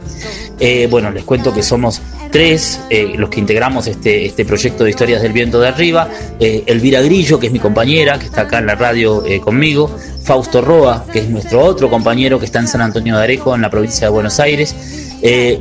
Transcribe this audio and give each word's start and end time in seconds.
Eh, 0.60 0.88
bueno, 0.92 1.12
les 1.12 1.24
cuento 1.24 1.54
que 1.54 1.64
somos 1.64 2.02
tres, 2.30 2.82
eh, 2.90 3.14
los 3.16 3.30
que 3.30 3.40
integramos 3.40 3.88
este, 3.88 4.26
este 4.26 4.44
proyecto 4.44 4.84
de 4.84 4.90
Historias 4.90 5.22
del 5.22 5.32
Viento 5.32 5.62
de 5.62 5.70
Arriba, 5.70 6.10
Elvira 6.40 7.02
Grillo, 7.02 7.40
que 7.40 7.48
es 7.48 7.54
mi 7.54 7.60
compañera, 7.60 8.20
que 8.20 8.26
está 8.26 8.42
acá 8.42 8.60
en 8.60 8.66
la 8.66 8.76
radio 8.76 9.24
conmigo, 9.44 9.90
Fausto 10.24 10.62
Roa, 10.62 11.06
que 11.12 11.20
es 11.20 11.30
nuestro 11.30 11.62
otro 11.62 11.90
compañero 11.90 12.40
que 12.40 12.46
está 12.46 12.60
en 12.60 12.68
San 12.68 12.82
Antonio 12.82 13.18
de 13.18 13.24
Areco, 13.24 13.54
en 13.56 13.62
la 13.62 13.70
provincia 13.70 14.08
de 14.08 14.12
Buenos 14.12 14.40
Aires, 14.40 14.76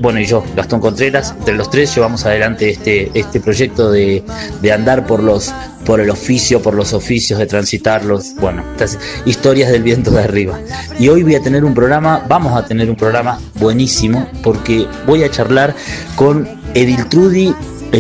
bueno, 0.00 0.18
y 0.18 0.26
yo, 0.26 0.42
Gastón 0.56 0.80
Contreras, 0.80 1.34
entre 1.38 1.54
los 1.54 1.70
tres 1.70 1.94
llevamos 1.94 2.26
adelante 2.26 2.68
este, 2.70 3.10
este 3.14 3.40
proyecto 3.40 3.92
de, 3.92 4.24
de 4.60 4.72
andar 4.72 5.06
por 5.06 5.22
los 5.22 5.52
por 5.84 6.00
el 6.00 6.10
oficio, 6.10 6.62
por 6.62 6.74
los 6.74 6.92
oficios, 6.92 7.38
de 7.38 7.46
transitarlos, 7.46 8.34
bueno, 8.40 8.64
estas 8.72 8.98
historias 9.24 9.70
del 9.70 9.82
viento 9.82 10.10
de 10.10 10.22
arriba. 10.22 10.60
Y 10.98 11.08
hoy 11.08 11.22
voy 11.22 11.34
a 11.34 11.42
tener 11.42 11.64
un 11.64 11.74
programa, 11.74 12.24
vamos 12.28 12.56
a 12.56 12.64
tener 12.64 12.88
un 12.88 12.96
programa 12.96 13.40
buenísimo, 13.54 14.28
porque 14.42 14.86
voy 15.06 15.24
a 15.24 15.30
charlar 15.30 15.74
con 16.14 16.48
Ediltrudi 16.74 17.54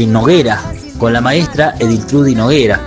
Noguera, 0.06 0.62
con 0.98 1.12
la 1.12 1.20
maestra 1.20 1.74
Ediltrudi 1.78 2.34
Noguera. 2.34 2.80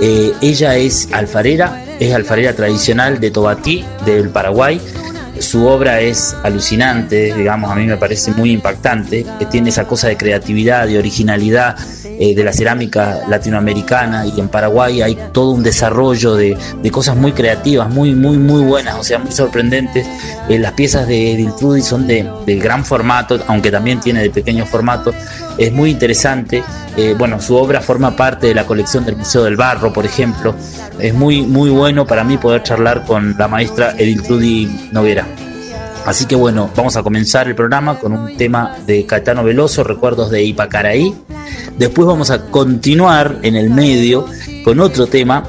Eh, 0.00 0.32
ella 0.40 0.76
es 0.76 1.08
alfarera, 1.12 1.82
es 2.00 2.14
alfarera 2.14 2.54
tradicional 2.54 3.20
de 3.20 3.30
Tobatí, 3.30 3.84
del 4.04 4.30
Paraguay. 4.30 4.80
Su 5.38 5.66
obra 5.66 6.00
es 6.00 6.34
alucinante, 6.42 7.34
digamos, 7.34 7.70
a 7.70 7.74
mí 7.74 7.84
me 7.86 7.98
parece 7.98 8.30
muy 8.32 8.52
impactante, 8.52 9.26
que 9.38 9.46
tiene 9.46 9.68
esa 9.68 9.84
cosa 9.86 10.08
de 10.08 10.16
creatividad, 10.16 10.86
de 10.86 10.98
originalidad, 10.98 11.76
eh, 12.18 12.34
de 12.34 12.44
la 12.44 12.52
cerámica 12.54 13.20
latinoamericana 13.28 14.24
y 14.24 14.40
en 14.40 14.48
Paraguay 14.48 15.02
hay 15.02 15.18
todo 15.32 15.50
un 15.50 15.62
desarrollo 15.62 16.34
de, 16.34 16.56
cosas 16.90 17.14
muy 17.14 17.32
creativas, 17.32 17.90
muy, 17.90 18.14
muy, 18.14 18.38
muy 18.38 18.62
buenas, 18.62 18.98
o 18.98 19.04
sea, 19.04 19.18
muy 19.18 19.32
sorprendentes. 19.32 20.06
Eh, 20.48 20.58
las 20.58 20.72
piezas 20.72 21.06
de 21.06 21.32
Edil 21.32 21.52
son 21.82 22.06
de, 22.06 22.26
gran 22.46 22.86
formato, 22.86 23.38
aunque 23.48 23.70
también 23.70 24.00
tiene 24.00 24.22
de 24.22 24.30
pequeño 24.30 24.64
formato. 24.64 25.12
Es 25.58 25.72
muy 25.72 25.90
interesante. 25.90 26.62
Eh, 26.96 27.14
bueno, 27.16 27.40
su 27.40 27.56
obra 27.56 27.80
forma 27.80 28.14
parte 28.14 28.48
de 28.48 28.54
la 28.54 28.66
colección 28.66 29.04
del 29.04 29.16
Museo 29.16 29.44
del 29.44 29.56
Barro, 29.56 29.92
por 29.92 30.04
ejemplo. 30.04 30.54
Es 30.98 31.14
muy, 31.14 31.42
muy 31.42 31.70
bueno 31.70 32.06
para 32.06 32.24
mí 32.24 32.36
poder 32.38 32.62
charlar 32.62 33.04
con 33.04 33.34
la 33.38 33.48
maestra 33.48 33.94
Edil 33.98 34.22
Trudy 34.22 34.88
Noguera. 34.92 35.26
Así 36.06 36.26
que 36.26 36.36
bueno, 36.36 36.70
vamos 36.76 36.96
a 36.96 37.02
comenzar 37.02 37.48
el 37.48 37.56
programa 37.56 37.98
con 37.98 38.12
un 38.12 38.36
tema 38.36 38.76
de 38.86 39.04
Caetano 39.06 39.42
Veloso, 39.42 39.82
Recuerdos 39.82 40.30
de 40.30 40.44
Ipacaraí. 40.44 41.12
Después 41.78 42.06
vamos 42.06 42.30
a 42.30 42.42
continuar 42.46 43.40
en 43.42 43.56
el 43.56 43.70
medio 43.70 44.26
con 44.64 44.78
otro 44.78 45.08
tema 45.08 45.42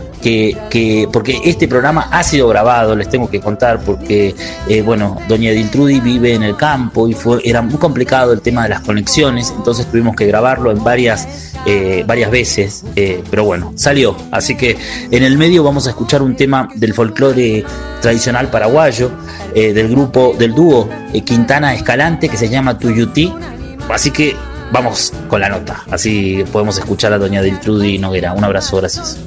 que, 0.70 1.08
porque 1.12 1.40
este 1.46 1.68
programa 1.68 2.10
ha 2.12 2.24
sido 2.24 2.48
grabado, 2.48 2.96
les 2.96 3.10
tengo 3.10 3.30
que 3.30 3.40
contar, 3.40 3.80
porque 3.80 4.36
eh, 4.68 4.82
bueno, 4.82 5.18
doña 5.28 5.52
Diltrudi 5.52 6.00
vive 6.00 6.34
en 6.34 6.44
el 6.44 6.56
campo 6.56 7.08
y 7.08 7.14
fue, 7.14 7.40
era 7.44 7.62
muy 7.62 7.78
complicado 7.78 8.34
el 8.34 8.42
tema 8.42 8.64
de 8.64 8.70
las 8.70 8.82
conexiones, 8.82 9.54
entonces 9.56 9.86
tuvimos 9.88 10.16
que 10.16 10.26
grabarlo 10.26 10.72
en 10.72 10.84
varias, 10.84 11.54
eh, 11.66 12.04
varias 12.06 12.32
veces, 12.32 12.84
eh, 12.96 13.24
pero 13.30 13.46
bueno, 13.46 13.74
salió. 13.76 14.16
Así 14.32 14.56
que 14.56 14.78
en 15.12 15.24
el 15.24 15.38
medio 15.38 15.64
vamos 15.64 15.88
a 15.88 15.92
escuchar 15.92 16.22
un 16.22 16.36
tema 16.36 16.68
del 16.76 16.94
folclore 16.94 17.64
tradicional 18.02 18.50
paraguayo, 18.50 19.12
del 19.54 19.88
grupo, 19.90 20.36
del 20.38 20.54
dúo 20.54 20.88
Quintana 21.26 21.74
Escalante 21.74 22.30
que 22.30 22.38
se 22.38 22.48
llama 22.48 22.78
Tuyutí. 22.78 23.34
Así 23.90 24.12
que 24.12 24.36
vamos 24.72 25.14
con 25.30 25.42
la 25.42 25.50
nota, 25.50 25.84
así 25.90 26.44
podemos 26.52 26.78
escuchar 26.78 27.14
a 27.14 27.18
doña 27.18 27.42
Diltrudi 27.42 27.98
Noguera. 27.98 28.34
Un 28.34 28.44
abrazo, 28.44 28.78
gracias. 28.78 29.18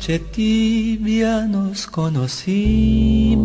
Tibia 0.00 1.46
nos 1.46 1.86
conocimos 1.86 3.36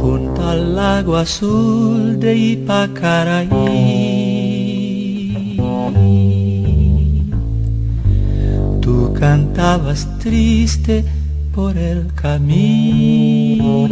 junto 0.00 0.48
al 0.48 0.74
lago 0.74 1.16
azul 1.16 2.18
de 2.18 2.36
Ipacaraí. 2.36 3.46
Tú 8.80 9.14
cantabas 9.14 10.18
triste 10.18 11.04
por 11.54 11.78
el 11.78 12.12
camino. 12.14 13.86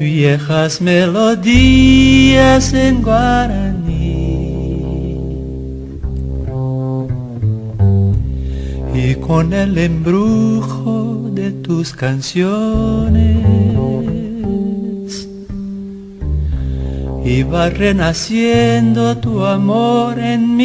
Viejas 0.00 0.80
melodías 0.80 2.72
en 2.72 3.02
Guaraní 3.02 3.73
con 9.44 9.52
el 9.52 9.76
embrujo 9.76 11.28
de 11.32 11.50
tus 11.50 11.92
canciones. 11.92 13.36
Iba 17.24 17.68
renaciendo 17.68 19.18
tu 19.18 19.44
amor 19.44 20.18
en 20.18 20.56
mí. 20.56 20.64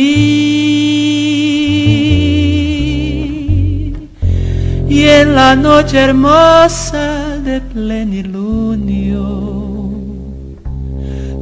Y 4.88 5.04
en 5.04 5.36
la 5.36 5.58
noche 5.58 5.98
hermosa 5.98 7.38
de 7.44 7.60
plenilunio 7.62 9.20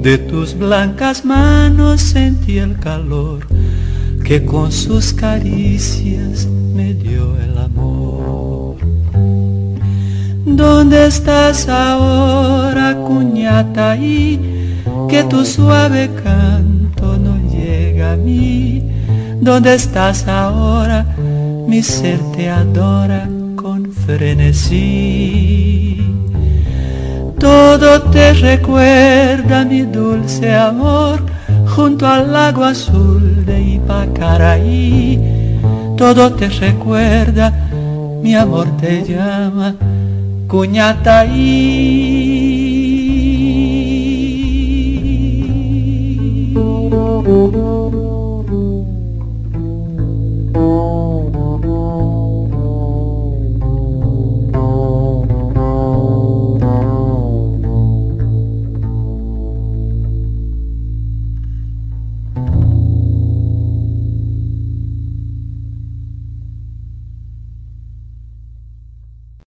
de 0.02 0.18
tus 0.18 0.58
blancas 0.58 1.24
manos 1.26 2.02
sentí 2.02 2.58
el 2.58 2.80
calor 2.80 3.57
que 4.28 4.44
con 4.44 4.74
sus 4.74 5.14
caricias 5.14 6.48
me 6.76 6.94
dio 6.94 7.40
el 7.40 7.58
amor. 7.58 8.76
¿Dónde 10.46 11.08
estás 11.08 11.70
ahora, 11.70 12.94
cuñata? 13.08 13.96
Y 13.96 14.38
que 15.08 15.24
tu 15.24 15.46
suave 15.46 16.10
canto 16.22 17.18
no 17.18 17.38
llega 17.50 18.12
a 18.14 18.18
mí. 18.18 18.84
¿Dónde 19.40 19.76
estás 19.76 20.28
ahora? 20.28 21.06
Mi 21.66 21.82
ser 21.82 22.20
te 22.36 22.50
adora 22.50 23.30
con 23.56 23.94
frenesí. 23.94 25.22
Todo 27.40 28.02
te 28.02 28.34
recuerda 28.34 29.64
mi 29.64 29.84
dulce 29.84 30.54
amor 30.54 31.22
junto 31.66 32.06
al 32.06 32.34
lago 32.34 32.66
azul 32.66 33.37
de 33.88 34.06
Ipacaraí. 34.06 35.20
Todo 35.98 36.34
te 36.34 36.50
recuerda, 36.50 37.52
mi 38.22 38.36
amor 38.36 38.68
te 38.78 39.04
llama, 39.04 39.76
Cuñataí. 40.48 41.88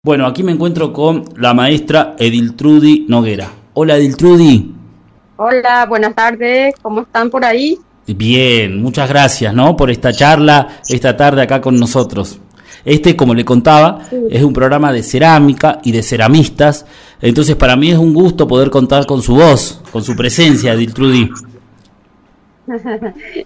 Bueno, 0.06 0.28
aquí 0.28 0.44
me 0.44 0.52
encuentro 0.52 0.92
con 0.92 1.24
la 1.38 1.54
maestra 1.54 2.18
Ediltrudi 2.20 3.06
Noguera. 3.08 3.50
Hola 3.74 3.96
Ediltrudi. 3.96 4.70
Hola, 5.38 5.86
buenas 5.88 6.14
tardes, 6.14 6.76
¿cómo 6.82 7.04
están 7.04 7.30
por 7.30 7.46
ahí? 7.46 7.78
Bien, 8.08 8.82
muchas 8.82 9.08
gracias, 9.08 9.54
¿no? 9.54 9.78
Por 9.78 9.90
esta 9.90 10.12
charla 10.12 10.80
esta 10.90 11.16
tarde 11.16 11.44
acá 11.44 11.62
con 11.62 11.80
nosotros. 11.80 12.38
Este, 12.84 13.16
como 13.16 13.34
le 13.34 13.46
contaba, 13.46 14.02
es 14.30 14.44
un 14.44 14.52
programa 14.52 14.92
de 14.92 15.04
cerámica 15.04 15.80
y 15.86 15.94
de 15.94 16.04
ceramistas. 16.04 16.86
Entonces, 17.22 17.56
para 17.56 17.78
mí 17.78 17.92
es 17.92 17.98
un 17.98 18.14
gusto 18.14 18.46
poder 18.46 18.70
contar 18.70 19.06
con 19.06 19.22
su 19.22 19.36
voz, 19.36 19.82
con 19.90 20.04
su 20.04 20.18
presencia, 20.18 20.74
Ediltrudi. 20.74 21.30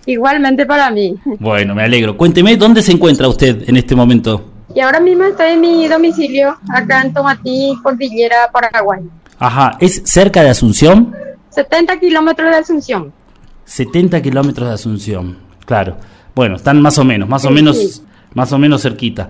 Igualmente 0.07 0.65
para 0.65 0.89
mí. 0.89 1.17
Bueno, 1.39 1.75
me 1.75 1.83
alegro. 1.83 2.17
Cuénteme, 2.17 2.57
¿dónde 2.57 2.81
se 2.81 2.93
encuentra 2.93 3.27
usted 3.27 3.69
en 3.69 3.77
este 3.77 3.95
momento? 3.95 4.56
Y 4.77 4.79
ahora 4.79 4.99
mismo 4.99 5.23
estoy 5.23 5.53
en 5.53 5.61
mi 5.61 5.87
domicilio, 5.87 6.55
acá 6.69 7.01
en 7.01 7.11
Tomatí, 7.11 7.75
Cordillera, 7.81 8.51
Paraguay. 8.53 8.99
Ajá, 9.39 9.75
¿es 9.79 10.03
cerca 10.05 10.43
de 10.43 10.51
Asunción? 10.51 11.15
70 11.49 11.99
kilómetros 11.99 12.51
de 12.51 12.57
Asunción. 12.57 13.11
70 13.65 14.21
kilómetros 14.21 14.67
de 14.67 14.75
Asunción, 14.75 15.35
claro. 15.65 15.97
Bueno, 16.35 16.57
están 16.57 16.79
más 16.79 16.99
o 16.99 17.03
menos, 17.03 17.27
más 17.27 17.43
o 17.45 17.49
menos, 17.49 18.03
más 18.35 18.53
o 18.53 18.59
menos 18.59 18.83
cerquita. 18.83 19.27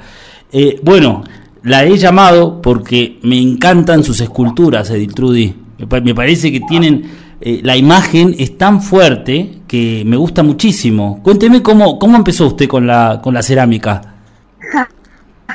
Eh, 0.52 0.82
bueno, 0.84 1.24
la 1.64 1.86
he 1.86 1.96
llamado 1.96 2.62
porque 2.62 3.18
me 3.24 3.42
encantan 3.42 4.04
sus 4.04 4.20
esculturas, 4.20 4.90
Edith 4.90 5.14
Trudy. 5.14 5.56
Me 6.04 6.14
parece 6.14 6.52
que 6.52 6.60
tienen, 6.60 7.10
eh, 7.40 7.62
la 7.64 7.78
imagen 7.78 8.36
es 8.38 8.58
tan 8.58 8.82
fuerte 8.82 9.60
que 9.66 10.04
me 10.06 10.18
gusta 10.18 10.44
muchísimo. 10.44 11.24
Cuénteme 11.24 11.64
cómo, 11.64 11.98
cómo 11.98 12.18
empezó 12.18 12.48
usted 12.48 12.68
con 12.68 12.86
la, 12.86 13.22
con 13.24 13.34
la 13.34 13.42
cerámica. 13.42 14.17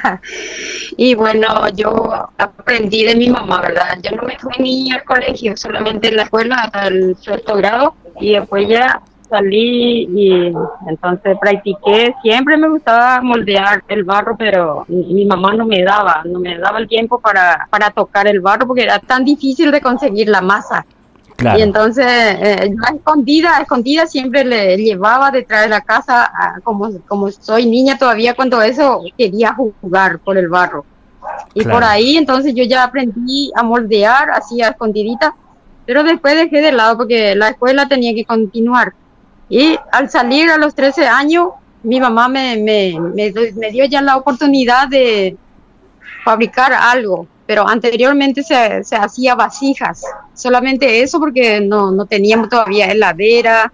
y 0.96 1.14
bueno, 1.14 1.68
yo 1.70 2.30
aprendí 2.36 3.04
de 3.04 3.16
mi 3.16 3.28
mamá, 3.30 3.60
¿verdad? 3.60 3.98
Yo 4.02 4.16
no 4.16 4.22
me 4.22 4.38
fui 4.38 4.52
ni 4.58 4.92
al 4.92 5.04
colegio, 5.04 5.56
solamente 5.56 6.08
en 6.08 6.16
la 6.16 6.22
escuela 6.24 6.56
hasta 6.56 6.88
el 6.88 7.16
sexto 7.16 7.56
grado 7.56 7.94
y 8.20 8.32
después 8.32 8.68
ya 8.68 9.00
salí 9.28 10.08
y 10.14 10.52
entonces 10.86 11.38
practiqué. 11.40 12.14
Siempre 12.22 12.56
me 12.58 12.68
gustaba 12.68 13.22
moldear 13.22 13.82
el 13.88 14.04
barro, 14.04 14.36
pero 14.36 14.84
mi 14.88 15.24
mamá 15.24 15.54
no 15.54 15.64
me 15.64 15.82
daba, 15.82 16.22
no 16.24 16.38
me 16.38 16.58
daba 16.58 16.78
el 16.78 16.88
tiempo 16.88 17.18
para, 17.18 17.66
para 17.70 17.90
tocar 17.90 18.26
el 18.26 18.40
barro 18.40 18.66
porque 18.66 18.82
era 18.82 18.98
tan 18.98 19.24
difícil 19.24 19.70
de 19.70 19.80
conseguir 19.80 20.28
la 20.28 20.42
masa. 20.42 20.84
Y 21.56 21.62
entonces, 21.62 22.06
eh, 22.06 22.70
yo 22.70 22.96
escondida, 22.96 23.58
escondida 23.60 24.06
siempre 24.06 24.44
le 24.44 24.76
llevaba 24.76 25.30
detrás 25.30 25.62
de 25.62 25.68
la 25.68 25.80
casa, 25.80 26.32
como, 26.62 26.90
como 27.06 27.30
soy 27.30 27.66
niña 27.66 27.98
todavía, 27.98 28.34
cuando 28.34 28.60
eso 28.62 29.02
quería 29.16 29.54
jugar 29.54 30.18
por 30.20 30.38
el 30.38 30.48
barro. 30.48 30.84
Y 31.54 31.64
por 31.64 31.84
ahí, 31.84 32.16
entonces 32.16 32.54
yo 32.54 32.64
ya 32.64 32.84
aprendí 32.84 33.50
a 33.54 33.62
moldear, 33.62 34.30
así 34.30 34.60
a 34.62 34.68
escondidita, 34.68 35.34
pero 35.86 36.02
después 36.02 36.34
dejé 36.34 36.60
de 36.60 36.72
lado 36.72 36.96
porque 36.96 37.34
la 37.34 37.50
escuela 37.50 37.88
tenía 37.88 38.14
que 38.14 38.24
continuar. 38.24 38.92
Y 39.48 39.78
al 39.90 40.10
salir 40.10 40.50
a 40.50 40.56
los 40.56 40.74
13 40.74 41.06
años, 41.06 41.48
mi 41.82 42.00
mamá 42.00 42.28
me, 42.28 42.56
me, 42.56 42.98
me, 42.98 43.32
me 43.54 43.70
dio 43.70 43.84
ya 43.84 44.00
la 44.00 44.16
oportunidad 44.16 44.88
de 44.88 45.36
fabricar 46.24 46.72
algo 46.72 47.26
pero 47.46 47.68
anteriormente 47.68 48.42
se, 48.42 48.84
se 48.84 48.96
hacía 48.96 49.34
vasijas, 49.34 50.04
solamente 50.34 51.02
eso 51.02 51.18
porque 51.18 51.60
no, 51.60 51.90
no 51.90 52.06
teníamos 52.06 52.48
todavía 52.48 52.86
heladera 52.86 53.72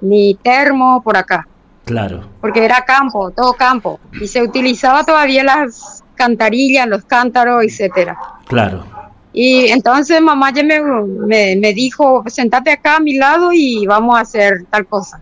ni 0.00 0.34
termo 0.34 1.02
por 1.02 1.16
acá. 1.16 1.46
Claro. 1.84 2.24
Porque 2.40 2.64
era 2.64 2.82
campo, 2.84 3.30
todo 3.30 3.52
campo, 3.52 4.00
y 4.20 4.26
se 4.26 4.42
utilizaba 4.42 5.04
todavía 5.04 5.44
las 5.44 6.02
cantarillas, 6.14 6.86
los 6.86 7.04
cántaros, 7.04 7.64
etcétera. 7.64 8.16
Claro. 8.46 8.84
Y 9.32 9.66
entonces 9.66 10.20
mamá 10.20 10.52
ya 10.52 10.62
me, 10.62 10.80
me, 10.80 11.56
me 11.56 11.72
dijo, 11.74 12.22
sentate 12.28 12.70
acá 12.70 12.96
a 12.96 13.00
mi 13.00 13.16
lado 13.16 13.52
y 13.52 13.84
vamos 13.86 14.16
a 14.16 14.20
hacer 14.20 14.64
tal 14.70 14.86
cosa 14.86 15.20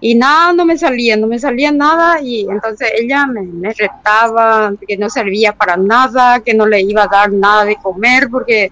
y 0.00 0.14
nada, 0.14 0.52
no 0.52 0.64
me 0.64 0.76
salía, 0.76 1.16
no 1.16 1.26
me 1.26 1.38
salía 1.38 1.72
nada 1.72 2.20
y 2.20 2.46
entonces 2.48 2.90
ella 2.98 3.26
me, 3.26 3.42
me, 3.42 3.72
retaba 3.72 4.72
que 4.86 4.96
no 4.96 5.08
servía 5.08 5.52
para 5.52 5.76
nada, 5.76 6.40
que 6.40 6.54
no 6.54 6.66
le 6.66 6.82
iba 6.82 7.04
a 7.04 7.08
dar 7.08 7.32
nada 7.32 7.64
de 7.64 7.76
comer 7.76 8.28
porque 8.30 8.70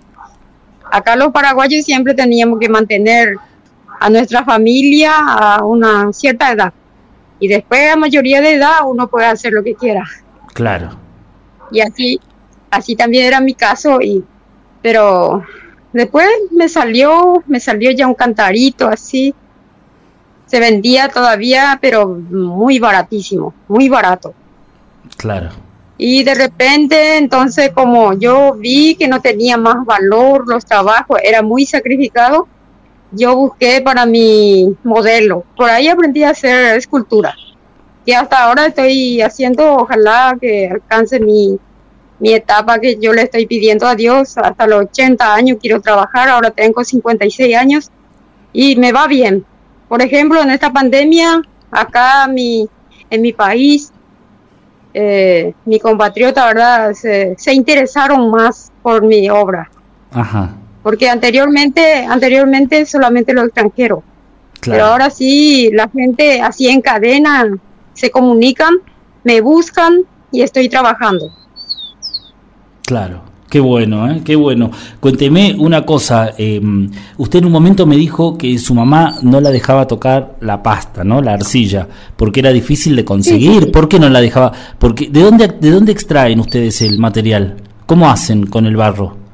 acá 0.91 1.17
los 1.17 1.33
paraguayos 1.33 1.85
siempre 1.85 2.15
teníamos 2.15 2.59
que 2.59 2.69
mantener 2.69 3.37
a 4.01 4.11
nuestra 4.11 4.45
familia 4.45 5.13
a 5.17 5.65
una 5.65 6.13
cierta 6.13 6.53
edad 6.53 6.73
y 7.39 7.49
después 7.49 7.93
a 7.93 7.97
mayoría 7.97 8.41
de 8.41 8.55
edad 8.55 8.79
uno 8.87 9.09
puede 9.09 9.27
hacer 9.27 9.53
lo 9.53 9.63
que 9.63 9.75
quiera. 9.75 10.05
Claro. 10.53 10.91
Y 11.71 11.81
así, 11.81 12.21
así 12.71 12.97
también 12.97 13.27
era 13.27 13.41
mi 13.41 13.55
caso 13.55 14.01
y 14.01 14.23
pero 14.83 15.43
después 15.95 16.29
me 16.51 16.69
salió, 16.69 17.43
me 17.47 17.59
salió 17.59 17.91
ya 17.93 18.07
un 18.07 18.15
cantarito 18.15 18.87
así 18.87 19.35
se 20.47 20.61
vendía 20.61 21.09
todavía, 21.09 21.79
pero 21.81 22.07
muy 22.09 22.79
baratísimo, 22.79 23.55
muy 23.69 23.89
barato. 23.89 24.35
Claro. 25.17 25.51
Y 25.97 26.25
de 26.25 26.35
repente, 26.35 27.17
entonces, 27.17 27.71
como 27.73 28.15
yo 28.15 28.55
vi 28.55 28.97
que 28.97 29.09
no 29.09 29.21
tenía 29.21 29.57
más 29.57 29.85
valor 29.85 30.45
los 30.47 30.65
trabajos, 30.65 31.19
era 31.23 31.43
muy 31.43 31.65
sacrificado, 31.67 32.49
yo 33.13 33.37
busqué 33.37 33.81
para 33.81 34.05
mi 34.05 34.77
modelo. 34.83 35.45
Por 35.57 35.71
ahí 35.71 35.89
aprendí 35.89 36.25
a 36.25 36.31
hacer 36.31 36.77
escultura. 36.77 37.35
Y 38.05 38.13
hasta 38.13 38.45
ahora 38.45 38.67
estoy 38.67 39.23
haciendo, 39.23 39.77
ojalá 39.77 40.37
que 40.39 40.69
alcance 40.69 41.21
mi, 41.21 41.59
mi 42.19 42.33
etapa 42.33 42.79
que 42.79 42.99
yo 43.01 43.13
le 43.13 43.23
estoy 43.23 43.47
pidiendo 43.47 43.87
a 43.87 43.95
Dios. 43.95 44.37
Hasta 44.37 44.67
los 44.67 44.83
80 44.87 45.35
años 45.35 45.59
quiero 45.61 45.81
trabajar, 45.81 46.29
ahora 46.29 46.51
tengo 46.51 46.85
56 46.85 47.57
años 47.57 47.91
y 48.53 48.77
me 48.77 48.93
va 48.93 49.07
bien. 49.07 49.47
Por 49.95 50.03
ejemplo, 50.03 50.43
en 50.43 50.51
esta 50.51 50.73
pandemia, 50.73 51.41
acá 51.71 52.27
mi, 52.27 52.69
en 53.11 53.23
mi 53.23 53.33
país, 53.33 53.93
eh, 54.93 55.55
mi 55.67 55.79
compatriota, 55.79 56.47
¿verdad? 56.47 56.93
Se, 56.95 57.37
interesaron 57.53 58.29
más 58.29 58.73
por 58.83 59.05
mi 59.05 59.31
obra. 59.31 59.71
Ajá. 60.11 60.51
Porque 60.83 61.09
anteriormente, 61.09 62.05
anteriormente 62.07 62.85
solamente 62.87 63.33
los 63.33 63.45
extranjeros. 63.45 64.01
Pero 64.63 64.85
ahora 64.85 65.11
sí, 65.11 65.71
la 65.73 65.89
gente 65.89 66.43
así 66.43 66.67
en 66.67 66.81
cadena 66.81 67.47
se 67.93 68.11
comunican, 68.11 68.75
me 69.23 69.41
buscan 69.41 70.01
y 70.33 70.43
estoy 70.43 70.69
trabajando. 70.69 71.33
Claro. 72.85 73.23
Qué 73.49 73.61
bueno, 73.61 74.11
¿eh? 74.11 74.23
qué 74.25 74.37
bueno. 74.37 74.71
Cuénteme 75.01 75.55
una 75.59 75.85
cosa. 75.87 76.33
Em, 76.37 76.91
usted 77.19 77.39
en 77.39 77.45
un 77.47 77.53
momento 77.53 77.87
me 77.87 77.97
dijo 77.97 78.37
que 78.37 78.59
su 78.59 78.75
mamá 78.75 79.17
no 79.23 79.41
la 79.41 79.51
dejaba 79.51 79.87
tocar 79.87 80.37
la 80.41 80.63
pasta, 80.63 81.05
¿no? 81.05 81.23
La 81.23 81.35
arcilla, 81.35 81.87
porque 82.17 82.41
era 82.41 82.51
difícil 82.51 82.97
de 82.97 83.05
conseguir. 83.05 83.71
¿Por 83.71 83.89
qué 83.89 83.99
no 83.99 84.09
la 84.09 84.21
dejaba? 84.21 84.53
Porque 84.79 85.09
¿de 85.09 85.21
dónde 85.21 85.49
de 85.49 85.71
dónde 85.71 85.93
extraen 85.93 86.41
ustedes 86.41 86.83
el 86.83 86.99
material? 86.99 87.57
¿Cómo 87.87 88.11
hacen 88.11 88.47
con 88.47 88.67
el 88.67 88.77
barro? 88.77 89.25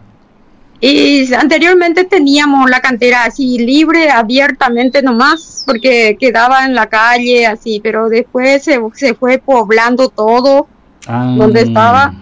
Y 0.81 1.33
anteriormente 1.35 2.05
teníamos 2.05 2.69
la 2.71 2.81
cantera 2.81 3.25
así 3.25 3.59
libre, 3.59 4.11
abiertamente 4.11 5.03
nomás, 5.03 5.63
porque 5.67 6.17
quedaba 6.19 6.65
en 6.65 6.75
la 6.75 6.89
calle 6.89 7.47
así, 7.47 7.81
pero 7.83 8.09
después 8.09 8.65
se, 8.65 8.81
se 8.95 9.15
fue 9.15 9.39
poblando 9.39 10.09
todo 10.09 10.67
ah. 11.07 11.35
donde 11.37 11.63
estaba 11.63 12.15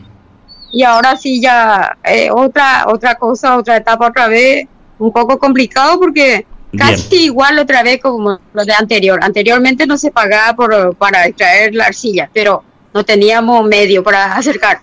y 0.73 0.83
ahora 0.83 1.17
sí 1.17 1.41
ya 1.41 1.97
eh, 2.05 2.31
otra 2.31 2.87
otra 2.89 3.15
cosa, 3.17 3.57
otra 3.57 3.77
etapa 3.77 4.09
otra 4.09 4.29
vez, 4.29 4.67
un 4.99 5.13
poco 5.13 5.39
complicado 5.39 5.99
porque 5.99 6.47
casi 6.77 7.25
igual 7.25 7.59
otra 7.59 7.83
vez 7.83 8.01
como 8.01 8.39
lo 8.53 8.65
de 8.65 8.73
anterior. 8.73 9.19
Anteriormente 9.23 9.87
no 9.87 9.97
se 9.97 10.11
pagaba 10.11 10.55
por, 10.55 10.95
para 10.97 11.27
extraer 11.27 11.75
la 11.75 11.87
arcilla, 11.87 12.31
pero 12.33 12.63
no 12.93 13.05
teníamos 13.05 13.67
medio 13.67 14.03
para 14.03 14.35
acercar. 14.35 14.81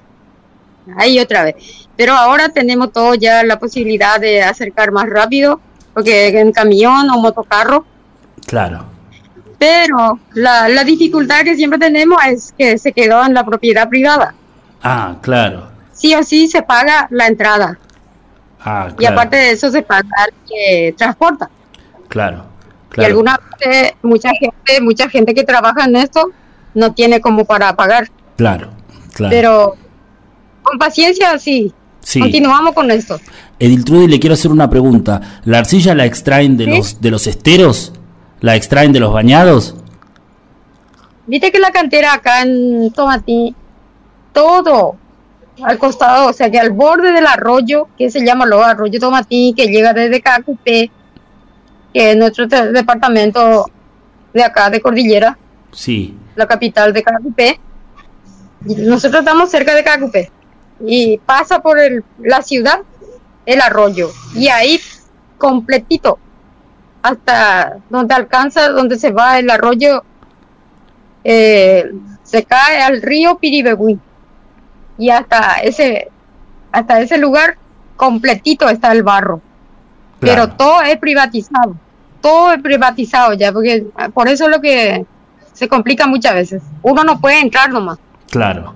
Ahí 0.98 1.20
otra 1.20 1.44
vez. 1.44 1.56
Pero 1.96 2.14
ahora 2.14 2.50
tenemos 2.50 2.92
todo 2.92 3.16
ya 3.16 3.44
la 3.44 3.58
posibilidad 3.60 4.20
de 4.20 4.44
acercar 4.44 4.92
más 4.92 5.10
rápido, 5.10 5.60
porque 5.94 6.28
en 6.28 6.52
camión 6.52 7.10
o 7.10 7.20
motocarro 7.20 7.86
Claro. 8.46 8.86
Pero 9.58 10.20
la, 10.34 10.70
la 10.70 10.84
dificultad 10.84 11.44
que 11.44 11.56
siempre 11.56 11.80
tenemos 11.80 12.20
es 12.28 12.54
que 12.58 12.78
se 12.78 12.92
quedó 12.92 13.26
en 13.26 13.34
la 13.34 13.44
propiedad 13.44 13.90
privada. 13.90 14.36
Ah, 14.84 15.16
claro. 15.22 15.68
Sí 15.96 16.14
o 16.14 16.22
sí 16.24 16.48
se 16.48 16.62
paga 16.62 17.08
la 17.10 17.26
entrada. 17.28 17.80
Ah, 18.60 18.90
Y 19.00 19.06
aparte 19.06 19.38
de 19.38 19.52
eso 19.52 19.72
se 19.72 19.82
paga 19.82 20.08
el 20.28 20.34
que 20.48 20.94
transporta. 20.98 21.50
Claro. 22.08 22.46
Y 22.98 23.04
alguna 23.04 23.40
vez, 23.60 23.94
mucha 24.04 24.30
gente, 24.40 24.82
mucha 24.82 25.10
gente 25.10 25.34
que 25.34 25.44
trabaja 25.44 25.86
en 25.86 25.96
esto 25.96 26.30
no 26.74 26.94
tiene 26.94 27.20
como 27.22 27.46
para 27.46 27.76
pagar. 27.76 28.10
Claro, 28.38 28.72
claro. 29.14 29.32
Pero 29.32 29.76
con 30.62 30.78
paciencia 30.78 31.38
sí. 31.40 31.74
Sí. 32.02 32.20
Continuamos 32.20 32.74
con 32.74 32.92
esto. 32.92 33.20
Edil 33.58 33.84
Trudy, 33.84 34.08
le 34.08 34.20
quiero 34.20 34.34
hacer 34.36 34.52
una 34.52 34.70
pregunta. 34.70 35.42
¿La 35.46 35.60
arcilla 35.60 35.96
la 35.96 36.06
extraen 36.06 36.56
de 36.56 36.66
¿Sí? 36.66 36.72
los 36.72 37.02
de 37.02 37.12
los 37.12 37.26
esteros? 37.28 37.94
¿La 38.42 38.56
extraen 38.56 38.92
de 38.94 39.00
los 39.00 39.12
bañados? 39.12 39.76
Viste 41.26 41.52
que 41.52 41.60
la 41.60 41.72
cantera 41.72 42.14
acá 42.14 42.42
en 42.44 42.92
Tomatí, 42.92 43.56
todo 44.34 44.98
al 45.64 45.78
costado, 45.78 46.28
o 46.30 46.34
sea 46.34 46.50
que 46.50 46.60
al 46.60 46.72
borde 46.72 47.12
del 47.12 47.26
arroyo, 47.28 47.88
que 47.98 48.10
se 48.12 48.26
llama 48.26 48.46
luego 48.46 48.64
arroyo 48.64 49.00
Tomatí, 49.00 49.54
que 49.56 49.68
llega 49.68 49.94
desde 49.94 50.22
Cacupé, 50.22 50.92
que 51.94 52.12
es 52.12 52.18
nuestro 52.18 52.48
departamento 52.48 53.66
de 54.34 54.44
acá 54.44 54.70
de 54.70 54.82
Cordillera, 54.82 55.38
Sí. 55.72 56.18
la 56.36 56.46
capital 56.48 56.92
de 56.94 57.04
Cacupé. 57.04 57.60
Y 58.68 58.76
Nosotros 58.76 59.20
estamos 59.22 59.50
cerca 59.50 59.74
de 59.76 59.84
Cacupé 59.84 60.32
y 60.86 61.18
pasa 61.20 61.62
por 61.62 61.80
el, 61.80 62.04
la 62.20 62.42
ciudad 62.42 62.82
el 63.46 63.62
arroyo 63.62 64.10
y 64.34 64.48
ahí 64.50 64.80
completito 65.38 66.18
hasta 67.02 67.78
donde 67.90 68.14
alcanza, 68.16 68.70
donde 68.70 68.98
se 68.98 69.12
va 69.12 69.38
el 69.40 69.50
arroyo, 69.50 70.04
eh, 71.24 71.92
se 72.24 72.44
cae 72.44 72.82
al 72.82 73.02
río 73.02 73.38
Piribegüí 73.38 74.00
y 74.98 75.10
hasta 75.10 75.56
ese 75.64 76.10
hasta 76.72 77.00
ese 77.00 77.18
lugar 77.18 77.58
completito 77.96 78.70
está 78.70 78.92
el 78.92 79.04
barro 79.04 79.42
pero 80.20 80.50
todo 80.50 80.82
es 80.82 80.98
privatizado 80.98 81.76
todo 82.22 82.54
es 82.54 82.62
privatizado 82.62 83.34
ya 83.34 83.52
porque 83.52 83.86
por 84.14 84.28
eso 84.28 84.46
es 84.46 84.52
lo 84.52 84.62
que 84.62 85.06
se 85.54 85.68
complica 85.68 86.08
muchas 86.08 86.34
veces 86.34 86.64
uno 86.82 87.04
no 87.04 87.20
puede 87.20 87.40
entrar 87.40 87.72
nomás 87.72 87.98
Claro. 88.36 88.74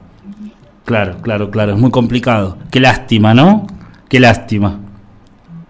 Claro, 0.85 1.17
claro, 1.21 1.51
claro. 1.51 1.73
Es 1.73 1.77
muy 1.77 1.91
complicado. 1.91 2.57
Qué 2.71 2.79
lástima, 2.79 3.33
¿no? 3.33 3.67
Qué 4.07 4.19
lástima. 4.19 4.79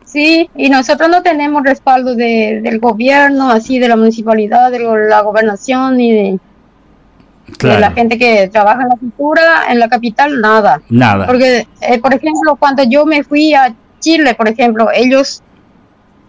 sí 0.06 0.50
y 0.56 0.70
nosotros 0.70 1.10
no 1.10 1.24
tenemos 1.24 1.64
respaldo 1.64 2.16
de, 2.16 2.62
del 2.64 2.80
gobierno 2.80 3.50
así 3.50 3.80
de 3.80 3.88
la 3.88 3.96
municipalidad 3.96 4.72
de 4.72 4.80
la 4.80 5.22
gobernación 5.22 5.98
ni 5.98 6.12
de, 6.12 6.40
de 7.58 7.68
la 7.68 7.78
Claro. 7.78 7.96
gente 7.96 8.18
que 8.18 8.48
trabaja 8.52 8.82
en 8.84 8.90
la 8.90 8.96
cultura 8.96 9.64
en 9.70 9.80
la 9.80 9.88
capital 9.90 10.40
nada 10.42 10.82
Nada. 10.90 11.26
Porque, 11.28 11.68
eh, 11.82 12.00
por 12.00 12.14
ejemplo, 12.14 12.56
cuando 12.56 12.84
yo 12.84 13.06
me 13.06 13.24
fui 13.24 13.54
a 13.54 13.74
Chile, 14.00 14.34
por 14.36 14.48
ejemplo, 14.48 14.90
ellos 14.94 15.42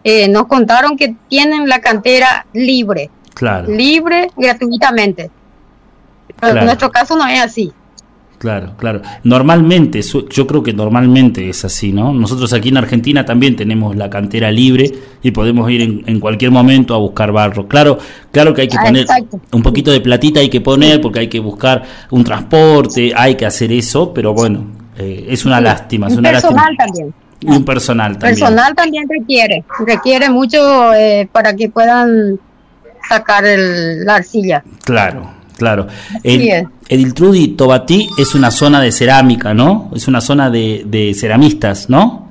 eh, 0.02 0.28
nos 0.28 0.46
contaron 0.46 0.96
que 0.96 1.14
tienen 1.28 1.68
la 1.68 1.80
cantera 1.80 2.46
libre, 2.52 3.10
Claro, 3.34 3.68
libre 3.70 4.30
gratuitamente. 4.36 5.30
Pero 6.28 6.38
Claro. 6.40 6.58
en 6.60 6.64
nuestro 6.66 6.90
caso 6.90 7.16
no 7.16 7.26
es 7.26 7.40
así. 7.42 7.72
Claro, 8.40 8.72
claro. 8.76 9.02
Normalmente, 9.22 10.00
yo 10.02 10.46
creo 10.46 10.62
que 10.62 10.72
normalmente 10.72 11.48
es 11.48 11.64
así, 11.64 11.92
¿no? 11.92 12.12
Nosotros 12.12 12.52
aquí 12.54 12.70
en 12.70 12.78
Argentina 12.78 13.24
también 13.24 13.54
tenemos 13.54 13.94
la 13.96 14.08
cantera 14.10 14.50
libre 14.50 14.90
y 15.22 15.30
podemos 15.30 15.70
ir 15.70 15.82
en, 15.82 16.02
en 16.06 16.18
cualquier 16.18 16.50
momento 16.50 16.94
a 16.94 16.98
buscar 16.98 17.30
barro. 17.32 17.68
Claro, 17.68 17.98
claro 18.32 18.54
que 18.54 18.62
hay 18.62 18.68
que 18.68 18.78
Ah, 18.78 18.84
poner 18.86 19.02
exacto. 19.02 19.40
un 19.52 19.62
poquito 19.62 19.90
de 19.92 20.00
platita, 20.00 20.40
hay 20.40 20.48
que 20.48 20.60
poner 20.62 21.00
porque 21.00 21.20
hay 21.20 21.28
que 21.28 21.38
buscar 21.38 21.82
un 22.10 22.24
transporte, 22.24 23.12
hay 23.14 23.34
que 23.34 23.44
hacer 23.46 23.70
eso, 23.72 24.12
pero 24.14 24.32
bueno, 24.32 24.64
eh, 24.96 25.26
es 25.28 25.44
una 25.44 25.60
lástima, 25.60 26.08
es 26.08 26.14
Y 26.14 26.18
una 26.18 26.30
personal 26.32 26.56
lástima. 26.56 26.86
también. 26.86 27.14
Y 27.42 27.46
un 27.50 27.64
personal 27.64 28.12
también. 28.18 28.34
Personal 28.38 28.74
también 28.74 29.04
requiere, 29.08 29.64
requiere 29.86 30.28
mucho 30.30 30.92
eh, 30.94 31.28
para 31.32 31.54
que 31.54 31.68
puedan 31.70 32.38
sacar 33.08 33.44
el- 33.46 34.04
la 34.04 34.16
arcilla. 34.16 34.62
Claro, 34.84 35.30
claro. 35.60 35.86
El. 36.24 36.66
Ediltrudi 36.88 37.48
Tobatí 37.48 38.08
es 38.18 38.34
una 38.34 38.50
zona 38.50 38.80
de 38.80 38.90
cerámica, 38.90 39.54
¿no? 39.54 39.90
Es 39.94 40.08
una 40.08 40.20
zona 40.20 40.50
de, 40.50 40.82
de 40.86 41.14
ceramistas, 41.14 41.88
¿no? 41.88 42.28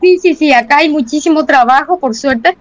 Sí, 0.00 0.16
sí, 0.22 0.34
sí, 0.34 0.52
acá 0.52 0.78
hay 0.78 0.88
muchísimo 0.88 1.44
trabajo, 1.44 1.98
por 1.98 2.14
suerte, 2.14 2.56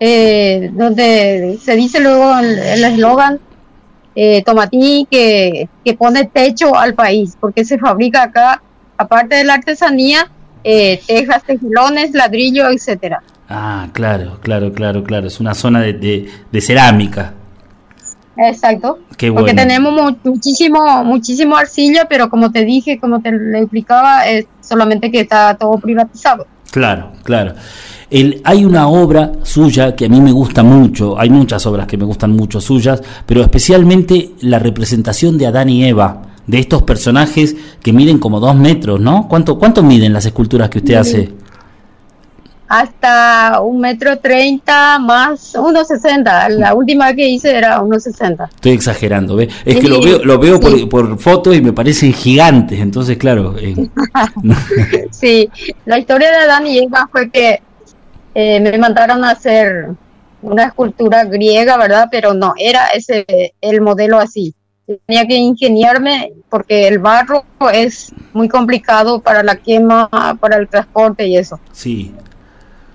eh, 0.00 0.70
donde 0.72 1.58
se 1.62 1.74
dice 1.76 2.00
luego 2.00 2.38
el 2.38 2.58
el 2.58 2.84
eslogan 2.84 3.38
eh, 4.14 4.42
Tomatí 4.44 5.06
que, 5.10 5.68
que 5.84 5.94
pone 5.94 6.24
techo 6.26 6.74
al 6.76 6.94
país, 6.94 7.36
porque 7.40 7.64
se 7.64 7.76
fabrica 7.78 8.22
acá, 8.22 8.62
aparte 8.96 9.34
de 9.36 9.44
la 9.44 9.54
artesanía, 9.54 10.30
eh, 10.64 11.00
tejas, 11.06 11.42
tejilones, 11.44 12.12
ladrillo, 12.14 12.68
etcétera. 12.70 13.22
Ah, 13.50 13.88
claro, 13.92 14.38
claro, 14.42 14.72
claro, 14.72 15.02
claro. 15.04 15.26
Es 15.26 15.40
una 15.40 15.54
zona 15.54 15.80
de, 15.80 15.92
de- 15.94 16.28
de 16.52 16.60
cerámica. 16.60 17.34
Exacto. 18.38 19.00
Qué 19.16 19.32
Porque 19.32 19.52
tenemos 19.52 19.92
mu- 19.92 20.16
muchísimo, 20.30 21.04
muchísimo 21.04 21.56
arcilla, 21.56 22.06
pero 22.08 22.30
como 22.30 22.52
te 22.52 22.64
dije, 22.64 22.98
como 23.00 23.20
te 23.20 23.32
le 23.32 23.58
explicaba, 23.58 24.26
es 24.28 24.46
solamente 24.60 25.10
que 25.10 25.20
está 25.20 25.56
todo 25.56 25.76
privatizado. 25.78 26.46
Claro, 26.70 27.12
claro. 27.24 27.54
El- 28.10 28.40
hay 28.44 28.64
una 28.64 28.88
obra 28.88 29.32
suya 29.42 29.96
que 29.96 30.06
a 30.06 30.08
mí 30.08 30.20
me 30.20 30.30
gusta 30.32 30.62
mucho, 30.62 31.18
hay 31.18 31.30
muchas 31.30 31.66
obras 31.66 31.86
que 31.86 31.96
me 31.96 32.04
gustan 32.04 32.30
mucho 32.36 32.60
suyas, 32.60 33.02
pero 33.26 33.42
especialmente 33.42 34.30
la 34.40 34.58
representación 34.58 35.36
de 35.36 35.46
Adán 35.48 35.68
y 35.68 35.84
Eva, 35.84 36.22
de 36.46 36.58
estos 36.60 36.82
personajes 36.84 37.56
que 37.82 37.92
miden 37.92 38.18
como 38.18 38.40
dos 38.40 38.54
metros, 38.56 39.00
¿no? 39.00 39.26
¿Cuánto, 39.28 39.58
cuánto 39.58 39.82
miden 39.82 40.12
las 40.12 40.24
esculturas 40.26 40.70
que 40.70 40.78
usted 40.78 40.94
hace? 40.94 41.30
Hasta 42.68 43.60
un 43.62 43.80
metro 43.80 44.18
treinta 44.18 44.98
más 44.98 45.54
unos 45.54 45.88
sesenta. 45.88 46.48
La 46.50 46.74
última 46.74 47.14
que 47.14 47.26
hice 47.28 47.56
era 47.56 47.80
unos 47.80 48.02
sesenta. 48.02 48.50
Estoy 48.54 48.72
exagerando, 48.72 49.36
¿ve? 49.36 49.48
Es 49.64 49.80
que 49.80 49.88
lo 49.88 50.02
veo, 50.02 50.22
lo 50.24 50.38
veo 50.38 50.56
sí. 50.60 50.86
por, 50.86 51.08
por 51.08 51.18
fotos 51.18 51.56
y 51.56 51.62
me 51.62 51.72
parecen 51.72 52.12
gigantes, 52.12 52.78
entonces 52.78 53.16
claro, 53.16 53.56
eh, 53.58 53.74
Sí, 55.10 55.48
la 55.86 55.98
historia 55.98 56.30
de 56.30 56.36
Adán 56.36 56.66
y 56.66 56.78
Eva 56.78 57.08
fue 57.10 57.30
que 57.30 57.60
eh, 58.34 58.60
me 58.60 58.76
mandaron 58.78 59.24
a 59.24 59.30
hacer 59.30 59.88
una 60.42 60.64
escultura 60.64 61.24
griega, 61.24 61.76
¿verdad? 61.76 62.08
Pero 62.10 62.34
no, 62.34 62.54
era 62.58 62.88
ese 62.88 63.26
el 63.60 63.80
modelo 63.80 64.18
así. 64.18 64.54
Tenía 65.06 65.26
que 65.26 65.34
ingeniarme 65.34 66.32
porque 66.48 66.88
el 66.88 66.98
barro 66.98 67.44
es 67.72 68.12
muy 68.32 68.48
complicado 68.48 69.20
para 69.20 69.42
la 69.42 69.56
quema, 69.56 70.08
para 70.40 70.56
el 70.56 70.68
transporte 70.68 71.26
y 71.26 71.36
eso. 71.36 71.58
sí, 71.72 72.14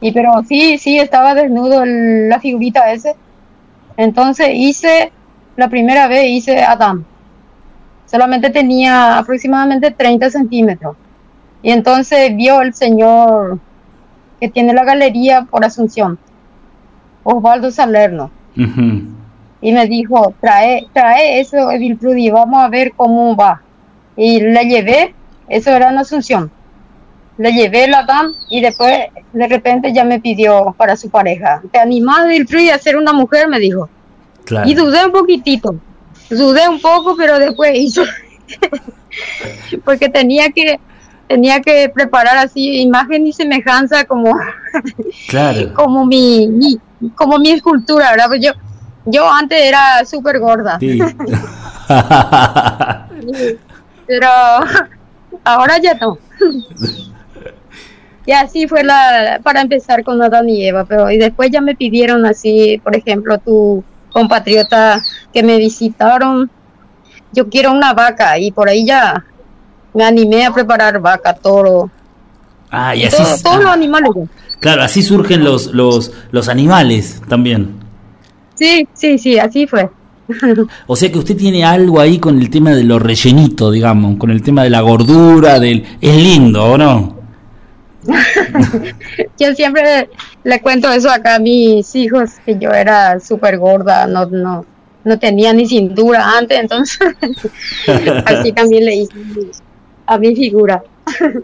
Y 0.03 0.11
pero 0.11 0.43
sí, 0.45 0.77
sí, 0.77 0.99
estaba 0.99 1.33
desnudo 1.33 1.83
el- 1.83 2.27
la 2.27 2.37
figurita 2.41 2.91
ese. 2.91 3.15
Entonces 3.95 4.49
hice, 4.53 5.13
la 5.55 5.69
primera 5.69 6.09
vez 6.09 6.27
hice 6.29 6.61
Adán. 6.61 7.05
Solamente 8.05 8.49
tenía 8.49 9.17
aproximadamente 9.17 9.91
30 9.91 10.29
centímetros. 10.29 10.97
Y 11.61 11.71
entonces 11.71 12.35
vio 12.35 12.61
el 12.61 12.73
señor 12.73 13.59
que 14.41 14.49
tiene 14.49 14.73
la 14.73 14.83
galería 14.83 15.43
por 15.49 15.63
Asunción, 15.63 16.19
Osvaldo 17.23 17.71
Salerno. 17.71 18.29
Y 19.61 19.71
me 19.71 19.87
dijo, 19.87 20.33
trae, 20.41 20.85
trae 20.91 21.39
eso, 21.39 21.71
Evil 21.71 21.95
Prudy, 21.97 22.29
vamos 22.29 22.61
a 22.61 22.67
ver 22.67 22.91
cómo 22.93 23.37
va. 23.37 23.61
Y 24.17 24.41
le 24.41 24.65
llevé, 24.65 25.15
eso 25.47 25.71
era 25.71 25.89
en 25.91 25.97
Asunción. 25.97 26.51
Le 27.37 27.51
llevé 27.51 27.87
la 27.87 28.03
DAM 28.03 28.33
y 28.49 28.61
después 28.61 28.91
de 29.33 29.47
repente 29.47 29.91
ya 29.93 30.03
me 30.03 30.19
pidió 30.19 30.73
para 30.77 30.95
su 30.95 31.09
pareja. 31.09 31.61
¿Te 31.71 31.79
animás, 31.79 32.25
Prudy, 32.47 32.69
a 32.69 32.77
ser 32.77 32.95
una 32.97 33.11
mujer? 33.13 33.47
Me 33.47 33.59
dijo. 33.59 33.89
claro. 34.45 34.69
Y 34.69 34.75
dudé 34.75 35.05
un 35.05 35.11
poquitito. 35.11 35.75
Dudé 36.29 36.67
un 36.69 36.79
poco, 36.79 37.15
pero 37.17 37.39
después 37.39 37.71
hizo. 37.75 38.03
Porque 39.85 40.09
tenía 40.09 40.49
que 40.51 40.79
tenía 41.27 41.61
que 41.61 41.89
preparar 41.89 42.37
así 42.37 42.81
imagen 42.81 43.25
y 43.25 43.33
semejanza 43.33 44.03
como 44.05 44.33
Claro. 45.27 45.73
como 45.73 46.05
mi, 46.05 46.47
mi- 46.47 46.79
como 47.15 47.37
mi 47.39 47.49
escultura, 47.51 48.11
¿verdad? 48.11 48.27
Pues 48.27 48.41
yo 48.41 48.51
yo 49.05 49.29
antes 49.31 49.59
era 49.61 50.05
súper 50.05 50.39
gorda, 50.39 50.77
Sí. 50.79 50.99
pero 54.07 54.27
ahora 55.43 55.77
ya 55.81 55.93
no. 55.95 56.17
Y 58.25 58.31
así 58.31 58.67
fue 58.67 58.83
la 58.83 59.39
para 59.43 59.61
empezar 59.61 60.03
con 60.03 60.21
Adán 60.21 60.47
y 60.49 60.65
Eva, 60.65 60.85
pero 60.85 61.11
y 61.11 61.17
después 61.17 61.49
ya 61.51 61.59
me 61.61 61.75
pidieron 61.75 62.25
así, 62.25 62.79
por 62.83 62.95
ejemplo, 62.95 63.37
tu 63.39 63.83
compatriota 64.11 65.01
que 65.33 65.43
me 65.43 65.57
visitaron, 65.57 66.49
yo 67.33 67.49
quiero 67.49 67.71
una 67.71 67.93
vaca 67.93 68.37
y 68.39 68.51
por 68.51 68.69
ahí 68.69 68.85
ya 68.85 69.25
me 69.93 70.03
animé 70.05 70.45
a 70.45 70.53
preparar 70.53 70.99
vaca, 70.99 71.33
toro, 71.33 71.89
ah, 72.71 72.95
y 72.95 73.03
así, 73.03 73.17
todo- 73.17 73.37
todos 73.43 73.57
los 73.57 73.67
ah, 73.67 73.73
animales. 73.73 74.11
claro, 74.59 74.83
así 74.83 75.01
surgen 75.01 75.43
los, 75.43 75.67
los, 75.73 76.11
los 76.31 76.47
animales 76.47 77.21
también. 77.27 77.75
Sí, 78.55 78.87
sí, 78.93 79.17
sí, 79.17 79.37
así 79.39 79.67
fue. 79.67 79.89
O 80.87 80.95
sea 80.95 81.11
que 81.11 81.17
usted 81.17 81.35
tiene 81.35 81.65
algo 81.65 81.99
ahí 81.99 82.17
con 82.19 82.39
el 82.39 82.49
tema 82.49 82.71
de 82.71 82.83
lo 82.85 82.99
rellenito, 82.99 83.69
digamos, 83.71 84.17
con 84.17 84.31
el 84.31 84.41
tema 84.41 84.63
de 84.63 84.69
la 84.69 84.79
gordura, 84.79 85.59
del 85.59 85.83
es 85.99 86.15
lindo, 86.15 86.63
¿o 86.63 86.77
no? 86.77 87.22
yo 89.39 89.53
siempre 89.55 90.09
le 90.43 90.61
cuento 90.61 90.91
eso 90.91 91.09
acá 91.09 91.35
a 91.35 91.39
mis 91.39 91.95
hijos, 91.95 92.31
que 92.45 92.57
yo 92.57 92.71
era 92.71 93.19
súper 93.19 93.57
gorda, 93.57 94.07
no, 94.07 94.25
no, 94.25 94.65
no 95.03 95.19
tenía 95.19 95.53
ni 95.53 95.67
cintura 95.67 96.37
antes, 96.37 96.59
entonces 96.59 96.99
así 98.25 98.51
también 98.51 98.85
le 98.85 98.95
hice 98.95 99.13
a 100.05 100.17
mi 100.17 100.35
figura. 100.35 100.83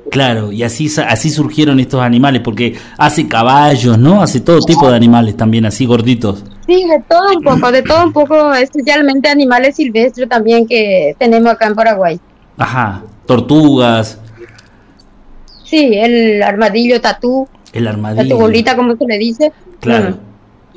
Claro, 0.09 0.51
y 0.51 0.63
así, 0.63 0.89
así 1.05 1.29
surgieron 1.29 1.79
estos 1.79 2.01
animales, 2.01 2.41
porque 2.43 2.77
hace 2.97 3.27
caballos, 3.27 3.97
¿no? 3.97 4.21
Hace 4.21 4.39
todo 4.39 4.61
tipo 4.61 4.89
de 4.89 4.95
animales 4.95 5.35
también, 5.35 5.65
así 5.65 5.85
gorditos. 5.85 6.43
Sí, 6.65 6.85
de 6.87 7.03
todo 7.07 7.35
un 7.35 7.43
poco, 7.43 7.71
de 7.71 7.81
todo 7.81 8.05
un 8.05 8.13
poco, 8.13 8.53
especialmente 8.53 9.27
animales 9.27 9.75
silvestres 9.75 10.29
también 10.29 10.65
que 10.65 11.15
tenemos 11.19 11.51
acá 11.51 11.67
en 11.67 11.75
Paraguay. 11.75 12.19
Ajá, 12.57 13.03
tortugas. 13.25 14.19
Sí, 15.69 15.91
el 15.93 16.41
armadillo 16.41 16.99
tatú. 16.99 17.47
El 17.73 17.87
armadillo. 17.87 18.23
La 18.23 18.35
bolita, 18.35 18.75
como 18.75 18.95
se 18.95 19.05
le 19.05 19.19
dice. 19.19 19.51
Claro, 19.79 20.17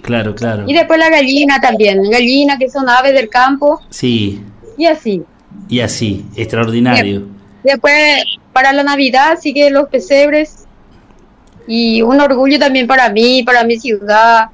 claro, 0.03 0.35
claro. 0.35 0.65
Y 0.67 0.75
después 0.75 0.99
la 0.99 1.09
gallina 1.09 1.59
también, 1.61 2.03
gallina 2.11 2.59
que 2.59 2.69
son 2.69 2.89
aves 2.91 3.15
del 3.15 3.31
campo. 3.31 3.81
Sí. 3.89 4.43
Y 4.77 4.85
así. 4.85 5.23
Y 5.69 5.81
así, 5.81 6.27
extraordinario. 6.37 7.27
Después, 7.65 8.23
para 8.53 8.75
la 8.75 8.83
Navidad, 8.83 9.39
sigue 9.41 9.71
los 9.71 9.89
pesebres. 9.89 10.67
Y 11.67 12.03
un 12.03 12.21
orgullo 12.21 12.59
también 12.59 12.87
para 12.87 13.09
mí, 13.09 13.43
para 13.45 13.65
mi 13.65 13.79
ciudad. 13.79 14.51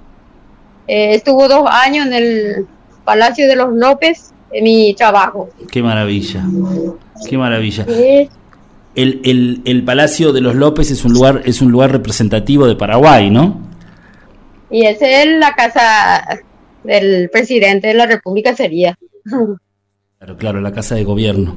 Eh, 0.86 1.14
estuvo 1.14 1.48
dos 1.48 1.68
años 1.68 2.06
en 2.06 2.12
el 2.12 2.66
Palacio 3.04 3.48
de 3.48 3.56
los 3.56 3.72
López, 3.72 4.32
en 4.52 4.62
mi 4.62 4.94
trabajo. 4.94 5.48
Qué 5.70 5.82
maravilla, 5.82 6.44
qué 7.28 7.36
maravilla. 7.36 7.84
El, 8.98 9.20
el, 9.22 9.62
el, 9.64 9.84
Palacio 9.84 10.32
de 10.32 10.40
los 10.40 10.56
López 10.56 10.90
es 10.90 11.04
un 11.04 11.12
lugar 11.12 11.42
es 11.44 11.62
un 11.62 11.70
lugar 11.70 11.92
representativo 11.92 12.66
de 12.66 12.74
Paraguay, 12.74 13.30
¿no? 13.30 13.60
Y 14.70 14.84
es 14.86 14.98
la 15.38 15.54
casa 15.54 16.24
del 16.82 17.30
presidente 17.30 17.86
de 17.86 17.94
la 17.94 18.06
República 18.06 18.56
sería. 18.56 18.98
Claro, 20.18 20.36
claro, 20.36 20.60
la 20.60 20.72
casa 20.72 20.96
de 20.96 21.04
gobierno. 21.04 21.54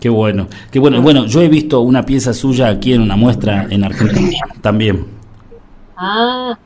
Qué 0.00 0.08
bueno, 0.08 0.48
qué 0.70 0.78
bueno. 0.78 1.02
Bueno, 1.02 1.26
yo 1.26 1.42
he 1.42 1.48
visto 1.48 1.82
una 1.82 2.06
pieza 2.06 2.32
suya 2.32 2.68
aquí 2.68 2.94
en 2.94 3.02
una 3.02 3.16
muestra 3.16 3.66
en 3.68 3.84
Argentina 3.84 4.38
también. 4.62 5.04
Ah, 5.94 6.58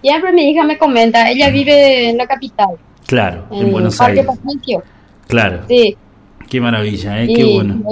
siempre 0.00 0.32
mi 0.32 0.48
hija 0.48 0.62
me 0.62 0.78
comenta, 0.78 1.28
ella 1.28 1.50
vive 1.50 2.10
en 2.10 2.18
la 2.18 2.26
capital. 2.28 2.76
Claro, 3.04 3.48
en, 3.50 3.72
Buenos 3.72 4.00
Aires. 4.00 4.24
Claro. 5.26 5.64
Sí. 5.66 5.96
Qué 6.48 6.60
maravilla, 6.60 7.20
¿eh? 7.20 7.34
qué 7.34 7.44
bueno. 7.44 7.82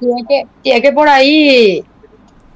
Si 0.00 0.70
es 0.70 0.80
que, 0.80 0.92
por 0.92 1.08
ahí 1.08 1.84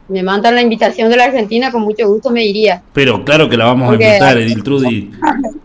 me 0.09 0.23
mandan 0.23 0.55
la 0.55 0.63
invitación 0.63 1.11
de 1.11 1.17
la 1.17 1.25
Argentina, 1.25 1.71
con 1.71 1.83
mucho 1.83 2.07
gusto 2.09 2.31
me 2.31 2.45
iría. 2.45 2.83
Pero 2.93 3.25
claro 3.25 3.49
que 3.49 3.57
la 3.57 3.67
vamos 3.67 3.91
a 3.91 3.93
invitar, 3.95 4.39
Edil 4.39 4.63
Trudy. 4.63 5.13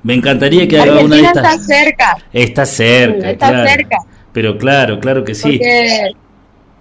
Me 0.03 0.13
encantaría 0.13 0.67
que 0.67 0.79
haga 0.79 0.99
una 1.03 1.15
de 1.15 1.21
estas. 1.23 1.37
Está 1.37 1.57
cerca. 1.57 2.17
Está 2.31 2.65
cerca. 2.65 3.29
Está 3.31 3.67
cerca. 3.67 3.97
Pero 4.31 4.57
claro, 4.57 4.99
claro 4.99 5.23
que 5.23 5.35
sí. 5.35 5.59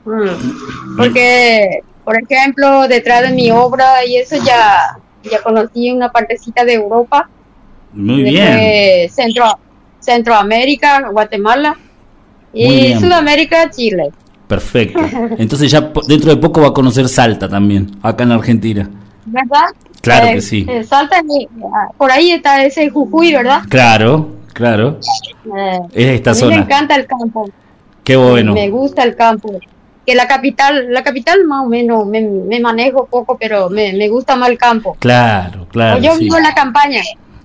Mm, 0.04 0.96
porque, 0.96 1.80
por 2.04 2.16
ejemplo, 2.20 2.86
detrás 2.88 3.22
de 3.22 3.30
mi 3.30 3.50
obra 3.50 4.04
y 4.06 4.16
eso 4.16 4.36
ya, 4.44 4.98
ya 5.22 5.42
conocí 5.42 5.90
una 5.90 6.10
partecita 6.10 6.64
de 6.64 6.74
Europa. 6.74 7.28
Muy 7.92 8.22
bien. 8.22 9.10
Centro, 9.10 9.58
Centroamérica, 9.98 11.08
Guatemala 11.10 11.76
y 12.52 12.94
Sudamérica, 12.94 13.70
Chile. 13.70 14.10
Perfecto. 14.48 14.98
Entonces 15.38 15.70
ya 15.70 15.92
dentro 16.08 16.30
de 16.30 16.36
poco 16.38 16.62
va 16.62 16.68
a 16.68 16.72
conocer 16.72 17.08
Salta 17.08 17.48
también, 17.48 17.96
acá 18.02 18.24
en 18.24 18.32
Argentina. 18.32 18.90
¿Verdad? 19.26 19.66
Claro 20.00 20.28
que 20.28 20.40
sí. 20.40 20.66
Eh, 20.68 20.82
Salta, 20.84 21.18
ah, 21.18 21.88
por 21.96 22.10
ahí 22.10 22.30
está 22.30 22.64
ese 22.64 22.88
Jujuy, 22.88 23.32
¿verdad? 23.32 23.62
Claro, 23.68 24.30
claro. 24.54 24.98
Eh, 25.56 25.78
es 25.92 26.06
esta 26.06 26.30
a 26.30 26.34
mí 26.34 26.40
zona. 26.40 26.56
me 26.56 26.62
encanta 26.62 26.96
el 26.96 27.06
campo. 27.06 27.50
Qué 28.02 28.16
bueno. 28.16 28.54
Me 28.54 28.70
gusta 28.70 29.02
el 29.02 29.14
campo. 29.14 29.52
Que 30.06 30.14
la 30.14 30.26
capital, 30.26 30.86
la 30.90 31.02
capital 31.02 31.44
más 31.44 31.66
o 31.66 31.68
menos 31.68 32.06
me, 32.06 32.22
me 32.22 32.58
manejo 32.60 33.06
poco, 33.06 33.36
pero 33.38 33.68
me, 33.68 33.92
me, 33.92 34.08
gusta 34.08 34.36
más 34.36 34.48
el 34.48 34.56
campo. 34.56 34.96
Claro, 34.98 35.66
claro. 35.70 36.00
yo 36.00 36.16
vivo 36.16 36.38
en 36.38 36.44
la 36.44 36.54
campaña. 36.54 37.02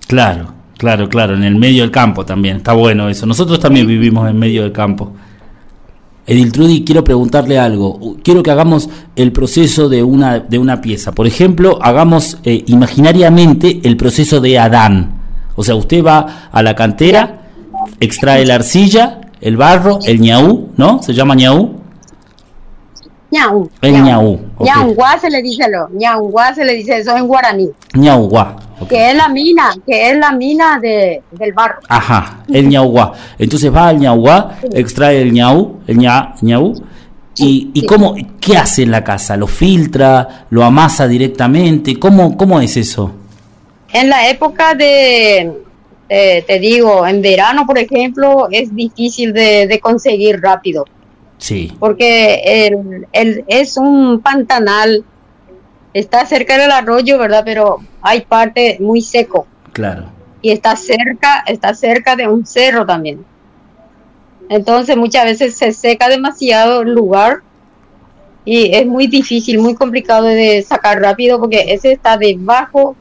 Claro, 0.07 0.53
claro, 0.77 1.09
claro, 1.09 1.35
en 1.35 1.43
el 1.43 1.55
medio 1.55 1.81
del 1.81 1.91
campo 1.91 2.25
también. 2.25 2.57
Está 2.57 2.71
bueno 2.71 3.09
eso. 3.09 3.25
Nosotros 3.25 3.59
también 3.59 3.85
vivimos 3.85 4.29
en 4.29 4.39
medio 4.39 4.61
del 4.61 4.71
campo. 4.71 5.11
Edil 6.25 6.51
Trudy, 6.51 6.83
quiero 6.85 7.03
preguntarle 7.03 7.59
algo. 7.59 8.17
Quiero 8.23 8.43
que 8.43 8.51
hagamos 8.51 8.89
el 9.15 9.31
proceso 9.31 9.89
de 9.89 10.03
una, 10.03 10.39
de 10.39 10.57
una 10.57 10.81
pieza. 10.81 11.11
Por 11.11 11.27
ejemplo, 11.27 11.79
hagamos 11.81 12.37
eh, 12.45 12.63
imaginariamente 12.67 13.81
el 13.83 13.97
proceso 13.97 14.39
de 14.39 14.57
Adán. 14.57 15.21
O 15.55 15.63
sea, 15.63 15.75
usted 15.75 16.03
va 16.03 16.49
a 16.51 16.63
la 16.63 16.75
cantera, 16.75 17.41
extrae 17.99 18.45
la 18.45 18.55
arcilla, 18.55 19.21
el 19.41 19.57
barro, 19.57 19.99
el 20.05 20.21
ñaú, 20.21 20.69
¿no? 20.77 21.03
¿Se 21.03 21.13
llama 21.13 21.35
ñaú? 21.35 21.82
Ñaú. 23.33 23.69
El 23.81 24.03
ñaú. 24.03 24.39
Okay. 24.57 24.71
Ñaunguá 24.73 25.17
se 25.19 25.29
le 25.29 25.41
dice 25.41 25.65
lo. 25.69 25.89
Ñaunguá 25.89 26.53
se 26.55 26.63
le 26.63 26.73
dice 26.75 26.97
eso 26.99 27.15
en 27.17 27.27
guaraní. 27.27 27.69
Ñaunguá. 27.95 28.55
Okay. 28.79 28.87
Que 28.97 29.09
es 29.11 29.15
la 29.15 29.27
mina, 29.29 29.73
que 29.85 30.09
es 30.11 30.17
la 30.17 30.31
mina 30.31 30.79
de, 30.81 31.21
del 31.31 31.53
barro. 31.53 31.79
Ajá, 31.87 32.43
el 32.51 32.67
ñaunguá. 32.69 33.13
Entonces 33.37 33.73
va 33.73 33.87
al 33.89 33.99
ñaunguá, 33.99 34.57
extrae 34.73 35.21
el 35.21 35.31
ñaú, 35.33 35.79
el 35.87 35.97
ña, 35.97 36.35
ñaú. 36.41 36.73
¿Y, 37.35 37.71
y 37.73 37.79
Sí. 37.81 37.85
cómo, 37.87 38.15
qué 38.39 38.57
hace 38.57 38.83
en 38.83 38.91
la 38.91 39.03
casa? 39.03 39.35
¿Lo 39.37 39.47
filtra? 39.47 40.45
¿Lo 40.51 40.63
amasa 40.63 41.07
directamente? 41.07 41.97
¿Cómo, 41.97 42.37
cómo 42.37 42.59
es 42.61 42.77
eso? 42.77 43.11
En 43.91 44.09
la 44.09 44.27
época 44.29 44.75
de, 44.75 45.51
eh, 46.09 46.43
te 46.45 46.59
digo, 46.59 47.07
en 47.07 47.21
verano, 47.21 47.65
por 47.65 47.77
ejemplo, 47.79 48.47
es 48.51 48.75
difícil 48.75 49.33
de, 49.33 49.65
de 49.67 49.79
conseguir 49.79 50.41
rápido. 50.41 50.85
Sí, 51.43 51.73
porque 51.77 52.67
el, 52.67 53.05
el- 53.11 53.43
es 53.47 53.75
un 53.75 54.21
pantanal, 54.21 55.03
está 55.93 56.25
cerca 56.25 56.57
del 56.57 56.71
arroyo, 56.71 57.17
¿verdad? 57.17 57.41
Pero 57.43 57.79
hay 58.01 58.21
parte 58.21 58.77
muy 58.79 59.01
seco 59.01 59.45
claro. 59.73 60.05
y 60.41 60.51
está 60.51 60.77
cerca, 60.77 61.43
está 61.45 61.73
cerca 61.73 62.15
de 62.15 62.29
un 62.29 62.45
cerro 62.45 62.85
también. 62.85 63.25
Entonces 64.47 64.95
muchas 64.95 65.25
veces 65.25 65.57
se 65.57 65.73
seca 65.73 66.07
demasiado 66.07 66.81
el 66.83 66.93
lugar 66.93 67.39
y 68.45 68.73
es 68.73 68.85
muy 68.85 69.07
difícil, 69.07 69.59
muy 69.59 69.75
complicado 69.75 70.23
de 70.27 70.61
sacar 70.61 71.01
rápido 71.01 71.41
porque 71.41 71.65
ese 71.73 71.91
está 71.91 72.15
debajo 72.15 72.95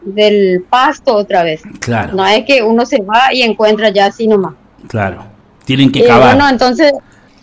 del 0.00 0.64
pasto 0.68 1.14
otra 1.14 1.42
vez. 1.42 1.60
Claro, 1.78 2.14
No 2.14 2.26
es 2.26 2.46
que 2.46 2.62
uno 2.62 2.86
se 2.86 3.02
va 3.02 3.34
y 3.34 3.42
encuentra 3.42 3.90
ya 3.90 4.06
así 4.06 4.26
nomás. 4.26 4.54
claro. 4.88 5.24
Tienen 5.66 5.92
que 5.92 6.00
Eh, 6.00 6.06
cavar. 6.06 6.34
bueno, 6.34 6.48
entonces, 6.48 6.90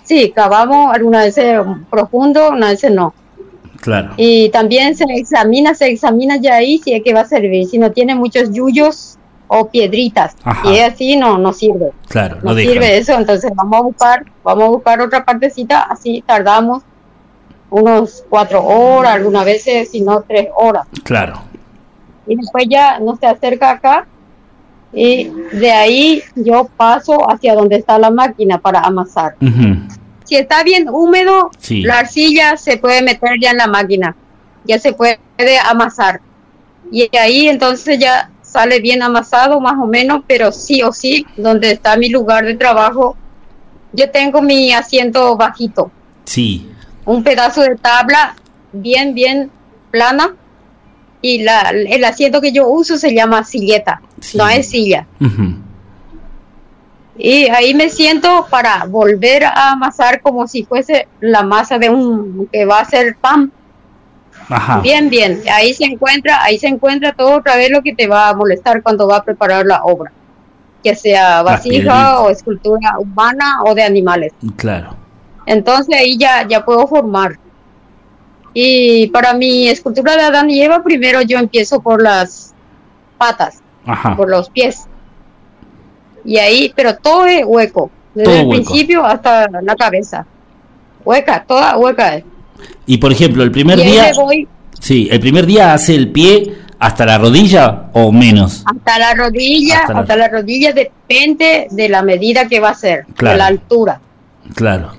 sí, 0.09 0.31
cavamos 0.35 0.91
algunas 0.93 1.25
veces 1.25 1.59
profundo, 1.89 2.49
unas 2.49 2.71
veces 2.71 2.91
no. 2.91 3.13
claro, 3.79 4.09
Y 4.17 4.49
también 4.49 4.95
se 4.95 5.03
examina, 5.09 5.75
se 5.75 5.85
examina 5.87 6.37
ya 6.37 6.55
ahí 6.55 6.79
si 6.79 6.93
es 6.95 7.03
que 7.03 7.13
va 7.13 7.21
a 7.21 7.25
servir. 7.25 7.67
Si 7.67 7.77
no 7.77 7.91
tiene 7.91 8.15
muchos 8.15 8.51
yuyos 8.51 9.17
o 9.47 9.67
piedritas, 9.69 10.35
Ajá. 10.43 10.67
y 10.67 10.77
es 10.77 10.93
así, 10.93 11.15
no, 11.15 11.37
no 11.37 11.53
sirve. 11.53 11.91
claro. 12.07 12.37
No 12.41 12.55
dejan. 12.55 12.73
sirve 12.73 12.97
eso, 12.97 13.13
entonces 13.13 13.51
vamos 13.55 13.79
a 13.79 13.83
buscar, 13.83 14.25
vamos 14.43 14.63
a 14.63 14.69
buscar 14.69 15.01
otra 15.01 15.23
partecita, 15.23 15.81
así 15.83 16.23
tardamos 16.25 16.81
unos 17.69 18.23
cuatro 18.29 18.63
horas, 18.65 19.13
algunas 19.13 19.45
veces, 19.45 19.91
si 19.91 20.01
no 20.01 20.21
tres 20.27 20.47
horas. 20.55 20.87
Claro, 21.03 21.33
Y 22.25 22.35
después 22.35 22.65
ya 22.67 22.99
no 22.99 23.15
se 23.15 23.27
acerca 23.27 23.69
acá 23.71 24.07
y 24.91 25.25
de 25.53 25.71
ahí 25.71 26.23
yo 26.35 26.67
paso 26.77 27.29
hacia 27.29 27.53
donde 27.53 27.75
está 27.75 27.99
la 27.99 28.09
máquina 28.09 28.57
para 28.57 28.79
amasar. 28.81 29.35
Ujú. 29.39 29.77
Si 30.29 30.35
está 30.35 30.61
bien 30.63 30.87
húmedo, 30.87 31.49
Sí. 31.57 31.81
la 31.81 31.97
arcilla 31.99 32.55
se 32.55 32.77
puede 32.77 33.01
meter 33.01 33.31
ya 33.41 33.49
en 33.49 33.57
la 33.57 33.65
máquina, 33.65 34.15
ya 34.63 34.77
se 34.77 34.93
puede 34.93 35.17
amasar. 35.67 36.21
Y 36.91 37.09
ahí 37.17 37.47
entonces 37.49 37.97
ya 37.97 38.29
sale 38.43 38.79
bien 38.79 39.01
amasado 39.01 39.59
más 39.59 39.73
o 39.81 39.87
menos, 39.87 40.21
pero 40.27 40.51
sí 40.51 40.83
o 40.83 40.91
sí, 40.93 41.25
donde 41.35 41.71
está 41.71 41.97
mi 41.97 42.09
lugar 42.09 42.45
de 42.45 42.53
trabajo, 42.53 43.17
yo 43.91 44.11
tengo 44.11 44.39
mi 44.43 44.71
asiento 44.71 45.35
bajito, 45.35 45.91
sí, 46.25 46.69
un 47.05 47.23
pedazo 47.23 47.61
de 47.63 47.75
tabla 47.75 48.35
bien, 48.71 49.15
bien 49.15 49.49
plana. 49.89 50.35
Y 51.23 51.41
la, 51.41 51.71
el 51.71 52.03
asiento 52.05 52.39
que 52.39 52.51
yo 52.53 52.67
uso 52.69 52.97
se 52.97 53.13
llama 53.15 53.43
silleta, 53.43 53.99
Sí. 54.21 54.37
no 54.37 54.47
es 54.47 54.69
silla. 54.69 55.05
Y 57.21 57.49
ahí 57.49 57.73
me 57.73 57.89
siento 57.89 58.47
para 58.49 58.85
volver 58.85 59.43
a 59.43 59.71
amasar 59.71 60.21
como 60.21 60.47
si 60.47 60.63
fuese 60.63 61.09
la 61.19 61.43
masa 61.43 61.77
de 61.77 61.89
un 61.89 62.47
que 62.49 62.63
va 62.63 62.79
a 62.79 62.85
ser 62.85 63.17
pan. 63.17 63.51
Ajá. 64.47 64.79
Bien, 64.79 65.09
bien. 65.09 65.41
Ahí 65.53 65.73
se 65.73 65.83
encuentra, 65.83 66.41
ahí 66.41 66.57
se 66.57 66.67
encuentra 66.67 67.11
todo 67.11 67.35
otra 67.35 67.57
vez 67.57 67.71
lo 67.71 67.81
que 67.81 67.93
te 67.93 68.07
va 68.07 68.29
a 68.29 68.33
molestar 68.33 68.81
cuando 68.81 69.05
va 69.05 69.17
a 69.17 69.23
preparar 69.23 69.65
la 69.65 69.83
obra. 69.83 70.13
que 70.83 70.95
sea 70.95 71.41
vasija 71.41 72.21
o 72.21 72.29
escultura 72.29 72.97
humana 72.99 73.63
o 73.65 73.75
de 73.75 73.83
animales. 73.83 74.33
Claro. 74.55 74.95
Entonces 75.45 75.95
ahí 75.95 76.17
ya, 76.17 76.47
ya 76.47 76.63
puedo 76.63 76.87
formar. 76.87 77.37
Y 78.53 79.07
para 79.07 79.33
mi 79.33 79.67
escultura 79.67 80.15
de 80.15 80.23
Adán 80.23 80.49
y 80.49 80.61
Eva, 80.61 80.83
primero 80.83 81.21
yo 81.21 81.37
empiezo 81.37 81.81
por 81.81 82.01
las 82.01 82.53
patas, 83.17 83.61
por 84.15 84.29
los 84.29 84.49
pies. 84.49 84.87
Y 86.25 86.37
ahí, 86.37 86.73
pero 86.75 86.95
todo 86.95 87.25
es 87.25 87.43
hueco, 87.45 87.89
desde 88.13 88.41
el 88.41 88.49
principio 88.49 89.05
hasta 89.05 89.47
la 89.61 89.75
cabeza. 89.75 90.25
Hueca, 91.03 91.43
toda 91.47 91.77
hueca. 91.77 92.21
Y 92.85 92.97
por 92.97 93.11
ejemplo, 93.11 93.43
el 93.43 93.51
primer 93.51 93.81
día... 93.81 94.11
Sí, 94.79 95.09
el 95.11 95.19
primer 95.19 95.45
día 95.45 95.73
hace 95.73 95.93
el 95.93 96.11
pie 96.11 96.55
hasta 96.79 97.05
la 97.05 97.17
rodilla 97.17 97.89
o 97.93 98.11
menos. 98.11 98.63
Hasta 98.65 98.99
la 98.99 99.13
rodilla, 99.13 99.81
hasta, 99.81 100.15
la... 100.15 100.29
rodilla 100.29 100.71
depende 100.71 101.67
de 101.69 101.89
la 101.89 102.01
medida 102.01 102.47
que 102.47 102.59
va 102.59 102.69
a 102.69 102.75
ser, 102.75 103.05
de 103.07 103.37
la 103.37 103.47
altura. 103.47 103.99
Claro. 104.55 104.93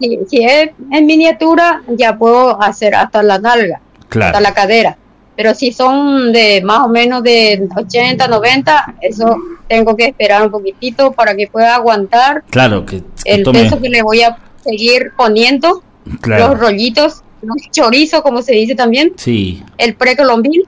Si, 0.00 0.42
es 0.42 0.70
en 0.90 1.06
miniatura, 1.06 1.82
ya 1.88 2.16
puedo 2.16 2.60
hacer 2.62 2.94
hasta 2.94 3.22
la 3.22 3.38
nalga, 3.38 3.80
hasta 4.08 4.40
la 4.40 4.54
cadera. 4.54 4.96
Pero 5.36 5.54
si 5.54 5.72
son 5.72 6.32
de 6.32 6.62
más 6.64 6.80
o 6.80 6.88
menos 6.88 7.22
de 7.22 7.68
80, 7.76 8.26
90, 8.26 8.94
eso 9.02 9.36
tengo 9.68 9.94
que 9.94 10.06
esperar 10.06 10.42
un 10.42 10.50
poquitito 10.50 11.12
para 11.12 11.36
que 11.36 11.46
pueda 11.46 11.74
aguantar 11.74 12.42
claro, 12.48 12.86
que, 12.86 13.02
el 13.24 13.42
peso 13.42 13.80
que 13.80 13.90
le 13.90 14.02
voy 14.02 14.22
a 14.22 14.38
seguir 14.64 15.12
poniendo, 15.16 15.82
los 16.24 16.58
rollitos, 16.58 17.22
los 17.42 17.70
chorizos, 17.70 18.22
como 18.22 18.40
se 18.42 18.52
dice 18.52 18.74
también, 18.74 19.12
sí. 19.16 19.62
el 19.76 19.94
precolombín, 19.94 20.62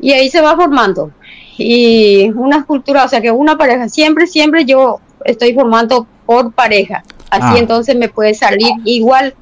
y 0.00 0.12
ahí 0.12 0.30
se 0.30 0.40
va 0.40 0.54
formando. 0.54 1.10
Y 1.58 2.30
una 2.30 2.58
escultura, 2.58 3.04
o 3.04 3.08
sea 3.08 3.20
que 3.20 3.30
una 3.30 3.56
pareja, 3.56 3.88
siempre, 3.88 4.26
siempre 4.26 4.64
yo 4.64 5.00
estoy 5.24 5.54
formando 5.54 6.06
por 6.26 6.52
pareja. 6.52 7.02
Así 7.30 7.56
ah. 7.56 7.58
entonces 7.58 7.96
me 7.96 8.08
puede 8.08 8.34
salir 8.34 8.70
igual. 8.84 9.34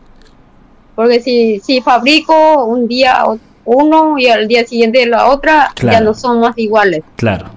Porque 0.95 1.21
si, 1.21 1.61
si 1.61 1.81
fabrico 1.81 2.65
un 2.65 2.87
día 2.87 3.25
uno 3.65 4.19
y 4.19 4.29
al 4.29 4.49
día 4.49 4.67
siguiente 4.67 5.07
la 5.07 5.27
otra, 5.27 5.73
ya 5.81 6.01
no 6.01 6.15
son 6.15 6.41
más 6.41 6.57
iguales. 6.57 7.03
Claro. 7.17 7.51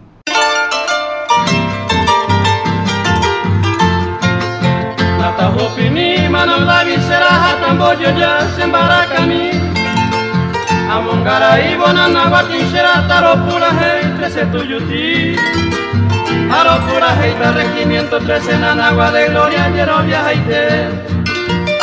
Aropura 16.50 17.22
heita 17.22 17.52
regimiento 17.52 18.20
13 18.20 18.54
en 18.54 18.63
agua 18.63 19.12
de 19.12 19.28
gloria 19.30 19.70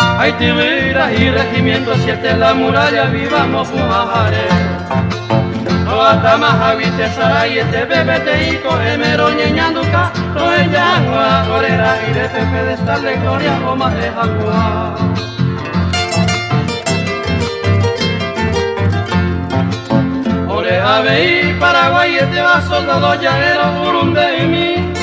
Haiti 0.00 0.50
Vira 0.52 1.12
y 1.12 1.30
regimiento 1.30 1.94
7 1.96 2.36
la 2.36 2.54
muralla 2.54 3.04
viva 3.06 3.44
Mofumajare 3.46 4.46
Toata 5.84 6.36
Mahavite 6.36 7.10
Saray 7.10 7.58
este 7.58 7.84
bebé 7.84 8.20
te 8.20 8.48
ico 8.54 8.80
emero 8.80 9.30
ñeñanduca 9.30 10.12
Roe 10.34 10.68
yangua 10.72 11.44
orera 11.54 11.98
y 12.08 12.12
de 12.14 12.28
pepe 12.28 12.62
de 12.64 12.72
esta 12.74 12.98
de 12.98 13.16
gloria 13.16 13.58
o 13.68 13.76
más 13.76 13.94
de 13.94 14.10
jagua 14.10 14.94
Ore 20.48 20.80
ave 20.80 21.50
y 21.50 21.52
Paraguay 21.60 22.16
este 22.16 22.40
va 22.40 22.60
soldado 22.62 23.14
llanero 23.20 23.72
Burundi 23.82 24.20
y 24.42 24.46
mi 24.46 24.94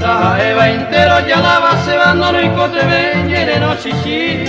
La 0.00 0.38
eva 0.42 0.68
entero 0.68 1.26
ya 1.26 1.38
la 1.40 1.58
base 1.58 1.75
y 2.14 2.48
cote 2.50 2.84
ve 2.86 3.58
no 3.60 3.74
chichi 3.76 4.44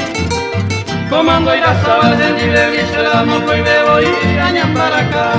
Comando 1.09 1.55
irá 1.55 1.73
sabal 1.81 2.17
del 2.17 2.35
libre 2.37 2.71
visera 2.71 3.23
no 3.25 3.39
voy 3.39 3.61
bebo 3.61 3.99
y 4.01 4.37
añan 4.37 4.73
para 4.73 4.99
acá. 4.99 5.31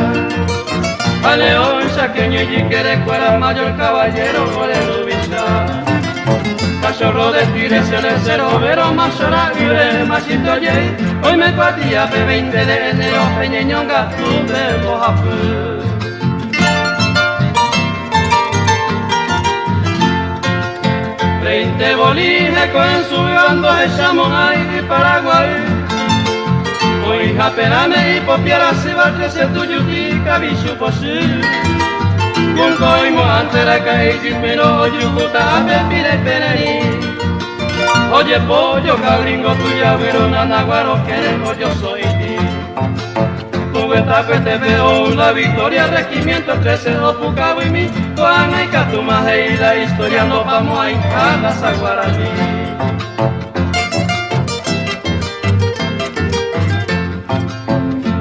A 1.22 1.36
león 1.36 1.88
saqueño 1.94 2.42
y 2.42 2.62
quiere 2.68 2.98
cuera 3.04 3.38
mayor 3.38 3.76
caballero 3.76 4.46
por 4.46 4.68
el 4.70 5.04
ubicá 5.04 5.84
cachorro 6.88 7.30
de 7.32 7.44
tire 7.46 7.82
se 7.84 8.00
le 8.00 8.18
cero 8.24 8.58
vero 8.60 8.92
más 8.94 9.18
de 9.18 10.04
masito 10.04 10.56
ye. 10.58 10.96
Hoy 11.22 11.36
me 11.36 11.52
cuatía 11.54 12.08
pe 12.10 12.24
20 12.24 12.66
de 12.66 12.90
enero 12.90 13.22
peñeñonga 13.38 14.10
tu 14.16 15.77
de 21.78 21.94
bolines 21.94 22.66
con 22.72 23.04
su 23.08 23.22
bando 23.22 23.72
de 23.72 23.86
Chamonix 23.96 24.78
y 24.78 24.82
Paraguay. 24.82 25.48
Hoy 27.06 27.34
japerame 27.36 28.16
y 28.16 28.20
popiara 28.20 28.74
se 28.74 28.94
va 28.94 29.08
a 29.08 29.14
crecer 29.14 29.52
tu 29.54 29.64
yuti 29.64 30.20
cabichu 30.24 30.74
posible 30.76 31.40
con 32.56 32.74
coimo 32.76 33.22
antera 33.22 33.82
caiti 33.84 34.34
pero 34.42 34.86
yujuta 34.88 35.64
pepire 35.66 36.18
peneri 36.24 36.80
Oye 38.12 38.38
pollo 38.40 38.96
cabringo 38.96 39.52
tuya 39.54 39.96
pero 39.98 40.28
nanaguaro 40.28 41.02
queremos 41.06 41.56
yo 41.58 41.70
soy 41.80 42.07
te 43.88 44.58
veo 44.58 45.08
la 45.14 45.32
victoria 45.32 45.86
regimiento 45.86 46.52
13 46.60 46.90
do 46.90 47.18
Pucabo 47.18 47.62
y 47.62 47.70
mi 47.70 47.88
Juana 48.16 48.64
y 48.64 48.66
Catumaje 48.68 49.54
y 49.54 49.56
la 49.56 49.76
historia 49.76 50.24
nos 50.24 50.44
vamos 50.44 50.78
a 50.78 50.90
hincar 50.90 51.38
las 51.40 51.62
aguaraní 51.62 52.28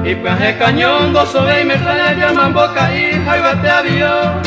Y 0.04 0.14
pues 0.14 0.56
cañón, 0.58 1.12
dos 1.12 1.34
y 1.34 1.64
me 1.66 1.76
llaman 2.16 2.54
boca 2.54 2.90
y 2.96 3.12
jaibate 3.26 3.68
avión. 3.68 4.40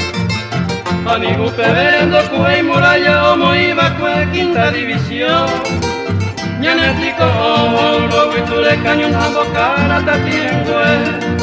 Anigu 1.08 1.52
pebendo 1.52 2.18
kuei 2.32 2.64
muralla 2.64 3.34
omo 3.34 3.54
iba 3.54 3.92
kue 4.00 4.28
quinta 4.32 4.72
división. 4.72 5.91
Ñanetico 6.62 7.26
olo 7.26 8.30
witule 8.30 8.78
cañón 8.84 9.14
cara 9.54 10.00
tatiengue. 10.06 11.42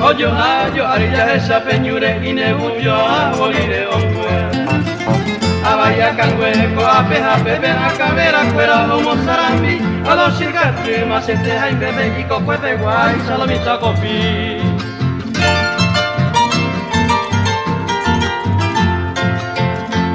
Oyo 0.00 0.30
ayo 0.32 0.88
arilla 0.88 1.34
esa 1.34 1.60
peñure 1.62 2.18
y 2.26 2.32
nebuyo 2.32 2.94
a 2.94 3.34
bolire 3.36 3.86
ongue. 3.88 4.36
Abaya 5.66 6.16
cangueco, 6.16 6.82
apeja, 6.86 7.36
bebe, 7.44 7.68
acabera, 7.68 8.40
cuera, 8.54 8.94
homo 8.94 9.14
sarambi, 9.26 9.78
a 10.08 10.14
los 10.14 10.38
chicarte, 10.38 11.04
más 11.04 11.28
este 11.28 11.50
jaime, 11.58 11.92
bebe, 11.92 12.20
y 12.20 12.24
cocuete, 12.24 12.76
guay, 12.76 13.20
salomita, 13.26 13.78
copi. 13.78 14.67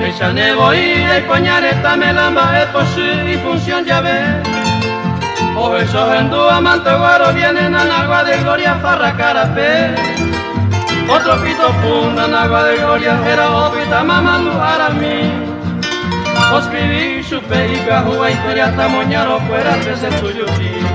Ella 0.03 0.33
nevo 0.33 0.73
y 0.73 1.01
el 1.15 1.23
pañareta 1.23 1.95
me 1.95 2.11
lamba, 2.11 2.61
es 2.61 2.67
posible 2.67 3.35
y 3.35 3.37
función 3.37 3.85
ya 3.85 4.01
ve. 4.01 4.19
O 5.55 5.77
esos 5.77 6.13
en 6.15 6.29
tu 6.29 6.41
amante 6.41 6.93
guaro 6.93 7.31
vienen 7.33 7.73
a 7.73 8.01
agua 8.01 8.23
de 8.25 8.37
gloria, 8.39 8.75
farra, 8.81 9.15
carapé. 9.15 9.95
Otro 11.07 11.41
pito 11.41 11.71
funda 11.81 12.25
en 12.25 12.35
agua 12.35 12.65
de 12.65 12.77
gloria, 12.79 13.17
era 13.25 13.49
opita 13.49 14.03
mamando 14.03 14.51
a 14.61 14.89
mí. 14.89 15.31
Oscriví, 16.53 17.23
chupe 17.23 17.73
y 17.73 17.77
cajúa, 17.87 18.29
historia 18.29 18.65
hasta 18.65 18.89
moñaro 18.89 19.39
fuera 19.47 19.77
de 19.77 19.93
ese 19.93 20.09
tuyo 20.19 20.45
sí. 20.57 20.92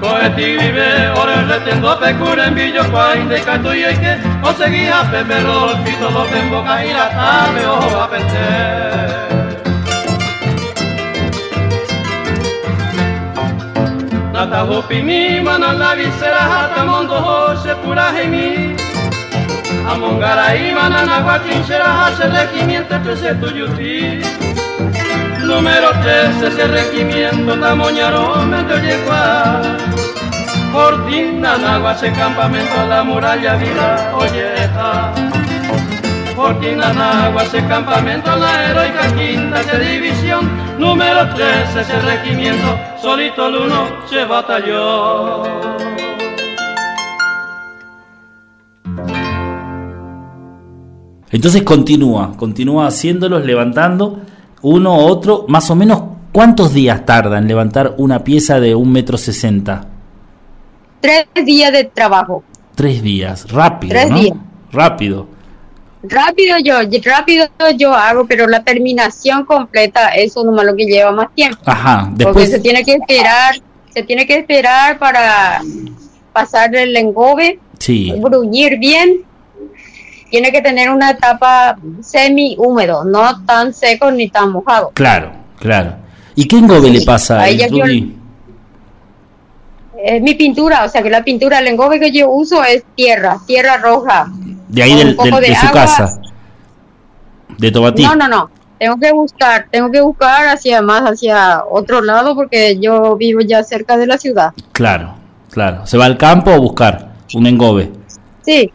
Coeti 0.00 0.56
vive, 0.56 1.08
ora 1.10 1.42
retendo 1.42 1.98
pecura 1.98 2.46
en 2.46 2.54
billo, 2.54 2.88
cuain 2.90 3.28
de 3.28 3.40
cato 3.40 3.74
y 3.74 3.82
que, 3.82 4.16
o 4.42 4.52
seguía 4.52 5.02
pepe, 5.10 5.38
el 5.38 5.78
pito, 5.84 6.10
lo 6.10 6.26
en 6.28 6.50
boca 6.50 6.84
y 6.84 6.92
la 6.92 7.08
tarde, 7.10 7.66
ojo 7.66 8.00
a 8.00 8.10
perder. 8.10 9.28
Nata 14.32 14.64
hopi 14.64 15.02
mi, 15.02 15.40
mana 15.40 15.72
la 15.72 15.94
visera, 15.94 16.44
hata 16.46 16.84
mondo, 16.84 17.56
se 17.60 17.74
pura 17.76 18.12
mi. 18.12 18.76
Amongara 19.88 20.54
manana 20.74 21.20
guachinchera 21.22 22.06
hace 22.06 22.28
regimiento 22.28 23.00
trece 23.02 23.34
tuyuti 23.34 24.20
Número 25.48 25.88
13 26.02 26.46
ese 26.46 26.66
regimiento 26.68 27.58
tamoñaro 27.58 28.44
me 28.44 28.62
llegua 28.82 29.62
Cortina 30.70 31.56
nagua 31.56 31.92
ese 31.92 32.12
campamento 32.12 32.86
la 32.86 33.02
muralla 33.02 33.56
vida 33.56 34.14
olleja 34.14 35.14
Cortina 36.36 36.92
nagua 36.92 37.44
ese 37.44 37.66
campamento 37.66 38.36
la 38.36 38.70
heroica 38.70 39.12
quinta 39.16 39.62
de 39.64 39.78
división. 39.92 40.50
Número 40.78 41.34
13 41.34 41.80
ese 41.80 42.00
regimiento 42.02 42.78
solito 43.00 43.48
el 43.48 43.56
uno 43.56 43.88
se 44.06 44.24
batalló. 44.26 45.42
Entonces 51.30 51.62
continúa, 51.62 52.36
continúa 52.36 52.86
haciéndolos, 52.86 53.44
levantando 53.44 54.20
uno, 54.62 54.96
otro, 54.96 55.44
más 55.48 55.70
o 55.70 55.74
menos, 55.76 56.02
¿cuántos 56.32 56.72
días 56.72 57.04
tarda 57.06 57.38
en 57.38 57.46
levantar 57.48 57.94
una 57.98 58.24
pieza 58.24 58.60
de 58.60 58.74
un 58.74 58.90
metro 58.92 59.16
sesenta? 59.18 59.86
Tres 61.00 61.26
días 61.44 61.72
de 61.72 61.84
trabajo. 61.84 62.42
Tres 62.74 63.02
días, 63.02 63.50
rápido, 63.50 63.90
Tres 63.90 64.10
¿no? 64.10 64.18
días. 64.18 64.36
Rápido, 64.70 65.26
Rápido 66.02 66.56
yo, 66.62 66.74
rápido 67.04 67.46
yo 67.76 67.92
hago, 67.92 68.24
pero 68.26 68.46
la 68.46 68.62
terminación 68.62 69.44
completa, 69.44 70.10
eso 70.10 70.44
nomás 70.44 70.64
lo 70.64 70.76
que 70.76 70.84
lleva 70.86 71.10
más 71.10 71.34
tiempo. 71.34 71.58
ajá, 71.66 72.04
Porque 72.10 72.24
después, 72.24 72.50
se 72.50 72.60
tiene 72.60 72.84
que 72.84 72.94
esperar, 72.94 73.54
se 73.92 74.02
tiene 74.04 74.24
que 74.26 74.36
esperar 74.36 74.98
para 74.98 75.60
pasar 76.32 76.74
el 76.76 76.96
engobe, 76.96 77.58
sí, 77.80 78.12
bruñir 78.16 78.78
bien. 78.78 79.24
Tiene 80.30 80.52
que 80.52 80.60
tener 80.60 80.90
una 80.90 81.10
etapa 81.10 81.78
semi 82.02 82.54
húmedo, 82.58 83.04
no 83.04 83.44
tan 83.44 83.72
seco 83.72 84.10
ni 84.10 84.28
tan 84.28 84.50
mojado. 84.52 84.90
claro, 84.94 85.32
claro. 85.58 85.94
¿Y 86.34 86.46
qué 86.46 86.58
engobe 86.58 86.90
le 86.90 87.00
pasa 87.04 87.42
a 87.42 87.46
Trudy? 87.68 88.14
Es 90.04 90.22
mi 90.22 90.34
pintura, 90.34 90.84
o 90.84 90.88
sea 90.88 91.02
que 91.02 91.10
la 91.10 91.24
pintura, 91.24 91.58
el 91.58 91.66
engobe 91.66 91.98
que 91.98 92.12
yo 92.12 92.30
uso 92.30 92.62
es 92.62 92.84
tierra, 92.94 93.38
tierra 93.46 93.78
roja. 93.78 94.28
De 94.68 94.82
ahí 94.82 94.94
del- 94.94 95.16
del- 95.16 95.30
de, 95.34 95.40
de 95.40 95.54
su 95.56 95.66
agua. 95.66 95.72
casa, 95.80 96.20
de 97.58 97.70
Tobatí. 97.72 98.04
No, 98.04 98.14
no, 98.14 98.28
no. 98.28 98.50
Tengo 98.78 98.96
que 98.98 99.10
buscar, 99.12 99.66
tengo 99.72 99.90
que 99.90 100.00
buscar 100.00 100.46
hacia 100.46 100.80
más 100.82 101.02
hacia 101.02 101.64
otro 101.68 102.00
lado 102.00 102.36
porque 102.36 102.78
yo 102.78 103.16
vivo 103.16 103.40
ya 103.40 103.64
cerca 103.64 103.96
de 103.96 104.06
la 104.06 104.18
ciudad. 104.18 104.52
Claro, 104.70 105.14
claro. 105.50 105.84
¿Se 105.84 105.98
va 105.98 106.04
al 106.04 106.16
campo 106.16 106.50
a 106.52 106.58
buscar 106.58 107.08
un 107.34 107.46
engobe? 107.48 107.90
Sí, 108.42 108.70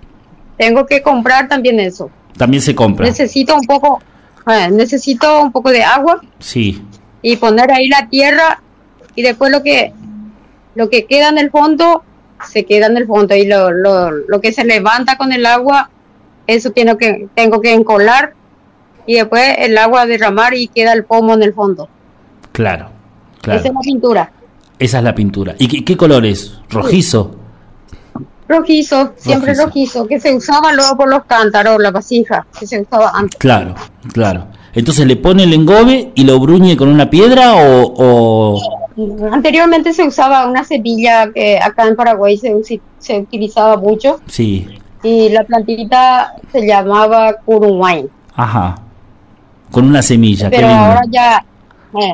tengo 0.63 0.85
que 0.85 1.01
comprar 1.01 1.49
también 1.49 1.77
eso. 1.81 2.09
También 2.37 2.61
se 2.61 2.73
compra. 2.73 3.05
Necesito 3.05 3.53
un 3.53 3.65
poco, 3.65 4.01
eh, 4.49 4.69
necesito 4.71 5.41
un 5.41 5.51
poco 5.51 5.71
de 5.71 5.83
agua 5.83 6.21
Sí, 6.39 6.81
y 7.21 7.35
poner 7.35 7.69
ahí 7.69 7.89
la 7.89 8.07
tierra 8.07 8.61
y 9.13 9.23
después 9.23 9.51
lo 9.51 9.61
que 9.61 9.91
lo 10.75 10.89
que 10.89 11.05
queda 11.05 11.27
en 11.27 11.37
el 11.37 11.51
fondo 11.51 12.03
se 12.47 12.63
queda 12.63 12.85
en 12.85 12.95
el 12.95 13.07
fondo 13.07 13.35
y 13.35 13.45
lo, 13.45 13.71
lo, 13.71 14.11
lo 14.11 14.39
que 14.39 14.53
se 14.53 14.63
levanta 14.63 15.17
con 15.17 15.33
el 15.33 15.45
agua 15.45 15.89
eso 16.47 16.71
tengo 16.71 16.97
que 16.97 17.27
tengo 17.35 17.59
que 17.59 17.73
encolar 17.73 18.33
y 19.05 19.15
después 19.15 19.43
el 19.57 19.77
agua 19.77 20.05
derramar 20.05 20.53
y 20.53 20.69
queda 20.69 20.93
el 20.93 21.03
pomo 21.03 21.33
en 21.33 21.43
el 21.43 21.53
fondo. 21.53 21.89
claro, 22.53 22.87
claro. 23.41 23.59
Esa 23.59 23.67
es 23.67 23.73
la 23.73 23.81
pintura. 23.81 24.31
Esa 24.79 24.97
es 24.99 25.03
la 25.03 25.13
pintura. 25.13 25.55
¿Y 25.59 25.67
qué, 25.67 25.83
qué 25.83 25.97
color 25.97 26.25
es? 26.25 26.57
¿Rojizo? 26.69 27.42
Rojizo, 28.57 29.13
siempre 29.17 29.53
Rojizo. 29.53 29.65
rojizo, 29.67 30.07
que 30.07 30.19
se 30.19 30.35
usaba 30.35 30.71
luego 30.73 30.95
por 30.97 31.09
los 31.09 31.23
cántaros, 31.25 31.77
la 31.81 31.91
vasija, 31.91 32.45
que 32.59 32.65
se 32.67 32.81
usaba 32.81 33.11
antes. 33.13 33.39
Claro, 33.39 33.75
claro. 34.13 34.47
Entonces 34.73 35.05
le 35.05 35.15
pone 35.15 35.43
el 35.43 35.53
engobe 35.53 36.11
y 36.15 36.23
lo 36.23 36.39
bruñe 36.39 36.75
con 36.77 36.87
una 36.89 37.09
piedra 37.09 37.53
o... 37.55 37.93
o- 37.97 38.79
Anteriormente 39.31 39.91
se 39.93 40.03
usaba 40.07 40.45
una 40.47 40.63
cepilla 40.63 41.31
que 41.33 41.57
acá 41.59 41.87
en 41.87 41.95
Paraguay 41.95 42.37
se, 42.37 42.53
se 42.99 43.17
utilizaba 43.19 43.75
mucho 43.77 44.19
Sí, 44.27 44.67
y 45.01 45.29
la 45.29 45.43
plantita 45.45 46.35
se 46.51 46.65
llamaba 46.67 47.33
curumay. 47.43 48.07
ajá. 48.35 48.75
Con 49.71 49.85
una 49.85 50.03
semilla, 50.03 50.51
Pero 50.51 50.67
ahora 50.67 51.01
ya, 51.09 51.43
eh, 51.99 52.13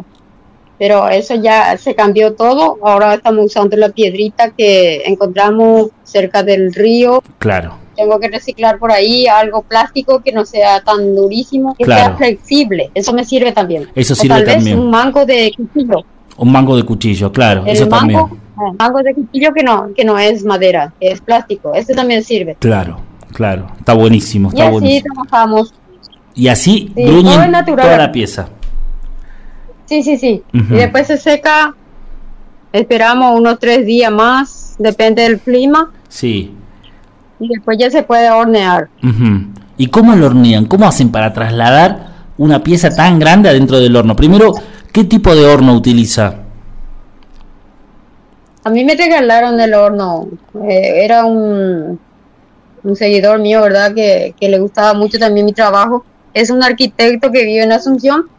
pero 0.80 1.10
eso 1.10 1.36
ya 1.36 1.78
se 1.78 1.94
cambió 1.94 2.34
todo. 2.34 2.78
Ahora 2.82 3.14
estamos 3.14 3.46
usando 3.46 3.76
la 3.78 3.90
piedrita 3.90 4.52
que 4.52 5.04
encontramos 5.06 5.90
cerca 6.04 6.42
del 6.42 6.74
río. 6.74 7.22
Claro, 7.38 7.78
Tengo 7.96 8.18
que 8.18 8.30
reciclar 8.30 8.80
por 8.80 8.94
ahí 8.94 9.28
algo 9.28 9.62
plástico 9.62 10.22
que 10.22 10.32
no 10.32 10.46
sea 10.46 10.80
tan 10.82 11.14
durísimo, 11.18 11.76
que 11.78 11.84
Claro. 11.84 12.06
sea 12.06 12.16
flexible. 12.18 12.90
Eso 12.96 13.12
me 13.12 13.26
sirve 13.26 13.52
también. 13.52 13.90
Eso 13.94 14.14
O 14.14 14.16
sirve 14.16 14.36
tal 14.36 14.46
vez 14.46 14.56
también. 14.56 14.80
un 14.80 14.90
mango 14.90 15.26
de 15.26 15.52
cuchillo. 15.58 16.06
un 16.38 16.50
mango 16.54 16.78
de 16.78 16.84
cuchillo, 16.84 17.30
claro, 17.34 17.64
El 17.66 17.74
eso 17.74 17.88
también. 17.90 18.22
mango, 18.22 18.36
eh, 18.38 18.76
mango 18.80 19.00
de 19.04 19.14
cuchillo 19.14 19.52
que 19.54 19.64
no, 19.64 19.90
que 19.94 20.06
no 20.06 20.18
es 20.18 20.46
madera, 20.46 20.94
que 20.98 21.12
es 21.12 21.20
plástico. 21.20 21.74
Ese 21.74 21.94
también 21.94 22.24
sirve. 22.24 22.56
Claro, 22.58 23.02
claro. 23.34 23.68
Está 23.78 23.94
buenísimo, 23.94 24.48
Y 24.48 24.52
está 24.56 24.64
así 24.64 24.72
buenísimo. 24.72 25.14
trabajamos. 25.26 25.74
Y 26.36 26.48
así 26.48 26.94
Sí, 26.96 27.04
todo 27.04 27.48
natural. 27.48 27.86
toda 27.86 27.98
la 27.98 28.12
pieza. 28.14 28.48
Sí, 29.90 30.04
sí, 30.04 30.18
sí. 30.18 30.44
Y 30.54 30.76
después 30.76 31.08
se 31.08 31.18
seca. 31.18 31.76
Esperamos 32.72 33.40
unos 33.40 33.58
tres 33.58 33.84
días 33.88 34.12
más, 34.12 34.76
depende 34.78 35.24
del 35.24 35.40
clima. 35.40 35.92
Sí. 36.08 36.54
Y 37.40 37.48
después 37.48 37.80
ya 37.80 37.90
se 37.90 38.04
puede 38.04 38.30
hornear. 38.30 38.88
¿Y 39.78 39.88
cómo 39.88 40.16
lo 40.16 40.28
hornean? 40.28 40.66
¿Cómo 40.66 40.86
hacen 40.86 41.12
para 41.12 41.34
trasladar 41.34 42.10
una 42.38 42.64
pieza 42.64 42.96
tan 42.96 43.18
grande 43.18 43.50
adentro 43.50 43.80
del 43.80 43.96
horno? 43.96 44.16
Primero, 44.16 44.54
¿qué 44.94 45.06
tipo 45.06 45.34
de 45.34 45.48
horno 45.48 45.74
utiliza? 45.74 46.36
A 48.64 48.70
mí 48.70 48.86
me 48.86 48.96
regalaron 48.96 49.60
el 49.60 49.74
horno. 49.74 50.28
Eh, 50.70 51.04
era 51.04 51.26
un, 51.26 52.00
un 52.84 52.96
seguidor 52.96 53.40
mío, 53.40 53.64
¿verdad? 53.64 53.96
Que, 53.96 54.36
que 54.40 54.50
le 54.50 54.60
gustaba 54.60 54.94
mucho 54.94 55.18
también 55.18 55.48
mi 55.48 55.54
trabajo. 55.54 56.06
Es 56.36 56.52
un 56.52 56.62
arquitecto 56.64 57.32
que 57.32 57.44
vive 57.44 57.64
en 57.64 57.72
Asunción. 57.72 58.30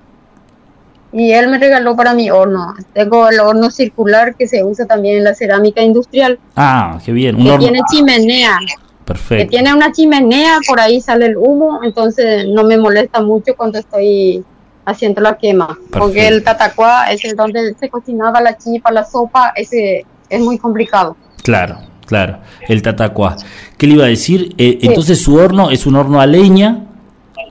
Y 1.12 1.32
él 1.32 1.48
me 1.48 1.58
regaló 1.58 1.96
para 1.96 2.14
mi 2.14 2.30
horno. 2.30 2.74
Tengo 2.92 3.28
el 3.28 3.40
horno 3.40 3.70
circular 3.70 4.36
que 4.36 4.46
se 4.46 4.62
usa 4.62 4.86
también 4.86 5.18
en 5.18 5.24
la 5.24 5.34
cerámica 5.34 5.82
industrial. 5.82 6.38
Ah, 6.56 6.98
qué 7.04 7.10
bien. 7.12 7.36
Un 7.36 7.42
Que 7.44 7.50
horno. 7.50 7.60
tiene 7.64 7.80
chimenea. 7.92 8.58
Que 8.64 8.74
Perfecto. 9.04 9.50
tiene 9.50 9.74
una 9.74 9.90
chimenea, 9.90 10.58
por 10.68 10.78
ahí 10.78 11.00
sale 11.00 11.26
el 11.26 11.36
humo. 11.36 11.80
Entonces 11.82 12.46
no 12.48 12.62
me 12.62 12.78
molesta 12.78 13.20
mucho 13.20 13.54
cuando 13.56 13.78
estoy 13.80 14.44
haciendo 14.84 15.20
la 15.20 15.36
quema. 15.36 15.76
Porque 15.90 16.28
el 16.28 16.44
tatacuá 16.44 17.10
es 17.10 17.24
el 17.24 17.34
donde 17.34 17.74
se 17.78 17.88
cocinaba 17.88 18.40
la 18.40 18.56
chipa, 18.56 18.92
la 18.92 19.04
sopa. 19.04 19.52
Ese 19.56 20.06
es 20.28 20.40
muy 20.40 20.58
complicado. 20.58 21.16
Claro, 21.42 21.78
claro. 22.06 22.38
El 22.68 22.82
tatacuá. 22.82 23.34
¿Qué 23.76 23.88
le 23.88 23.94
iba 23.94 24.04
a 24.04 24.08
decir? 24.08 24.54
Eh, 24.58 24.78
Entonces 24.82 25.20
su 25.20 25.34
horno 25.34 25.70
es 25.72 25.86
un 25.86 25.96
horno 25.96 26.20
a 26.20 26.26
leña 26.26 26.84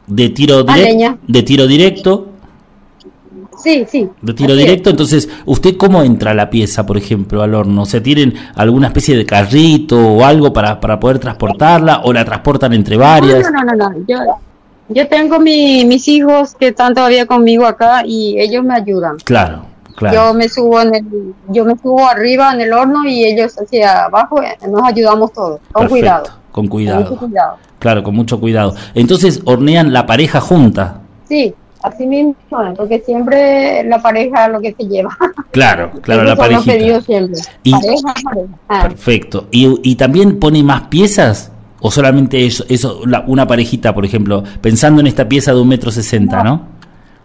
de 0.07 0.29
tiro 0.29 0.63
leña. 0.63 1.17
De 1.27 1.43
tiro 1.43 1.67
directo. 1.67 2.28
Sí, 3.63 3.85
sí. 3.89 4.07
De 4.21 4.33
tiro 4.33 4.53
es. 4.53 4.59
directo. 4.59 4.89
Entonces, 4.89 5.29
¿usted 5.45 5.75
cómo 5.77 6.01
entra 6.03 6.33
la 6.33 6.49
pieza, 6.49 6.85
por 6.85 6.97
ejemplo, 6.97 7.41
al 7.41 7.53
horno? 7.55 7.83
O 7.83 7.85
sea, 7.85 8.01
¿tienen 8.01 8.33
alguna 8.55 8.87
especie 8.87 9.15
de 9.17 9.25
carrito 9.25 9.97
o 9.99 10.23
algo 10.23 10.53
para, 10.53 10.79
para 10.79 10.99
poder 10.99 11.19
transportarla? 11.19 12.01
¿O 12.03 12.13
la 12.13 12.23
transportan 12.25 12.73
entre 12.73 12.97
varias? 12.97 13.43
No, 13.51 13.63
no, 13.63 13.75
no, 13.75 13.89
no. 13.89 14.05
Yo, 14.07 14.17
yo 14.89 15.07
tengo 15.07 15.39
mi, 15.39 15.85
mis 15.85 16.07
hijos 16.07 16.55
que 16.55 16.69
están 16.69 16.93
todavía 16.93 17.25
conmigo 17.25 17.65
acá 17.65 18.03
y 18.05 18.39
ellos 18.39 18.63
me 18.63 18.73
ayudan. 18.75 19.17
Claro, 19.23 19.65
claro. 19.95 20.15
Yo 20.15 20.33
me 20.33 20.47
subo 20.49 20.81
en 20.81 20.95
el, 20.95 21.05
yo 21.49 21.65
me 21.65 21.75
subo 21.77 22.07
arriba 22.07 22.53
en 22.53 22.61
el 22.61 22.73
horno 22.73 23.05
y 23.05 23.23
ellos 23.25 23.55
hacia 23.59 24.05
abajo 24.05 24.41
eh, 24.41 24.57
nos 24.69 24.81
ayudamos 24.83 25.31
todos, 25.33 25.59
con 25.71 25.83
Perfecto, 25.87 25.89
cuidado. 25.89 26.23
Con 26.23 26.33
Con 26.51 26.63
mucho 26.63 26.71
cuidado. 26.71 27.17
cuidado. 27.17 27.57
Claro, 27.77 28.03
con 28.03 28.15
mucho 28.15 28.39
cuidado. 28.39 28.75
Entonces, 28.95 29.41
hornean 29.45 29.93
la 29.93 30.05
pareja 30.05 30.41
junta. 30.41 31.01
Sí, 31.29 31.53
así 31.83 32.05
mismo, 32.05 32.35
porque 32.75 32.99
siempre 33.05 33.83
la 33.85 34.01
pareja 34.01 34.47
lo 34.49 34.59
que 34.61 34.73
se 34.73 34.83
lleva. 34.87 35.15
Claro, 35.51 35.91
claro, 36.01 36.23
la 36.23 36.35
pedidos 36.35 37.05
siempre. 37.05 37.39
Y- 37.63 37.71
Pareja, 37.71 38.13
pareja. 38.23 38.47
Ah, 38.67 38.81
Perfecto. 38.83 39.47
¿Y, 39.51 39.79
y 39.83 39.95
también 39.95 40.39
pone 40.39 40.63
más 40.63 40.83
piezas? 40.83 41.51
¿O 41.81 41.89
solamente 41.91 42.45
eso, 42.45 42.65
eso 42.67 43.01
la- 43.05 43.23
una 43.27 43.47
parejita, 43.47 43.93
por 43.95 44.03
ejemplo? 44.05 44.43
Pensando 44.61 44.99
en 45.01 45.07
esta 45.07 45.27
pieza 45.29 45.53
de 45.53 45.61
un 45.61 45.67
metro 45.69 45.91
sesenta, 45.91 46.43
¿no? 46.43 46.79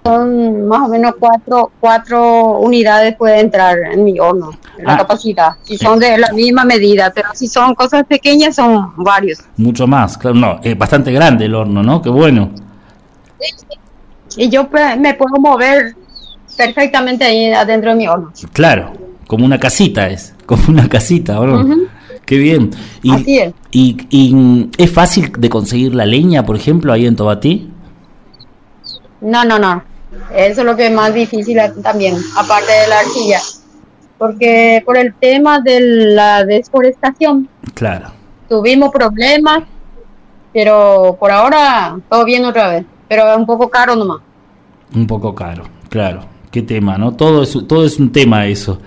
Son 0.07 0.67
más 0.69 0.83
o 0.83 0.89
menos 0.89 1.15
cuatro, 1.19 1.73
cuatro 1.81 2.59
unidades 2.59 3.17
puede 3.17 3.41
entrar 3.41 3.79
en 3.91 4.05
mi 4.05 4.21
horno, 4.21 4.51
la 4.79 4.95
Ah. 4.95 4.99
capacidad. 4.99 5.53
Si 5.63 5.79
son 5.79 5.99
de 5.99 6.19
la 6.19 6.31
misma 6.33 6.65
medida, 6.67 7.11
pero 7.15 7.31
si 7.33 7.49
son 7.49 7.75
cosas 7.75 8.05
pequeñas 8.05 8.55
son 8.55 8.93
varios. 8.99 9.39
Mucho 9.57 9.87
más. 9.87 10.19
Claro, 10.19 10.37
no, 10.37 10.61
es 10.63 10.77
bastante 10.77 11.11
grande 11.11 11.47
el 11.47 11.55
horno, 11.55 11.83
¿no? 11.83 12.03
Qué 12.03 12.11
bueno. 12.11 12.51
Y 14.37 14.49
yo 14.49 14.69
me 14.99 15.15
puedo 15.15 15.37
mover 15.41 15.95
perfectamente 16.57 17.25
ahí 17.25 17.53
adentro 17.53 17.91
de 17.91 17.97
mi 17.97 18.09
horno. 18.09 18.33
Claro, 18.53 18.93
como 19.27 19.45
una 19.45 19.59
casita 19.59 20.09
es. 20.09 20.35
Como 20.47 20.63
una 20.69 20.89
casita, 20.89 21.41
¿o 21.41 21.47
no? 21.47 21.87
Qué 22.27 22.39
bien. 22.39 22.71
Y, 23.03 23.13
Así 23.13 23.39
es. 23.39 23.55
Y, 23.71 23.97
y, 24.11 24.71
es 24.79 24.91
fácil 24.91 25.33
de 25.37 25.49
conseguir 25.49 25.95
la 25.95 26.07
leña, 26.07 26.45
por 26.45 26.57
ejemplo, 26.57 26.93
ahí 26.93 27.07
en 27.07 27.17
Tobatí? 27.17 27.71
No, 29.21 29.45
no, 29.45 29.59
no. 29.59 29.83
Eso 30.35 30.61
es 30.61 30.67
lo 30.67 30.77
que 30.77 30.87
es 30.87 30.93
más 30.93 31.13
difícil 31.13 31.59
también, 31.83 32.17
aparte 32.37 32.73
de 32.73 32.89
la 32.89 33.01
arcilla. 33.01 33.41
Porque 34.19 34.83
por 34.87 34.97
el 34.97 35.15
tema 35.15 35.61
de 35.61 35.81
la 35.81 36.45
desforestación 36.45 37.49
Claro. 37.75 38.13
tuvimos 38.49 38.91
problemas, 38.91 39.65
pero 40.53 41.17
por 41.19 41.31
ahora 41.31 41.97
todo 42.09 42.25
bien 42.25 42.45
otra 42.45 42.69
vez. 42.69 42.87
Pero 43.15 43.31
es 43.31 43.39
un 43.39 43.47
poco 43.47 43.69
caro 43.69 43.95
nomás. 43.95 44.19
Un 44.93 45.07
poco 45.07 45.33
caro, 45.37 45.63
claro. 45.89 46.23
Qué 46.51 46.63
tema, 46.63 46.99
¿no? 46.99 47.15
Todo 47.15 47.45
es, 47.45 47.57
todo 47.69 47.85
es 47.85 48.01
un 48.01 48.11
tema 48.11 48.47
eso. 48.47 48.81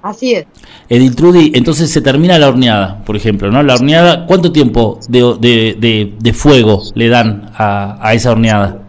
Así 0.00 0.32
es. 0.32 0.46
Edil 0.88 1.14
Trudy, 1.14 1.52
entonces 1.54 1.90
se 1.92 2.00
termina 2.00 2.38
la 2.38 2.48
horneada, 2.48 3.04
por 3.04 3.14
ejemplo, 3.14 3.50
¿no? 3.50 3.62
La 3.62 3.74
horneada, 3.74 4.24
¿cuánto 4.24 4.52
tiempo 4.52 5.00
de, 5.10 5.36
de, 5.38 5.76
de, 5.78 6.14
de 6.18 6.32
fuego 6.32 6.82
le 6.94 7.10
dan 7.10 7.50
a, 7.54 7.98
a, 8.00 8.14
esa 8.14 8.30
horneada? 8.30 8.80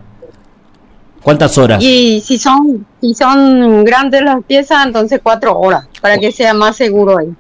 ¿Cuántas 1.22 1.58
horas? 1.58 1.84
Y 1.84 2.22
si 2.22 2.38
son, 2.38 2.86
si 3.02 3.14
son 3.16 3.84
grandes 3.84 4.22
las 4.22 4.42
piezas, 4.46 4.86
entonces 4.86 5.20
cuatro 5.22 5.60
horas, 5.60 5.90
para 6.00 6.18
que 6.18 6.32
sea 6.32 6.54
más 6.54 6.78
seguro 6.78 7.18
ahí. 7.18 7.34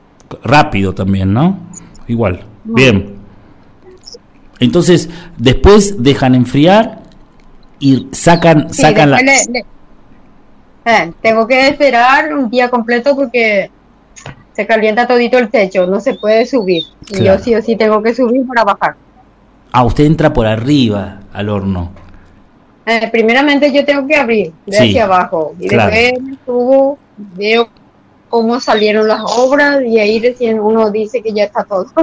Rápido 0.44 0.94
también, 0.94 1.32
¿no? 1.32 1.58
Igual. 2.10 2.44
Bien. 2.66 3.17
Entonces, 4.60 5.10
después 5.38 6.02
dejan 6.02 6.36
enfriar 6.36 7.00
y 7.80 8.08
sacan, 8.12 8.74
Sí, 8.74 8.82
sacan 8.82 9.12
la... 9.12 9.18
después 9.18 9.48
le- 9.48 9.60
le- 9.60 9.66
Eh, 10.90 11.12
tengo 11.22 11.46
que 11.46 11.68
esperar 11.68 12.34
un 12.34 12.50
día 12.50 12.70
completo 12.70 13.14
porque 13.16 13.70
se 14.54 14.66
calienta 14.66 15.06
todito 15.06 15.38
el 15.38 15.50
techo, 15.50 15.86
no 15.86 16.00
se 16.00 16.14
puede 16.14 16.46
subir. 16.46 16.84
Y 17.10 17.16
Claro. 17.18 17.38
yo 17.40 17.44
sí 17.44 17.54
o 17.56 17.62
sí 17.62 17.76
tengo 17.76 18.02
que 18.02 18.16
subir 18.16 18.48
para 18.48 18.64
bajar. 18.64 18.96
Ah, 19.74 19.84
usted 19.84 20.06
entra 20.06 20.32
por 20.34 20.48
arriba 20.48 21.20
al 21.34 21.50
horno. 21.50 21.92
Eh, 22.86 23.10
primeramente 23.12 23.72
yo 23.74 23.84
tengo 23.84 24.08
que 24.08 24.16
abrir 24.16 24.54
de 24.66 24.78
Sí, 24.78 24.90
hacia 24.90 25.04
abajo 25.04 25.54
y 25.60 25.68
claro. 25.68 25.92
después 25.94 26.38
subo, 26.46 26.98
veo 27.18 27.68
cómo 28.30 28.60
salieron 28.60 29.08
las 29.08 29.22
obras 29.38 29.82
y 29.86 30.00
ahí 30.00 30.20
recién 30.20 30.60
uno 30.60 30.90
dice 30.92 31.22
que 31.22 31.32
ya 31.34 31.46
está 31.46 31.64
todo. 31.64 31.86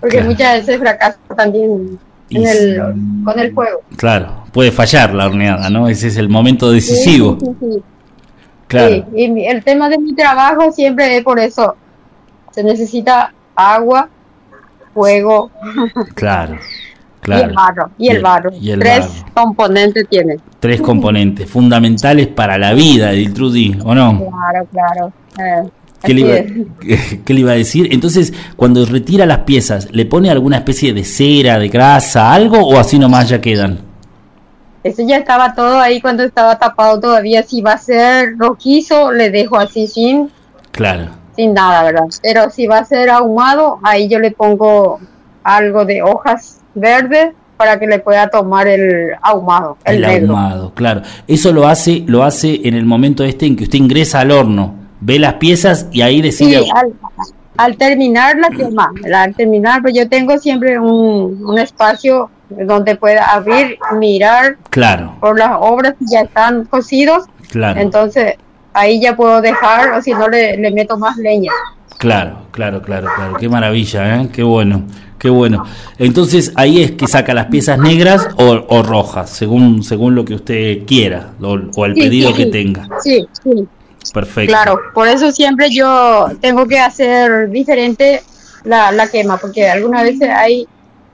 Porque 0.00 0.16
Claro. 0.16 0.30
muchas 0.30 0.54
veces 0.66 0.78
fracasa 0.78 1.18
también 1.36 1.98
Y 2.28 2.44
el, 2.44 2.82
con 3.24 3.38
el 3.38 3.52
fuego. 3.54 3.80
Claro, 3.96 4.44
puede 4.52 4.72
fallar 4.72 5.14
la 5.14 5.26
horneada, 5.26 5.70
¿no? 5.70 5.88
Ese 5.88 6.08
es 6.08 6.16
el 6.16 6.28
momento 6.28 6.70
decisivo. 6.70 7.36
Sí, 7.40 7.46
sí, 7.60 7.72
sí. 7.74 7.82
Claro, 8.68 8.94
Sí, 8.94 9.04
y 9.14 9.28
mi- 9.30 9.46
el 9.46 9.62
tema 9.62 9.88
de 9.88 9.96
mi 9.98 10.12
trabajo 10.14 10.72
siempre 10.72 11.16
es 11.18 11.22
por 11.22 11.38
eso. 11.38 11.76
Se 12.50 12.64
necesita 12.64 13.32
agua, 13.54 14.08
fuego 14.92 15.50
claro, 16.14 16.54
y 16.56 17.20
claro. 17.20 17.44
el 17.48 17.54
barro. 17.54 17.90
Y, 17.98 18.08
el 18.08 18.22
barro. 18.22 18.50
y 18.60 18.70
el 18.70 18.80
Tres 18.80 19.00
barro. 19.22 19.32
componentes 19.34 20.08
tiene. 20.08 20.36
Tres 20.58 20.80
componentes 20.80 21.48
fundamentales 21.48 22.26
para 22.28 22.58
la 22.58 22.72
vida, 22.72 23.12
Edil 23.12 23.32
Trudy, 23.34 23.78
¿o 23.84 23.94
no? 23.94 24.18
Claro, 24.18 24.66
claro. 24.72 25.12
Eh, 25.38 25.68
¿Qué 26.02 26.14
le, 26.14 26.20
iba, 26.20 26.34
es. 26.36 27.18
qué 27.24 27.34
le 27.34 27.40
iba 27.40 27.52
a 27.52 27.56
decir? 27.56 27.88
Entonces, 27.90 28.32
cuando 28.56 28.84
retira 28.84 29.26
las 29.26 29.38
piezas, 29.38 29.88
¿le 29.90 30.06
pone 30.06 30.30
alguna 30.30 30.58
especie 30.58 30.92
de 30.92 31.04
cera, 31.04 31.58
de 31.58 31.68
grasa, 31.68 32.32
algo 32.32 32.58
o 32.58 32.78
así 32.78 32.98
nomás 32.98 33.28
ya 33.28 33.40
quedan? 33.40 33.80
Eso 34.84 35.02
ya 35.04 35.16
estaba 35.16 35.54
todo 35.54 35.80
ahí 35.80 36.00
cuando 36.00 36.22
estaba 36.22 36.58
tapado 36.58 37.00
todavía. 37.00 37.42
Si 37.42 37.60
va 37.60 37.72
a 37.72 37.78
ser 37.78 38.36
rojizo, 38.38 39.10
le 39.10 39.30
dejo 39.30 39.56
así 39.56 39.88
sin, 39.88 40.30
Claro, 40.70 41.08
sin 41.34 41.54
nada, 41.54 41.82
¿verdad? 41.82 42.04
Pero 42.22 42.50
si 42.50 42.66
va 42.66 42.78
a 42.78 42.84
ser 42.84 43.10
ahumado, 43.10 43.80
ahí 43.82 44.08
yo 44.08 44.20
le 44.20 44.30
pongo 44.30 45.00
algo 45.42 45.84
de 45.84 46.02
hojas 46.02 46.60
verdes 46.74 47.32
para 47.56 47.78
que 47.80 47.86
le 47.86 47.98
pueda 47.98 48.28
tomar 48.28 48.68
el 48.68 49.12
ahumado, 49.22 49.76
el, 49.84 49.96
el, 49.96 50.00
negro. 50.02 50.36
ahumado, 50.36 50.74
claro. 50.74 51.02
Eso 51.26 51.52
lo 51.52 51.66
hace, 51.66 52.04
lo 52.06 52.22
hace 52.22 52.60
en 52.64 52.74
el 52.74 52.84
momento 52.84 53.24
este 53.24 53.46
en 53.46 53.56
que 53.56 53.64
usted 53.64 53.78
ingresa 53.78 54.20
al 54.20 54.30
horno, 54.30 54.74
ve 55.00 55.18
las 55.18 55.34
piezas 55.34 55.86
y 55.92 56.02
ahí 56.02 56.16
Sí, 56.16 56.22
decide. 56.22 56.56
al, 56.74 56.92
al 57.56 57.76
terminar 57.76 58.36
la 58.38 58.48
quema, 58.50 58.90
la- 59.04 59.22
al 59.24 59.34
terminar, 59.34 59.82
pues 59.82 59.94
yo 59.94 60.08
tengo 60.08 60.36
siempre 60.38 60.78
un, 60.78 61.42
un 61.44 61.58
espacio 61.58 62.30
donde 62.48 62.96
pueda 62.96 63.24
abrir, 63.32 63.76
mirar 63.98 64.56
Claro, 64.70 65.14
por 65.20 65.38
las 65.38 65.52
obras 65.60 65.94
que 65.98 66.04
ya 66.12 66.20
están 66.20 66.64
cocidos, 66.66 67.24
claro. 67.50 67.80
entonces 67.80 68.34
ahí 68.72 69.00
ya 69.00 69.16
puedo 69.16 69.40
dejar 69.40 69.92
o 69.92 70.02
si 70.02 70.12
no 70.12 70.28
le, 70.28 70.56
le 70.58 70.70
meto 70.70 70.96
más 70.98 71.16
leña. 71.16 71.50
Claro, 71.98 72.42
claro, 72.50 72.82
claro, 72.82 73.08
claro. 73.16 73.36
Qué 73.40 73.48
maravilla, 73.48 74.20
¿eh? 74.20 74.28
Qué 74.30 74.42
bueno, 74.42 74.82
qué 75.18 75.30
bueno. 75.30 75.64
Entonces 75.98 76.52
ahí 76.54 76.82
es 76.82 76.92
que 76.92 77.06
saca 77.06 77.32
las 77.32 77.46
piezas 77.46 77.78
negras 77.78 78.28
o, 78.36 78.64
o 78.68 78.82
rojas, 78.82 79.30
según 79.30 79.82
según 79.82 80.14
lo 80.14 80.24
que 80.26 80.34
usted 80.34 80.84
quiera 80.86 81.30
o, 81.40 81.56
o 81.74 81.86
el 81.86 81.94
Sí, 81.94 82.00
pedido 82.02 82.28
sí, 82.30 82.34
que 82.36 82.44
sí. 82.44 82.50
tenga. 82.50 82.86
Sí, 83.02 83.26
sí, 83.42 83.66
Perfecto. 84.12 84.50
claro, 84.50 84.80
por 84.94 85.08
eso 85.08 85.30
siempre 85.30 85.70
yo 85.70 86.28
tengo 86.40 86.66
que 86.66 86.78
hacer 86.78 87.50
diferente 87.50 88.22
la, 88.64 88.92
la 88.92 89.08
quema, 89.08 89.36
porque 89.36 89.68
algunas 89.68 90.02
veces 90.02 90.28
hay 90.28 90.66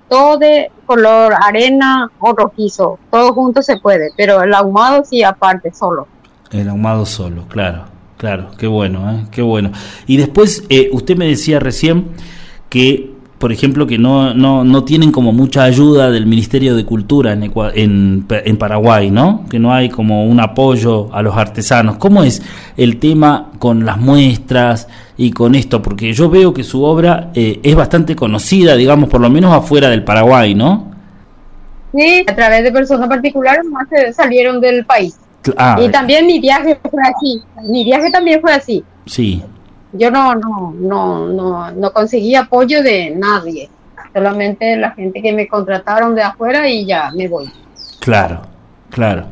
todo 0.08 0.36
de 0.36 0.70
color 0.84 1.34
arena 1.42 2.10
o 2.18 2.32
rojizo, 2.32 2.98
todo 3.10 3.32
junto 3.32 3.62
se 3.62 3.78
puede, 3.78 4.10
pero 4.16 4.42
el 4.42 4.52
ahumado 4.52 5.04
sí 5.04 5.22
aparte, 5.22 5.72
solo. 5.72 6.06
El 6.50 6.68
ahumado 6.68 7.06
solo, 7.06 7.46
claro, 7.48 7.86
claro. 8.18 8.50
Qué 8.58 8.66
bueno, 8.66 9.10
¿eh? 9.10 9.24
Qué 9.30 9.40
bueno. 9.40 9.72
Y 10.06 10.18
después 10.18 10.64
eh, 10.68 10.90
usted 10.92 11.16
me 11.16 11.26
decía 11.26 11.60
recién 11.60 12.10
que 12.68 13.14
por 13.42 13.50
ejemplo, 13.52 13.88
que 13.88 13.98
no, 13.98 14.32
no, 14.34 14.62
no 14.62 14.84
tienen 14.84 15.10
como 15.10 15.32
mucha 15.32 15.64
ayuda 15.64 16.12
del 16.12 16.26
Ministerio 16.26 16.76
de 16.76 16.84
Cultura 16.84 17.32
en, 17.32 17.42
Ecua- 17.42 17.72
en, 17.74 18.24
en 18.30 18.56
Paraguay, 18.56 19.10
¿no? 19.10 19.44
Que 19.50 19.58
no 19.58 19.74
hay 19.74 19.88
como 19.88 20.26
un 20.26 20.38
apoyo 20.38 21.12
a 21.12 21.22
los 21.22 21.36
artesanos. 21.36 21.96
¿Cómo 21.96 22.22
es 22.22 22.40
el 22.76 22.98
tema 23.00 23.50
con 23.58 23.84
las 23.84 23.98
muestras 23.98 24.86
y 25.16 25.32
con 25.32 25.56
esto? 25.56 25.82
Porque 25.82 26.12
yo 26.12 26.30
veo 26.30 26.54
que 26.54 26.62
su 26.62 26.84
obra 26.84 27.32
eh, 27.34 27.58
es 27.64 27.74
bastante 27.74 28.14
conocida, 28.14 28.76
digamos, 28.76 29.08
por 29.10 29.20
lo 29.20 29.28
menos 29.28 29.52
afuera 29.52 29.88
del 29.90 30.04
Paraguay, 30.04 30.54
¿no? 30.54 30.92
Sí, 31.92 32.24
a 32.26 32.36
través 32.36 32.62
de 32.62 32.70
personas 32.70 33.08
particulares 33.08 33.64
más 33.66 33.88
se 33.88 34.12
salieron 34.12 34.60
del 34.60 34.84
país. 34.86 35.18
Ah, 35.56 35.76
y 35.84 35.88
también 35.90 36.26
mi 36.26 36.38
viaje 36.38 36.78
fue 36.88 37.02
así. 37.02 37.42
Mi 37.68 37.82
viaje 37.82 38.08
también 38.12 38.40
fue 38.40 38.52
así. 38.52 38.84
sí, 39.04 39.42
Yo 39.92 40.10
no, 40.10 40.34
no, 40.34 40.74
no, 40.78 41.28
no, 41.28 41.70
no 41.70 41.92
conseguí 41.92 42.34
apoyo 42.34 42.82
de 42.82 43.10
nadie. 43.10 43.68
Solamente 44.12 44.76
la 44.76 44.90
gente 44.92 45.22
que 45.22 45.32
me 45.32 45.48
contrataron 45.48 46.14
de 46.14 46.22
afuera 46.22 46.68
y 46.68 46.86
ya 46.86 47.10
me 47.14 47.28
voy. 47.28 47.50
claro, 48.00 48.42
claro. 48.90 49.26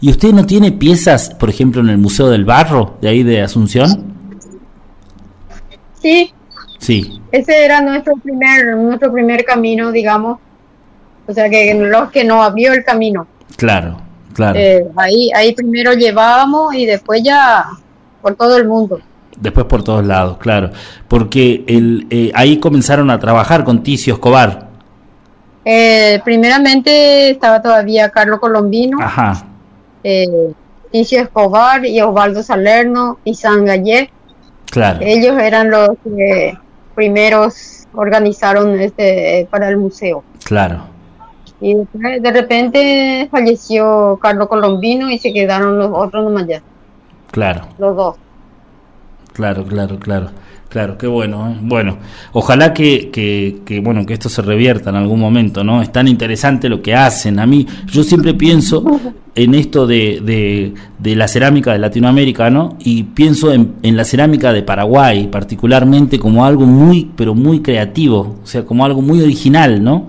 ¿Y 0.00 0.10
usted 0.10 0.32
no 0.32 0.44
tiene 0.44 0.72
piezas, 0.72 1.30
por 1.30 1.48
ejemplo, 1.48 1.80
en 1.80 1.88
el 1.88 1.98
Museo 1.98 2.28
del 2.28 2.44
Barro, 2.44 2.96
de 3.00 3.08
ahí 3.08 3.22
de 3.22 3.40
Asunción? 3.42 4.12
Sí, 6.00 6.34
Sí, 6.84 7.18
ese 7.32 7.64
era 7.64 7.80
nuestro 7.80 8.14
primer, 8.16 8.76
nuestro 8.76 9.10
primer 9.10 9.42
camino, 9.42 9.90
digamos. 9.90 10.38
O 11.26 11.32
sea 11.32 11.48
que 11.48 11.72
los 11.72 12.10
que 12.10 12.24
nos 12.24 12.44
abrió 12.44 12.74
el 12.74 12.84
camino. 12.84 13.26
claro, 13.56 13.96
claro. 14.34 14.58
Eh, 14.58 14.86
ahí, 14.96 15.30
ahí 15.34 15.54
primero 15.54 15.94
llevábamos 15.94 16.74
y 16.74 16.84
después 16.84 17.22
ya 17.22 17.64
por 18.20 18.34
todo 18.34 18.58
el 18.58 18.68
mundo. 18.68 19.00
Después 19.40 19.66
por 19.66 19.82
todos 19.82 20.04
lados, 20.04 20.38
claro. 20.38 20.70
Porque 21.08 21.64
el, 21.66 22.06
eh, 22.10 22.30
ahí 22.34 22.58
comenzaron 22.58 23.10
a 23.10 23.18
trabajar 23.18 23.64
con 23.64 23.82
Ticio 23.82 24.14
Escobar. 24.14 24.68
Eh, 25.64 26.20
primeramente 26.24 27.30
estaba 27.30 27.62
todavía 27.62 28.10
Carlos 28.10 28.38
Colombino, 28.38 28.98
Ajá, 29.00 29.44
eh, 30.02 30.52
Ticio 30.92 31.22
Escobar 31.22 31.84
y 31.86 32.00
Osvaldo 32.02 32.42
Salerno 32.42 33.18
y 33.24 33.34
San 33.34 33.64
Gallé. 33.64 34.10
claro, 34.70 34.98
Ellos 35.02 35.38
eran 35.40 35.70
los 35.70 35.90
que 36.04 36.58
primeros 36.94 37.86
organizaron 37.94 38.78
este 38.78 39.40
eh, 39.40 39.48
para 39.50 39.68
el 39.68 39.78
museo. 39.78 40.22
claro, 40.44 40.84
Y 41.60 41.74
después, 41.74 42.22
de 42.22 42.30
repente 42.30 43.28
falleció 43.30 44.18
Carlos 44.20 44.48
Colombino 44.48 45.10
y 45.10 45.18
se 45.18 45.32
quedaron 45.32 45.78
los 45.78 45.90
otros 45.94 46.24
nomás 46.24 46.46
ya, 46.46 46.60
claro, 47.30 47.62
los 47.78 47.96
dos. 47.96 48.16
Claro, 49.34 49.66
claro, 49.66 49.98
claro. 49.98 50.30
Claro, 50.74 50.98
qué 50.98 51.06
bueno. 51.06 51.50
¿eh? 51.50 51.56
Bueno, 51.62 51.98
ojalá 52.32 52.74
que, 52.74 53.08
que, 53.12 53.58
que, 53.64 53.78
bueno, 53.78 54.04
que 54.04 54.14
esto 54.14 54.28
se 54.28 54.42
revierta 54.42 54.90
en 54.90 54.96
algún 54.96 55.20
momento, 55.20 55.62
¿no? 55.62 55.80
Es 55.80 55.92
tan 55.92 56.08
interesante 56.08 56.68
lo 56.68 56.82
que 56.82 56.96
hacen. 56.96 57.38
A 57.38 57.46
mí, 57.46 57.64
yo 57.86 58.02
siempre 58.02 58.34
pienso 58.34 58.84
en 59.36 59.54
esto 59.54 59.86
de, 59.86 60.20
de, 60.24 60.74
de 60.98 61.14
la 61.14 61.28
cerámica 61.28 61.72
de 61.72 61.78
Latinoamérica, 61.78 62.50
¿no? 62.50 62.76
Y 62.80 63.04
pienso 63.04 63.52
en, 63.52 63.74
en 63.84 63.96
la 63.96 64.04
cerámica 64.04 64.52
de 64.52 64.64
Paraguay, 64.64 65.28
particularmente 65.28 66.18
como 66.18 66.44
algo 66.44 66.66
muy, 66.66 67.08
pero 67.14 67.36
muy 67.36 67.60
creativo, 67.60 68.40
o 68.42 68.46
sea, 68.46 68.64
como 68.64 68.84
algo 68.84 69.00
muy 69.00 69.20
original, 69.20 69.80
¿no? 69.80 70.08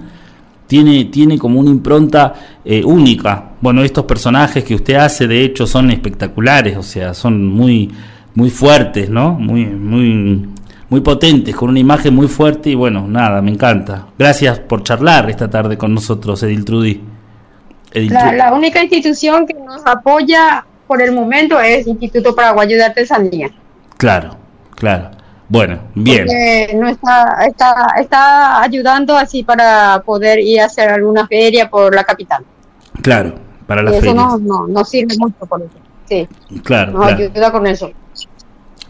Tiene, 0.65 1.05
tiene 1.05 1.37
como 1.37 1.59
una 1.59 1.69
impronta 1.69 2.33
eh, 2.65 2.83
única. 2.83 3.51
Bueno, 3.61 3.83
estos 3.83 4.05
personajes 4.05 4.63
que 4.63 4.73
usted 4.73 4.95
hace, 4.95 5.27
de 5.27 5.43
hecho, 5.43 5.67
son 5.67 5.91
espectaculares, 5.91 6.75
o 6.75 6.81
sea, 6.81 7.13
son 7.13 7.45
muy, 7.45 7.91
muy 8.35 8.49
fuertes, 8.49 9.09
¿no? 9.09 9.31
Muy, 9.31 9.65
muy, 9.65 10.49
muy 10.89 11.01
potentes, 11.01 11.55
con 11.55 11.69
una 11.69 11.79
imagen 11.79 12.13
muy 12.15 12.27
fuerte 12.27 12.69
y 12.69 12.75
bueno, 12.75 13.07
nada, 13.07 13.41
me 13.41 13.51
encanta. 13.51 14.07
Gracias 14.17 14.59
por 14.59 14.83
charlar 14.83 15.29
esta 15.29 15.49
tarde 15.49 15.77
con 15.77 15.93
nosotros, 15.93 16.41
Edil 16.43 16.63
Trudy. 16.65 17.01
Edil 17.93 18.13
La, 18.13 18.31
Tru- 18.31 18.37
la 18.37 18.53
única 18.53 18.83
institución 18.83 19.47
que 19.47 19.53
nos 19.53 19.85
apoya 19.87 20.65
por 20.87 21.01
el 21.01 21.11
momento 21.13 21.59
es 21.59 21.87
Instituto 21.87 22.35
Paraguayo 22.35 22.75
de 22.77 22.83
Artesanía. 22.83 23.49
Claro, 23.97 24.35
claro. 24.75 25.11
Bueno, 25.47 25.79
bien. 25.93 26.27
No 26.79 26.87
está, 26.89 27.45
está, 27.47 27.73
está 27.99 28.61
ayudando 28.61 29.15
así 29.15 29.43
para 29.43 30.01
poder 30.05 30.39
ir 30.39 30.59
a 30.59 30.65
hacer 30.65 30.89
alguna 30.89 31.27
feria 31.27 31.69
por 31.69 31.93
la 31.95 32.03
capital. 32.03 32.43
Claro, 33.01 33.35
para 33.67 33.81
Y 33.81 33.85
las 33.85 33.93
eso 33.93 34.01
ferias. 34.01 34.15
no, 34.25 34.37
no, 34.39 34.67
no 34.67 34.83
sirve 34.83 35.15
mucho 35.19 35.45
por 35.47 35.61
eso. 35.61 35.69
Sí, 36.09 36.27
Claro, 36.63 36.93
nos 36.93 37.07
claro. 37.07 37.23
ayuda 37.31 37.51
con 37.51 37.67
eso. 37.67 37.91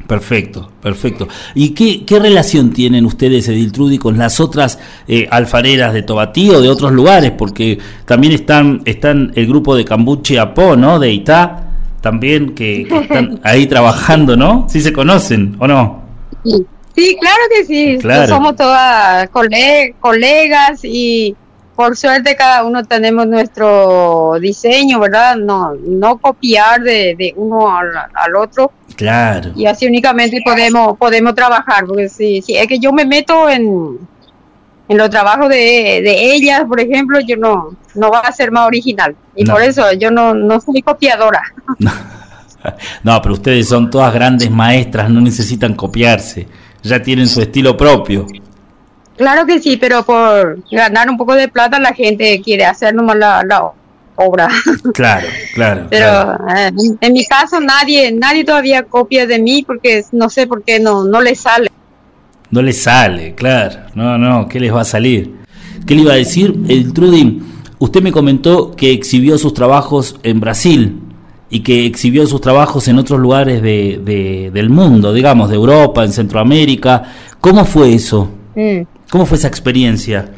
Perfecto, 0.07 0.69
perfecto. 0.83 1.27
¿Y 1.55 1.69
qué, 1.69 2.05
qué 2.05 2.19
relación 2.19 2.71
tienen 2.71 3.05
ustedes, 3.05 3.47
Edil 3.47 3.71
Trudy, 3.71 3.97
con 3.97 4.17
las 4.19 4.39
otras 4.39 4.77
eh, 5.07 5.27
alfareras 5.31 5.93
de 5.93 6.03
Tobatí 6.03 6.51
o 6.51 6.61
de 6.61 6.69
otros 6.69 6.91
lugares? 6.91 7.31
Porque 7.31 7.79
también 8.05 8.33
están, 8.33 8.81
están 8.85 9.31
el 9.35 9.47
grupo 9.47 9.75
de 9.75 9.83
Cambuche 9.83 10.39
Apó, 10.39 10.75
¿no? 10.75 10.99
De 10.99 11.11
Itá, 11.11 11.69
también, 12.01 12.53
que, 12.53 12.85
que 12.87 12.97
están 12.99 13.39
ahí 13.43 13.65
trabajando, 13.65 14.37
¿no? 14.37 14.67
¿Sí 14.69 14.79
se 14.81 14.93
conocen 14.93 15.55
o 15.59 15.67
no? 15.67 16.03
Sí, 16.43 16.63
sí, 16.95 17.17
claro 17.19 17.41
que 17.49 17.65
sí. 17.65 17.97
Claro. 17.99 18.27
Somos 18.35 18.55
todas 18.55 19.27
cole- 19.31 19.95
colegas 19.99 20.81
y 20.83 21.35
por 21.75 21.95
suerte 21.97 22.35
cada 22.35 22.63
uno 22.63 22.83
tenemos 22.83 23.27
nuestro 23.27 24.33
diseño, 24.39 24.99
¿verdad? 24.99 25.35
No, 25.35 25.73
no 25.75 26.17
copiar 26.17 26.81
de, 26.81 27.15
de 27.17 27.33
uno 27.35 27.75
al, 27.75 27.89
al 28.13 28.35
otro 28.35 28.71
Claro. 28.95 29.51
y 29.55 29.65
así 29.65 29.85
únicamente 29.85 30.39
podemos 30.45 30.97
podemos 30.97 31.35
trabajar, 31.35 31.85
porque 31.85 32.07
si, 32.07 32.41
si 32.41 32.55
es 32.55 32.65
que 32.67 32.79
yo 32.79 32.93
me 32.93 33.05
meto 33.05 33.49
en, 33.49 33.97
en 34.87 34.97
los 34.97 35.09
trabajos 35.09 35.49
de, 35.49 36.01
de 36.03 36.33
ellas, 36.33 36.63
por 36.67 36.79
ejemplo, 36.79 37.19
yo 37.19 37.35
no, 37.35 37.75
no 37.95 38.09
va 38.11 38.19
a 38.19 38.31
ser 38.31 38.51
más 38.51 38.67
original. 38.67 39.15
Y 39.35 39.43
No. 39.43 39.53
por 39.53 39.63
eso 39.63 39.91
yo 39.93 40.11
no, 40.11 40.33
no 40.33 40.61
soy 40.61 40.81
copiadora. 40.81 41.41
No, 43.03 43.21
pero 43.21 43.33
ustedes 43.35 43.67
son 43.67 43.89
todas 43.91 44.13
grandes 44.13 44.49
maestras, 44.49 45.09
no 45.09 45.21
necesitan 45.21 45.75
copiarse. 45.75 46.47
Ya 46.81 47.01
tienen 47.01 47.27
su 47.27 47.41
estilo 47.41 47.75
propio. 47.77 48.25
Claro 49.17 49.45
que 49.45 49.59
sí, 49.61 49.77
pero 49.77 50.03
por 50.03 50.59
ganar 50.71 51.09
un 51.09 51.17
poco 51.17 51.35
de 51.35 51.47
plata 51.47 51.79
la 51.79 51.93
gente 51.93 52.41
quiere 52.43 52.65
hacer 52.65 52.93
nomás 52.93 53.15
la, 53.17 53.43
la 53.43 53.71
obra. 54.17 54.49
Claro, 54.93 55.27
claro. 55.53 55.87
Pero 55.89 56.05
claro. 56.05 56.45
eh, 56.57 56.71
en, 57.01 57.13
mi 57.13 57.25
caso 57.25 57.59
nadie 57.59 58.11
nadie 58.11 58.43
todavía 58.45 58.83
copia 58.83 59.25
de 59.27 59.39
mí 59.39 59.63
porque 59.65 60.03
no 60.13 60.29
sé 60.29 60.47
por 60.47 60.63
qué 60.63 60.79
no 60.79 61.03
no 61.05 61.21
le 61.21 61.35
sale. 61.35 61.69
No 62.51 62.61
les 62.61 62.81
sale, 62.83 63.33
claro. 63.35 63.81
No, 63.95 64.17
no, 64.17 64.47
¿qué 64.47 64.59
les 64.59 64.73
va 64.73 64.81
a 64.81 64.85
salir? 64.85 65.35
¿Qué 65.85 65.95
le 65.95 66.01
iba 66.01 66.13
a 66.13 66.17
decir? 66.17 66.55
El 66.69 66.93
Trudy, 66.93 67.41
usted 67.79 68.01
me 68.01 68.11
comentó 68.11 68.71
que 68.75 68.91
exhibió 68.91 69.37
sus 69.37 69.53
trabajos 69.53 70.17
en 70.23 70.39
Brasil 70.39 71.01
y 71.49 71.61
que 71.61 71.85
exhibió 71.85 72.25
sus 72.27 72.39
trabajos 72.41 72.87
en 72.87 72.97
otros 72.99 73.19
lugares 73.19 73.61
de, 73.61 73.99
de- 74.03 74.51
del 74.53 74.69
mundo, 74.69 75.11
digamos, 75.13 75.49
de 75.49 75.55
Europa, 75.55 76.03
en 76.03 76.13
Centroamérica. 76.13 77.03
¿Cómo 77.41 77.65
fue 77.65 77.93
eso? 77.93 78.29
Mm. 78.55 78.81
¿Cómo 79.15 79.25
fue 79.25 79.37
esa 79.37 79.47
experiencia? 79.47 80.29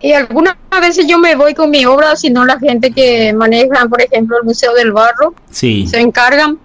Y 0.00 0.12
algunas 0.12 0.54
veces 0.80 1.04
yo 1.08 1.18
me 1.18 1.34
voy 1.34 1.52
con 1.52 1.68
mi 1.68 1.84
obra, 1.84 2.14
si 2.14 2.30
no 2.30 2.44
la 2.44 2.60
gente 2.60 2.92
que 2.92 3.32
manejan, 3.32 3.90
por 3.90 4.00
ejemplo, 4.00 4.36
el 4.38 4.44
Museo 4.44 4.72
del 4.72 4.92
Barro, 4.92 5.34
Sí, 5.50 5.84
se 5.88 5.98
encargan 5.98 6.60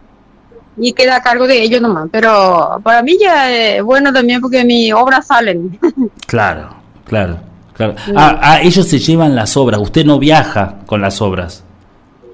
y 0.78 0.94
queda 0.94 1.16
a 1.16 1.24
cargo 1.24 1.48
de 1.48 1.60
ellos 1.60 1.82
nomás. 1.82 2.08
Pero 2.12 2.80
para 2.84 3.02
mí 3.02 3.18
ya 3.20 3.52
es 3.52 3.82
bueno 3.82 4.14
también 4.14 4.42
porque 4.42 4.64
mis 4.64 4.94
obras 4.94 5.26
salen. 5.26 5.80
claro, 6.28 6.70
claro, 7.04 7.40
claro. 7.74 7.96
Ah, 8.16 8.40
ah, 8.40 8.62
ellos 8.62 8.88
se 8.88 9.00
llevan 9.00 9.36
las 9.36 9.58
obras, 9.58 9.82
usted 9.82 10.06
no 10.06 10.20
viaja 10.20 10.82
con 10.86 11.02
las 11.02 11.20
obras. 11.20 11.64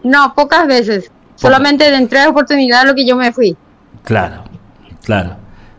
no, 0.04 0.34
pocas 0.36 0.68
veces. 0.68 1.10
Solamente 1.36 1.88
en 1.88 2.10
tres 2.10 2.28
oportunidades 2.28 2.86
lo 2.86 2.96
que 2.96 3.06
yo 3.08 3.16
me 3.16 3.32
fui. 3.32 3.56
Claro, 4.04 4.44
claro, 5.06 5.38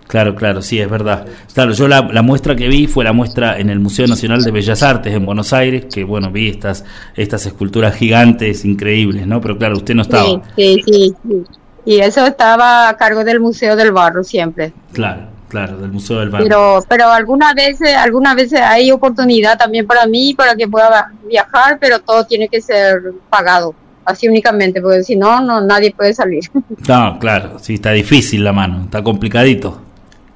claro, 0.09 0.35
claro, 0.35 0.63
sí, 0.63 0.81
es 0.81 0.91
verdad. 0.91 1.27
Claro, 1.55 1.73
yo 1.73 1.87
la, 1.87 2.03
la 2.03 2.23
muestra 2.23 2.57
que 2.57 2.67
vi 2.67 2.89
fue 2.89 3.05
la 3.05 3.13
muestra 3.13 3.59
en 3.59 3.71
el 3.71 3.79
Museo 3.79 4.07
Nacional 4.07 4.43
de 4.43 4.51
Bellas 4.51 4.83
Artes 4.83 5.15
en 5.15 5.25
Buenos 5.25 5.53
Aires, 5.53 5.87
que 5.93 6.03
bueno, 6.03 6.33
vi 6.33 6.49
estas, 6.49 6.85
estas 7.15 7.47
esculturas 7.47 7.95
gigantes, 7.95 8.65
increíbles, 8.65 9.27
¿no? 9.27 9.41
Pero 9.41 9.57
claro, 9.57 9.77
usted 9.77 9.95
no 9.95 10.03
estaba. 10.03 10.43
Sí, 10.57 10.83
sí, 10.85 11.15
sí. 11.23 11.45
Y 11.89 12.01
eso 12.01 12.27
estaba 12.27 12.91
a 12.91 12.97
cargo 12.99 13.25
del 13.25 13.41
Museo 13.41 13.75
del 13.75 13.93
Barro 13.93 14.23
siempre. 14.23 14.75
Claro, 14.93 15.23
claro, 15.49 15.79
del 15.79 15.91
Museo 15.91 16.19
del 16.21 16.29
Barrio. 16.29 16.47
Pero, 16.47 16.85
pero 16.87 17.11
algunas 17.11 17.55
veces, 17.55 17.97
algunas 17.97 18.37
veces 18.37 18.61
hay 18.61 18.91
oportunidad 18.91 19.57
también 19.57 19.87
para 19.87 20.07
mí 20.07 20.35
para 20.35 20.55
que 20.55 20.69
pueda 20.69 21.11
viajar, 21.27 21.79
pero 21.81 21.99
todo 22.01 22.25
tiene 22.27 22.49
que 22.49 22.61
ser 22.61 23.15
pagado, 23.31 23.75
así 24.05 24.29
únicamente, 24.29 24.83
porque 24.83 25.03
si 25.03 25.17
no, 25.17 25.41
no 25.41 25.63
nadie 25.63 25.93
puede 25.93 26.13
salir. 26.13 26.43
No, 26.87 27.19
claro, 27.19 27.59
sí, 27.59 27.75
está 27.75 27.93
difícil 27.93 28.45
la 28.45 28.53
mano, 28.53 28.83
está 28.85 29.03
complicadito. 29.03 29.88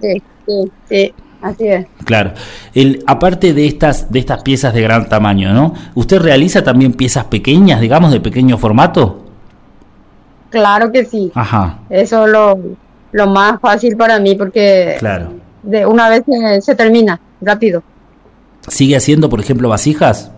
Sí, 0.02 0.22
sí, 0.46 0.72
sí, 0.88 1.14
así 1.40 1.68
es. 1.68 1.86
Claro. 2.04 2.32
El, 2.74 3.02
aparte 3.06 3.54
de 3.54 3.66
estas, 3.66 4.10
de 4.12 4.18
estas 4.18 4.42
piezas 4.42 4.74
de 4.74 4.82
gran 4.82 5.08
tamaño, 5.08 5.54
¿no? 5.54 5.72
¿Usted 5.94 6.18
realiza 6.20 6.62
también 6.62 6.92
piezas 6.92 7.24
pequeñas, 7.24 7.80
digamos, 7.80 8.12
de 8.12 8.20
pequeño 8.20 8.58
formato? 8.58 9.24
Claro 10.50 10.92
que 10.92 11.06
sí. 11.06 11.32
Ajá, 11.34 11.78
Eso 11.88 12.26
es 12.26 12.32
lo, 12.32 12.58
lo 13.12 13.26
más 13.28 13.58
fácil 13.60 13.96
para 13.96 14.18
mí 14.18 14.34
porque 14.34 14.96
claro. 14.98 15.32
de 15.62 15.86
una 15.86 16.10
vez 16.10 16.24
se, 16.26 16.60
se 16.60 16.74
termina 16.74 17.18
rápido. 17.40 17.82
¿Sigue 18.68 18.96
haciendo, 18.96 19.30
por 19.30 19.40
ejemplo, 19.40 19.68
vasijas? 19.70 20.30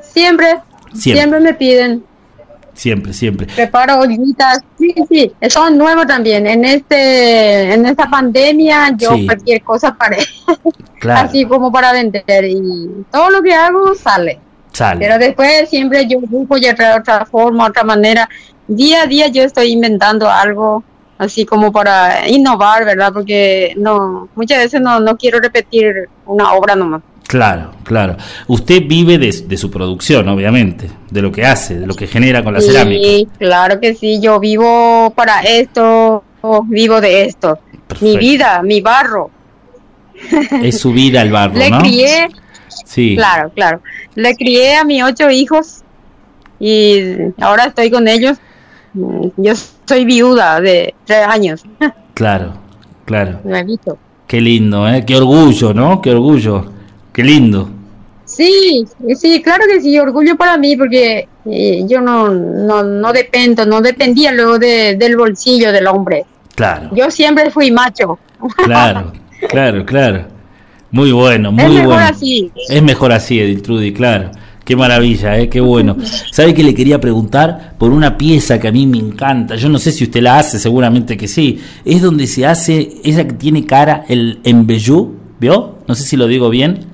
Siempre, 0.00 0.56
Siempre. 0.94 1.20
siempre, 1.20 1.40
me 1.40 1.54
piden. 1.54 2.04
Siempre, 2.80 3.12
siempre. 3.12 3.46
Preparo 3.46 3.98
ollitas. 3.98 4.60
Sí, 4.78 4.94
sí, 5.06 5.30
son 5.50 5.76
nuevos 5.76 6.06
también. 6.06 6.46
En 6.46 6.64
este, 6.64 7.74
en 7.74 7.84
esta 7.84 8.08
pandemia 8.08 8.96
yo 8.96 9.16
Sí. 9.16 9.26
cualquier 9.26 9.62
cosa 9.62 9.94
paré, 9.94 10.16
Claro, 10.98 11.28
así 11.28 11.44
como 11.44 11.70
para 11.70 11.92
vender 11.92 12.24
y 12.46 13.04
todo 13.12 13.28
lo 13.28 13.42
que 13.42 13.52
hago 13.52 13.94
sale. 13.94 14.40
sale. 14.72 14.98
Pero 14.98 15.18
después 15.18 15.68
siempre 15.68 16.06
yo 16.06 16.20
busco 16.20 16.56
ya 16.56 16.74
otra 16.98 17.26
forma, 17.26 17.66
otra 17.66 17.84
manera. 17.84 18.26
Día 18.66 19.02
a 19.02 19.06
día 19.06 19.28
yo 19.28 19.42
estoy 19.42 19.72
inventando 19.72 20.30
algo 20.30 20.82
así 21.18 21.44
como 21.44 21.70
para 21.70 22.26
innovar, 22.30 22.86
¿verdad? 22.86 23.12
Porque 23.12 23.74
no 23.76 24.30
muchas 24.34 24.56
veces 24.56 24.80
no, 24.80 25.00
no 25.00 25.18
quiero 25.18 25.38
repetir 25.38 26.08
una 26.24 26.54
obra 26.54 26.74
nomás. 26.76 27.02
Claro, 27.30 27.70
claro. 27.84 28.16
Usted 28.48 28.82
vive 28.88 29.16
de, 29.16 29.30
de 29.46 29.56
su 29.56 29.70
producción, 29.70 30.28
obviamente, 30.28 30.90
de 31.12 31.22
lo 31.22 31.30
que 31.30 31.44
hace, 31.46 31.78
de 31.78 31.86
lo 31.86 31.94
que 31.94 32.08
genera 32.08 32.42
con 32.42 32.54
la 32.54 32.60
cerámica. 32.60 33.00
Sí, 33.06 33.28
claro 33.38 33.78
que 33.78 33.94
sí, 33.94 34.20
yo 34.20 34.40
vivo 34.40 35.12
para 35.14 35.38
esto, 35.42 36.24
vivo 36.64 37.00
de 37.00 37.26
esto. 37.26 37.56
Mi 38.00 38.16
vida, 38.16 38.60
mi 38.64 38.80
barro. 38.80 39.30
Es 40.60 40.80
su 40.80 40.92
vida 40.92 41.22
el 41.22 41.30
barro, 41.30 41.54
Le 41.54 41.70
¿no? 41.70 41.78
crié, 41.78 42.28
Sí, 42.84 43.14
claro, 43.14 43.52
claro. 43.54 43.80
Le 44.16 44.34
crié 44.34 44.74
a 44.74 44.84
mis 44.84 45.04
ocho 45.04 45.30
hijos 45.30 45.82
y 46.58 47.00
ahora 47.40 47.66
estoy 47.66 47.92
con 47.92 48.08
ellos. 48.08 48.38
Mm, 48.92 49.28
Yo 49.36 49.52
soy 49.86 50.04
viuda 50.04 50.60
de 50.60 50.94
tres 51.04 51.28
años. 51.28 51.62
claro, 52.14 52.54
claro. 53.04 53.38
Visto. 53.64 53.96
Qué 54.26 54.40
lindo, 54.40 54.88
¿eh? 54.88 55.04
Qué 55.06 55.16
orgullo, 55.16 55.72
¿no? 55.72 56.02
Qué 56.02 56.10
orgullo. 56.10 56.79
Qué 57.20 57.26
lindo. 57.26 57.68
Sí, 58.24 58.84
sí, 59.16 59.42
claro 59.42 59.64
que 59.70 59.80
sí, 59.82 59.98
orgullo 59.98 60.36
para 60.36 60.56
mí 60.56 60.76
porque 60.76 61.28
eh, 61.46 61.84
yo 61.86 62.00
no, 62.00 62.28
no, 62.30 62.82
no 62.82 63.12
dependo, 63.12 63.66
no 63.66 63.80
dependía 63.82 64.32
luego 64.32 64.58
de- 64.58 64.94
del 64.96 65.16
bolsillo 65.16 65.72
del 65.72 65.86
hombre. 65.86 66.24
Claro, 66.54 66.90
Yo 66.94 67.10
siempre 67.10 67.50
fui 67.50 67.70
macho. 67.70 68.18
claro, 68.64 69.12
claro, 69.48 69.84
claro. 69.84 70.24
Muy 70.92 71.12
bueno, 71.12 71.52
muy 71.52 71.64
es 71.64 71.70
mejor 71.70 71.86
bueno. 71.86 72.02
así. 72.08 72.50
Es 72.68 72.82
mejor 72.82 73.12
así, 73.12 73.38
Edith 73.40 73.62
Trudy, 73.62 73.92
claro. 73.92 74.30
Qué 74.64 74.76
maravilla, 74.76 75.36
¿eh? 75.38 75.48
qué 75.48 75.60
bueno. 75.60 75.96
¿Sabe 76.32 76.54
que 76.54 76.62
le 76.62 76.72
quería 76.74 77.00
preguntar 77.00 77.74
por 77.78 77.90
una 77.90 78.16
pieza 78.16 78.58
que 78.60 78.68
a 78.68 78.72
mí 78.72 78.86
me 78.86 78.98
encanta? 78.98 79.56
Yo 79.56 79.68
no 79.68 79.78
sé 79.78 79.90
si 79.92 80.04
usted 80.04 80.22
la 80.22 80.38
hace, 80.38 80.58
seguramente 80.58 81.16
que 81.16 81.26
sí. 81.28 81.60
Es 81.84 82.00
donde 82.02 82.26
se 82.26 82.46
hace, 82.46 82.96
esa 83.04 83.24
que 83.26 83.32
tiene 83.34 83.66
cara, 83.66 84.04
el 84.08 84.38
embellú, 84.44 85.16
¿vio? 85.40 85.78
No 85.88 85.94
sé 85.94 86.04
si 86.04 86.16
lo 86.16 86.26
digo 86.26 86.48
bien. 86.50 86.86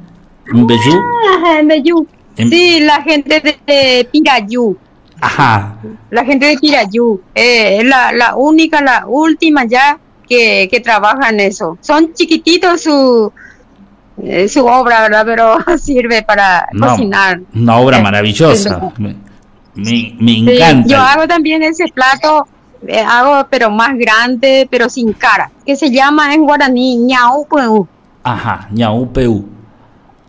Ah, 0.52 1.62
Meyú. 1.64 2.06
Em- 2.36 2.50
Sí, 2.50 2.80
la 2.80 3.02
gente 3.02 3.40
de, 3.40 3.58
de 3.66 4.08
Pirayú, 4.12 4.76
Ajá, 5.20 5.76
la 6.10 6.22
gente 6.24 6.44
de 6.46 6.58
Pirayú, 6.58 7.20
eh, 7.34 7.78
es 7.78 7.84
la, 7.84 8.12
la 8.12 8.36
única, 8.36 8.82
la 8.82 9.06
última 9.06 9.64
ya 9.64 9.98
que, 10.28 10.68
que 10.70 10.80
trabaja 10.80 11.30
en 11.30 11.40
eso. 11.40 11.78
Son 11.80 12.12
chiquititos 12.12 12.82
su, 12.82 13.32
eh, 14.22 14.46
su 14.48 14.66
obra, 14.66 15.00
¿verdad? 15.02 15.24
Pero 15.24 15.56
sirve 15.78 16.22
para 16.22 16.66
No, 16.72 16.88
cocinar. 16.90 17.40
una 17.54 17.78
obra 17.78 18.00
maravillosa. 18.00 18.92
Me, 18.98 19.16
me- 19.74 19.84
Sí, 19.84 20.16
encanta. 20.20 20.88
yo 20.88 20.98
hago 20.98 21.26
también 21.26 21.62
ese 21.62 21.84
plato, 21.88 22.46
eh, 22.86 23.00
hago 23.00 23.46
pero 23.50 23.70
más 23.70 23.96
grande, 23.96 24.68
pero 24.70 24.88
sin 24.90 25.12
cara, 25.14 25.50
que 25.64 25.74
se 25.76 25.90
llama 25.90 26.34
en 26.34 26.44
guaraní 26.44 26.96
ñau 26.98 27.46
purú. 27.48 27.86
Ajá, 28.22 28.68
ñaupeu. 28.72 29.44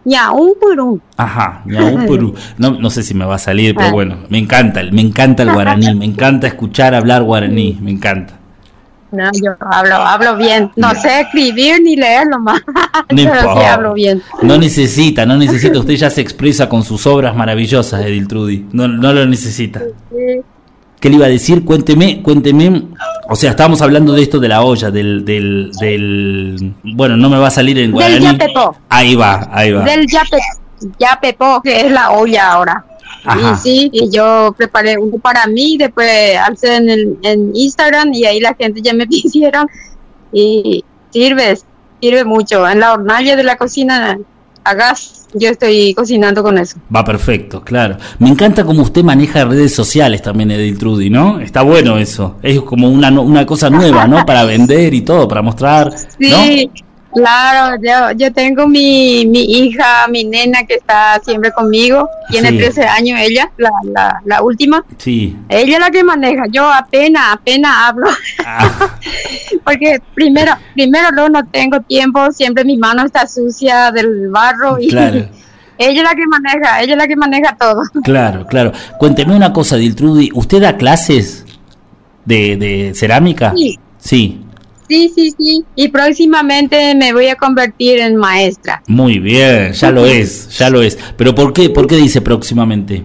Ñau 0.08 0.56
purú. 0.60 1.02
Ajá, 1.18 1.62
ñaupuru. 1.66 2.34
No, 2.58 2.72
no 2.72 2.90
sé 2.90 3.04
si 3.04 3.14
me 3.14 3.26
va 3.26 3.36
a 3.36 3.40
salir, 3.40 3.76
pero 3.76 3.90
Ah. 3.90 3.92
bueno, 3.92 4.16
me 4.30 4.38
encanta, 4.38 4.80
el- 4.80 4.94
me 4.94 5.02
encanta 5.02 5.44
el 5.44 5.52
guaraní, 5.52 5.94
me 5.96 6.06
encanta 6.06 6.48
escuchar 6.48 6.96
hablar 6.96 7.24
guaraní, 7.24 7.78
me 7.82 7.92
encanta. 7.92 8.34
No, 9.12 9.24
yo 9.42 9.52
hablo, 9.72 9.96
hablo 9.96 10.36
bien. 10.36 10.70
No 10.76 10.94
sé 10.94 11.22
escribir 11.22 11.82
ni 11.82 11.96
leerlo 11.96 12.40
más. 12.40 12.62
No 12.68 13.06
pero 13.10 13.34
sí 13.34 13.38
importa. 13.38 13.74
hablo 13.74 13.94
bien. 13.94 14.22
No 14.42 14.58
necesita, 14.58 15.26
no 15.26 15.38
necesita. 15.38 15.80
Usted 15.80 15.94
ya 15.96 16.10
se 16.10 16.20
expresa 16.22 16.68
con 16.68 16.84
sus 16.84 17.08
obras 17.08 17.34
maravillosas, 17.36 18.02
Edil 18.06 18.28
Trudy. 18.28 18.66
No, 18.74 18.88
no 18.90 19.14
lo 19.14 19.26
necesita. 19.26 19.80
Sí, 20.10 20.42
¿Qué 21.00 21.10
le 21.10 21.16
iba 21.16 21.26
a 21.26 21.30
decir? 21.30 21.64
Cuénteme, 21.64 22.24
cuénteme. 22.24 22.84
O 23.30 23.36
sea, 23.36 23.52
estábamos 23.52 23.82
hablando 23.82 24.14
de 24.14 24.24
esto 24.24 24.40
de 24.40 24.48
la 24.48 24.64
olla, 24.64 24.90
del, 24.90 25.24
del, 25.24 25.72
del 25.80 26.74
bueno, 26.84 27.16
no 27.18 27.30
me 27.30 27.38
va 27.38 27.48
a 27.48 27.52
salir 27.52 27.78
en 27.78 27.92
guaraní. 27.92 28.14
Del 28.26 28.38
yapepó. 28.38 28.76
Ahí 28.90 29.16
va, 29.16 29.48
ahí 29.52 29.72
va. 29.72 29.84
Del 29.84 30.08
yape, 30.08 30.38
yapepó, 30.98 31.62
que 31.62 31.82
es 31.82 31.92
la 31.92 32.12
olla 32.12 32.52
ahora. 32.52 32.86
Ajá. 33.26 33.54
Y 33.54 33.56
sí, 33.58 33.90
y 33.92 34.10
yo 34.10 34.56
preparé 34.58 34.98
uno 34.98 35.18
para 35.20 35.46
mí, 35.46 35.78
después 35.78 36.38
alcé 36.38 36.78
en, 36.78 36.90
el, 36.90 37.18
en 37.24 37.56
Instagram 37.56 38.14
y 38.14 38.26
ahí 38.26 38.40
la 38.40 38.56
gente 38.56 38.82
ya 38.82 38.94
me 38.94 39.06
pidieron 39.08 39.68
y 40.32 40.84
sirve, 41.12 41.58
sirve 42.02 42.24
mucho. 42.24 42.68
En 42.68 42.80
la 42.80 42.94
hornalla 42.94 43.36
de 43.36 43.44
la 43.44 43.56
cocina 43.58 44.18
a 44.68 44.74
gas, 44.74 45.28
yo 45.34 45.50
estoy 45.50 45.94
cocinando 45.94 46.44
con 46.44 46.58
eso. 46.58 46.78
Va 46.94 47.04
perfecto, 47.04 47.64
claro. 47.64 47.98
Me 48.20 48.30
encanta 48.30 48.66
cómo 48.66 48.82
usted 48.82 49.04
maneja 49.04 49.46
redes 49.46 49.74
sociales 49.74 50.22
también, 50.22 50.52
Edil 50.52 50.78
Trudy, 50.78 51.10
¿no? 51.10 51.40
Está 51.40 51.62
bueno 51.62 51.98
eso. 51.98 52.36
Es 52.44 52.62
como 52.62 52.90
una, 52.90 53.10
una 53.10 53.46
cosa 53.46 53.70
nueva, 53.70 54.08
¿no? 54.08 54.26
Para 54.26 54.44
vender 54.44 54.94
y 54.94 55.02
todo, 55.02 55.28
para 55.28 55.42
mostrar, 55.42 55.94
¿no? 56.20 56.38
Claro, 57.18 57.82
yo, 57.84 58.12
yo 58.18 58.32
tengo 58.34 58.68
mi, 58.68 59.26
mi 59.26 59.42
hija, 59.44 60.08
mi 60.10 60.24
nena 60.24 60.64
que 60.66 60.76
está 60.76 61.20
siempre 61.24 61.52
conmigo, 61.52 62.08
tiene 62.30 62.50
Sí. 62.50 62.58
13 62.58 62.84
años 62.86 63.20
ella, 63.22 63.52
la, 63.58 63.70
la, 63.94 64.22
la 64.26 64.42
última. 64.42 64.84
Sí. 64.98 65.36
Ella 65.50 65.74
es 65.76 65.80
la 65.80 65.90
que 65.92 66.04
maneja, 66.04 66.44
yo 66.50 66.72
apenas, 66.72 67.24
apenas 67.34 67.72
hablo, 67.76 68.08
Ah, 68.46 68.98
porque 69.64 70.00
primero, 70.14 70.54
primero 70.74 71.12
no, 71.12 71.30
no 71.30 71.46
tengo 71.48 71.80
tiempo, 71.82 72.32
siempre 72.32 72.64
mi 72.64 72.78
mano 72.78 73.06
está 73.06 73.28
sucia 73.28 73.92
del 73.92 74.30
barro 74.30 74.78
y 74.80 74.88
Claro. 74.90 75.18
ella 75.78 76.02
es 76.02 76.04
la 76.04 76.16
que 76.16 76.26
maneja, 76.28 76.82
ella 76.82 76.94
es 76.94 76.98
la 76.98 77.08
que 77.08 77.16
maneja 77.16 77.56
todo. 77.60 77.82
claro, 78.04 78.46
claro. 78.48 78.72
Cuénteme 79.00 79.36
una 79.36 79.54
cosa, 79.54 79.76
Edil 79.78 79.96
Trudy. 79.96 80.30
¿Usted 80.34 80.62
da 80.62 80.76
clases 80.78 81.46
de, 82.26 82.58
de 82.58 82.94
cerámica? 82.96 83.54
Sí. 83.56 83.80
Sí. 83.98 84.42
Sí, 84.88 85.12
sí, 85.14 85.32
sí, 85.38 85.66
y 85.76 85.90
próximamente 85.90 86.96
me 86.96 87.12
voy 87.12 87.28
a 87.28 87.36
convertir 87.36 88.00
en 88.00 88.16
maestra. 88.16 88.82
Muy 88.88 89.20
bien, 89.20 89.74
ya 89.74 89.92
lo 89.92 90.06
es, 90.06 90.58
ya 90.58 90.70
lo 90.70 90.82
es. 90.82 90.98
Pero 91.18 91.36
¿por 91.36 91.52
qué? 91.52 91.70
¿Por 91.70 91.88
qué 91.88 91.98
dice 91.98 92.22
próximamente? 92.22 93.04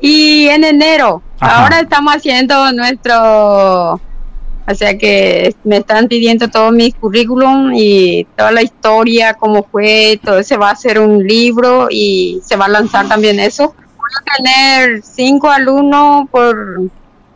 Y 0.00 0.48
en 0.48 0.64
enero, 0.64 1.22
Ajá. 1.38 1.62
ahora 1.62 1.80
estamos 1.80 2.16
haciendo 2.16 2.72
nuestro, 2.72 3.92
o 3.94 4.74
sea 4.74 4.98
que 4.98 5.54
me 5.62 5.76
están 5.76 6.08
pidiendo 6.08 6.48
todo 6.48 6.72
mi 6.72 6.90
currículum 6.90 7.72
y 7.72 8.26
toda 8.36 8.50
la 8.50 8.62
historia, 8.62 9.34
cómo 9.34 9.62
fue, 9.70 10.18
todo 10.22 10.42
se 10.42 10.56
va 10.56 10.70
a 10.70 10.72
hacer 10.72 10.98
un 10.98 11.24
libro 11.24 11.86
y 11.90 12.40
se 12.44 12.56
va 12.56 12.64
a 12.64 12.70
lanzar 12.70 13.08
también 13.08 13.38
eso. 13.38 13.72
Voy 13.96 14.10
a 14.20 14.42
tener 14.42 15.02
cinco 15.04 15.48
alumnos 15.48 16.28
por, 16.28 16.82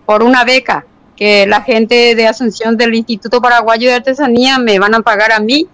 por 0.04 0.24
una 0.24 0.42
beca 0.42 0.84
que 1.18 1.48
la 1.48 1.62
gente 1.62 2.14
de 2.14 2.28
Asunción 2.28 2.76
del 2.76 2.94
Instituto 2.94 3.42
Paraguayo 3.42 3.88
de 3.88 3.96
Artesanía 3.96 4.60
me 4.60 4.78
van 4.78 4.94
a 4.94 5.00
pagar 5.00 5.32
a 5.32 5.40
mí 5.40 5.66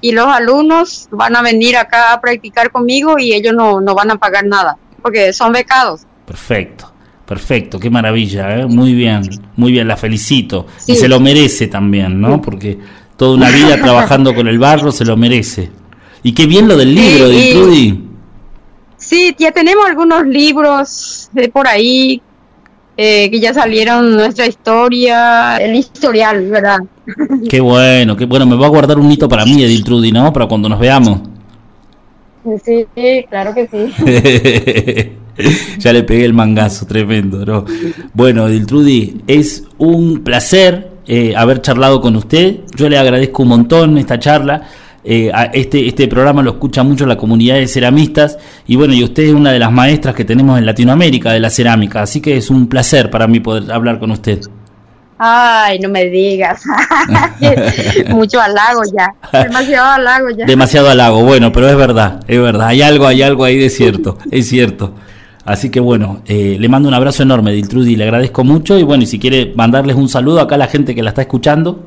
y 0.00 0.12
los 0.12 0.26
alumnos 0.26 1.06
van 1.10 1.36
a 1.36 1.42
venir 1.42 1.76
acá 1.76 2.14
a 2.14 2.20
practicar 2.20 2.70
conmigo 2.70 3.18
y 3.18 3.34
ellos 3.34 3.52
no, 3.52 3.82
no 3.82 3.94
van 3.94 4.10
a 4.10 4.16
pagar 4.16 4.46
nada 4.46 4.78
porque 5.02 5.34
son 5.34 5.52
becados. 5.52 6.00
Perfecto, 6.24 6.90
perfecto, 7.26 7.78
qué 7.78 7.90
maravilla, 7.90 8.56
¿eh? 8.56 8.66
muy 8.66 8.94
bien, 8.94 9.22
muy 9.54 9.70
bien, 9.70 9.86
la 9.86 9.98
felicito. 9.98 10.66
Y 10.86 10.96
se 10.96 11.08
lo 11.08 11.20
merece 11.20 11.66
también, 11.66 12.18
¿no? 12.18 12.40
Porque 12.40 12.78
toda 13.18 13.36
una 13.36 13.50
vida 13.50 13.76
trabajando 13.82 14.34
con 14.34 14.48
el 14.48 14.58
barro 14.58 14.92
se 14.92 15.04
lo 15.04 15.16
merece. 15.16 15.70
Y 16.22 16.32
qué 16.32 16.46
bien 16.46 16.66
lo 16.66 16.76
del 16.76 16.94
libro, 16.94 17.28
Sí, 17.28 17.34
de 17.34 17.52
Trudy. 17.52 18.04
Sí, 18.96 19.36
ya 19.38 19.52
tenemos 19.52 19.86
algunos 19.86 20.26
libros 20.26 21.28
de 21.32 21.50
por 21.50 21.68
ahí 21.68 22.22
eh, 22.96 23.30
que 23.30 23.40
ya 23.40 23.52
salieron, 23.52 24.16
nuestra 24.16 24.46
historia, 24.46 25.56
el 25.58 25.74
historial, 25.74 26.48
¿verdad? 26.48 26.78
Qué 27.48 27.60
bueno, 27.60 28.16
qué 28.16 28.24
bueno, 28.24 28.46
me 28.46 28.56
va 28.56 28.66
a 28.66 28.70
guardar 28.70 28.98
un 28.98 29.10
hito 29.10 29.28
para 29.28 29.44
mí, 29.44 29.62
Edil 29.62 29.84
Trudy, 29.84 30.12
¿no? 30.12 30.32
Para 30.32 30.46
cuando 30.46 30.68
nos 30.68 30.80
veamos. 30.80 31.20
Sí, 32.64 32.86
claro 33.28 33.52
que 33.54 33.66
sí. 33.66 35.12
ya 35.78 35.92
le 35.92 36.02
pegué 36.04 36.24
el 36.24 36.32
mangazo, 36.32 36.86
tremendo, 36.86 37.44
¿no? 37.44 37.64
Bueno, 38.14 38.46
Ediltrudi, 38.46 39.22
es 39.26 39.64
un 39.78 40.22
placer 40.22 40.92
eh, 41.06 41.34
haber 41.36 41.60
charlado 41.60 42.00
con 42.00 42.16
usted. 42.16 42.60
Yo 42.76 42.88
le 42.88 42.98
agradezco 42.98 43.42
un 43.42 43.48
montón 43.50 43.98
esta 43.98 44.18
charla. 44.18 44.62
Eh, 45.08 45.30
a- 45.32 45.44
este, 45.44 45.86
este 45.86 46.08
programa 46.08 46.42
lo 46.42 46.50
escucha 46.50 46.82
mucho 46.82 47.06
la 47.06 47.16
comunidad 47.16 47.54
de 47.54 47.68
ceramistas 47.68 48.38
y 48.66 48.74
bueno, 48.74 48.92
y 48.92 49.04
usted 49.04 49.22
es 49.22 49.32
una 49.32 49.52
de 49.52 49.60
las 49.60 49.70
maestras 49.70 50.16
que 50.16 50.24
tenemos 50.24 50.58
en 50.58 50.66
Latinoamérica 50.66 51.32
de 51.32 51.38
la 51.38 51.48
cerámica, 51.48 52.02
así 52.02 52.20
que 52.20 52.36
es 52.36 52.50
un 52.50 52.66
placer 52.66 53.08
para 53.08 53.28
mí 53.28 53.38
poder 53.38 53.70
hablar 53.70 54.00
con 54.00 54.10
usted. 54.10 54.40
Ay, 55.18 55.78
no 55.78 55.88
me 55.88 56.06
digas. 56.06 56.60
Mucho 58.10 58.40
halago 58.40 58.82
ya. 58.96 59.14
Demasiado 59.44 59.86
halago 59.92 60.30
ya. 60.30 60.44
Demasiado 60.46 60.88
halago, 60.90 61.22
bueno, 61.22 61.52
pero 61.52 61.68
es 61.68 61.76
verdad, 61.76 62.20
es 62.26 62.40
verdad, 62.40 62.68
hay 62.68 62.82
algo, 62.82 63.06
hay 63.06 63.22
algo 63.22 63.44
ahí 63.44 63.56
de 63.58 63.70
cierto, 63.70 64.18
es 64.30 64.48
cierto. 64.48 64.94
Así 65.44 65.70
que 65.70 65.78
bueno, 65.78 66.22
eh, 66.26 66.56
le 66.58 66.68
mando 66.68 66.88
un 66.88 66.94
abrazo 66.94 67.22
enorme, 67.22 67.52
Diltrudi, 67.52 67.94
le 67.94 68.02
agradezco 68.04 68.42
mucho 68.42 68.76
y 68.78 68.82
bueno, 68.82 69.04
y 69.04 69.06
si 69.06 69.20
quiere 69.20 69.52
mandarles 69.54 69.94
un 69.94 70.08
saludo 70.08 70.40
acá 70.40 70.56
a 70.56 70.58
la 70.58 70.66
gente 70.66 70.94
que 70.94 71.02
la 71.04 71.10
está 71.10 71.22
escuchando. 71.22 71.86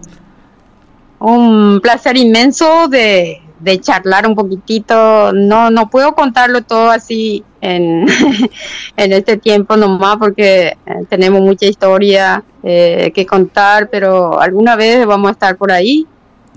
Un 1.19 1.79
placer 1.81 2.17
inmenso 2.17 2.87
de, 2.87 3.41
de 3.59 3.79
charlar 3.79 4.25
un 4.27 4.35
poquitito. 4.35 5.31
No, 5.33 5.69
no 5.69 5.89
puedo 5.89 6.13
contarlo 6.13 6.63
todo 6.63 6.89
así 6.89 7.43
en, 7.61 8.05
en 8.97 9.13
este 9.13 9.37
tiempo 9.37 9.75
nomás 9.77 10.17
porque 10.17 10.77
eh, 10.85 10.93
tenemos 11.09 11.41
mucha 11.41 11.65
historia 11.65 12.43
eh, 12.63 13.11
que 13.13 13.25
contar, 13.25 13.89
pero 13.89 14.39
alguna 14.39 14.75
vez 14.75 15.05
vamos 15.05 15.29
a 15.29 15.31
estar 15.33 15.57
por 15.57 15.71
ahí 15.71 16.07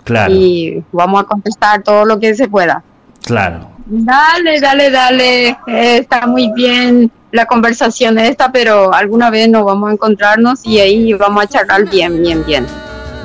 Claro, 0.05 0.35
y 0.35 0.83
vamos 0.91 1.23
a 1.23 1.25
contestar 1.25 1.83
todo 1.83 2.05
lo 2.05 2.19
que 2.19 2.35
se 2.35 2.49
pueda. 2.49 2.83
claro. 3.25 3.71
Dale, 3.85 4.61
dale, 4.61 4.91
dale. 4.91 5.49
Eh, 5.67 5.99
está 5.99 6.27
muy 6.27 6.53
bien 6.55 7.11
la 7.33 7.47
conversación 7.47 8.17
esta, 8.19 8.53
pero 8.53 8.95
alguna 8.95 9.29
vez 9.29 9.49
nos 9.49 9.65
vamos 9.65 9.91
a 9.91 9.93
encontrarnos 9.95 10.65
y 10.65 10.79
ahí 10.79 11.13
vamos 11.15 11.45
a 11.45 11.47
charlar 11.49 11.91
bien, 11.91 12.23
bien, 12.23 12.45
bien. 12.47 12.65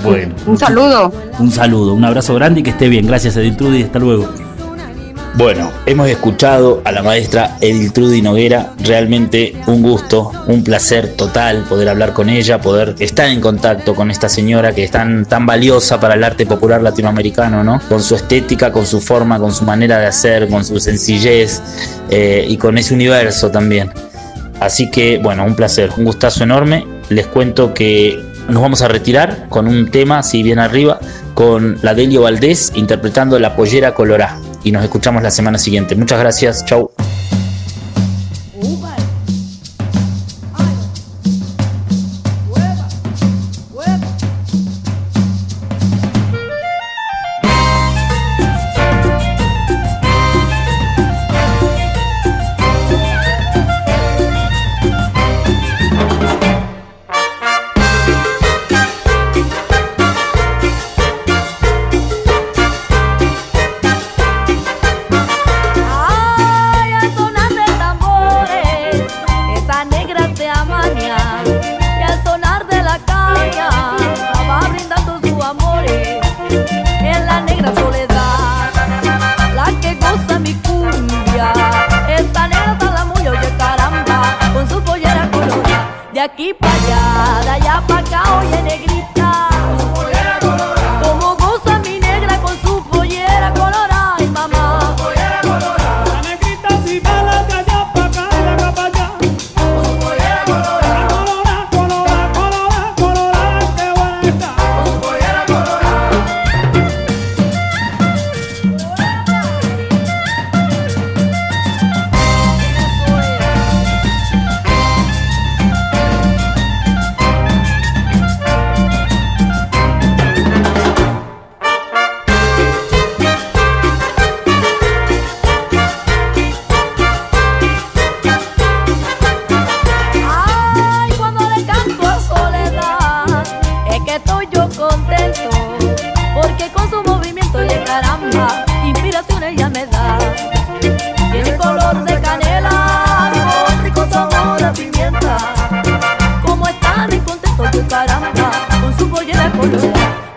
Bueno, 0.04 0.36
Un 0.46 0.58
saludo. 0.58 1.12
un 1.40 1.52
saludo, 1.52 1.94
un 1.94 2.06
abrazo 2.06 2.36
grande 2.36 2.60
y 2.62 2.64
que 2.64 2.70
esté 2.72 2.88
bien. 2.90 3.08
Gracias, 3.08 3.36
Ediltrudi, 3.38 3.84
hasta 3.84 4.00
luego. 4.00 4.28
Bueno, 5.38 5.72
hemos 5.86 6.10
escuchado 6.10 6.82
a 6.84 6.92
la 6.92 7.04
maestra 7.04 7.58
Ediltrudi 7.62 8.24
Noguera, 8.24 8.74
realmente 8.80 9.54
un 9.68 9.84
gusto, 9.84 10.32
un 10.48 10.64
placer 10.64 11.14
total 11.16 11.64
poder 11.70 11.90
hablar 11.90 12.14
con 12.14 12.28
ella, 12.28 12.60
poder 12.60 12.96
estar 12.98 13.30
en 13.30 13.40
contacto 13.40 13.94
con 13.94 14.10
esta 14.10 14.30
señora 14.30 14.74
que 14.74 14.84
es 14.84 14.90
tan, 14.90 15.26
tan 15.26 15.46
valiosa 15.46 16.00
para 16.00 16.16
el 16.16 16.24
arte 16.24 16.48
popular 16.48 16.82
latinoamericano, 16.82 17.64
¿no? 17.64 17.80
Con 17.88 18.02
su 18.02 18.16
estética, 18.16 18.72
con 18.72 18.88
su 18.88 19.00
forma, 19.00 19.38
con 19.38 19.54
su 19.54 19.64
manera 19.64 20.00
de 20.00 20.08
hacer, 20.08 20.50
con 20.50 20.66
su 20.66 20.80
sencillez 20.80 21.62
eh, 22.10 22.44
y 22.50 22.58
con 22.58 22.80
ese 22.80 22.96
universo 22.96 23.52
también. 23.52 23.92
Así 24.60 24.90
que, 24.90 25.20
bueno, 25.20 25.46
un 25.46 25.54
placer, 25.54 25.92
un 25.98 26.06
gustazo 26.06 26.46
enorme. 26.46 26.84
Les 27.10 27.28
cuento 27.28 27.76
que 27.76 28.20
nos 28.50 28.62
vamos 28.62 28.82
a 28.82 28.88
retirar 28.88 29.48
con 29.50 29.68
un 29.68 29.90
tema, 29.92 30.24
si 30.24 30.44
bien 30.44 30.60
arriba, 30.60 31.00
con 31.34 31.78
la 31.82 31.94
Delio 31.94 32.22
Valdés 32.22 32.72
interpretando 32.76 33.40
La 33.40 33.56
Pollera 33.56 33.94
Colorá. 33.94 34.38
Y 34.64 34.72
nos 34.72 34.84
escuchamos 34.84 35.24
la 35.24 35.32
semana 35.32 35.58
siguiente. 35.58 35.96
Muchas 35.96 36.20
gracias, 36.20 36.66
chau. 36.66 36.92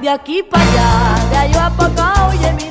De 0.01 0.09
aquí 0.09 0.43
para 0.43 0.63
allá, 0.63 1.29
de 1.31 1.37
allá 1.37 1.71
para 1.77 1.89
acá, 1.89 2.29
oye 2.29 2.53
mi 2.53 2.70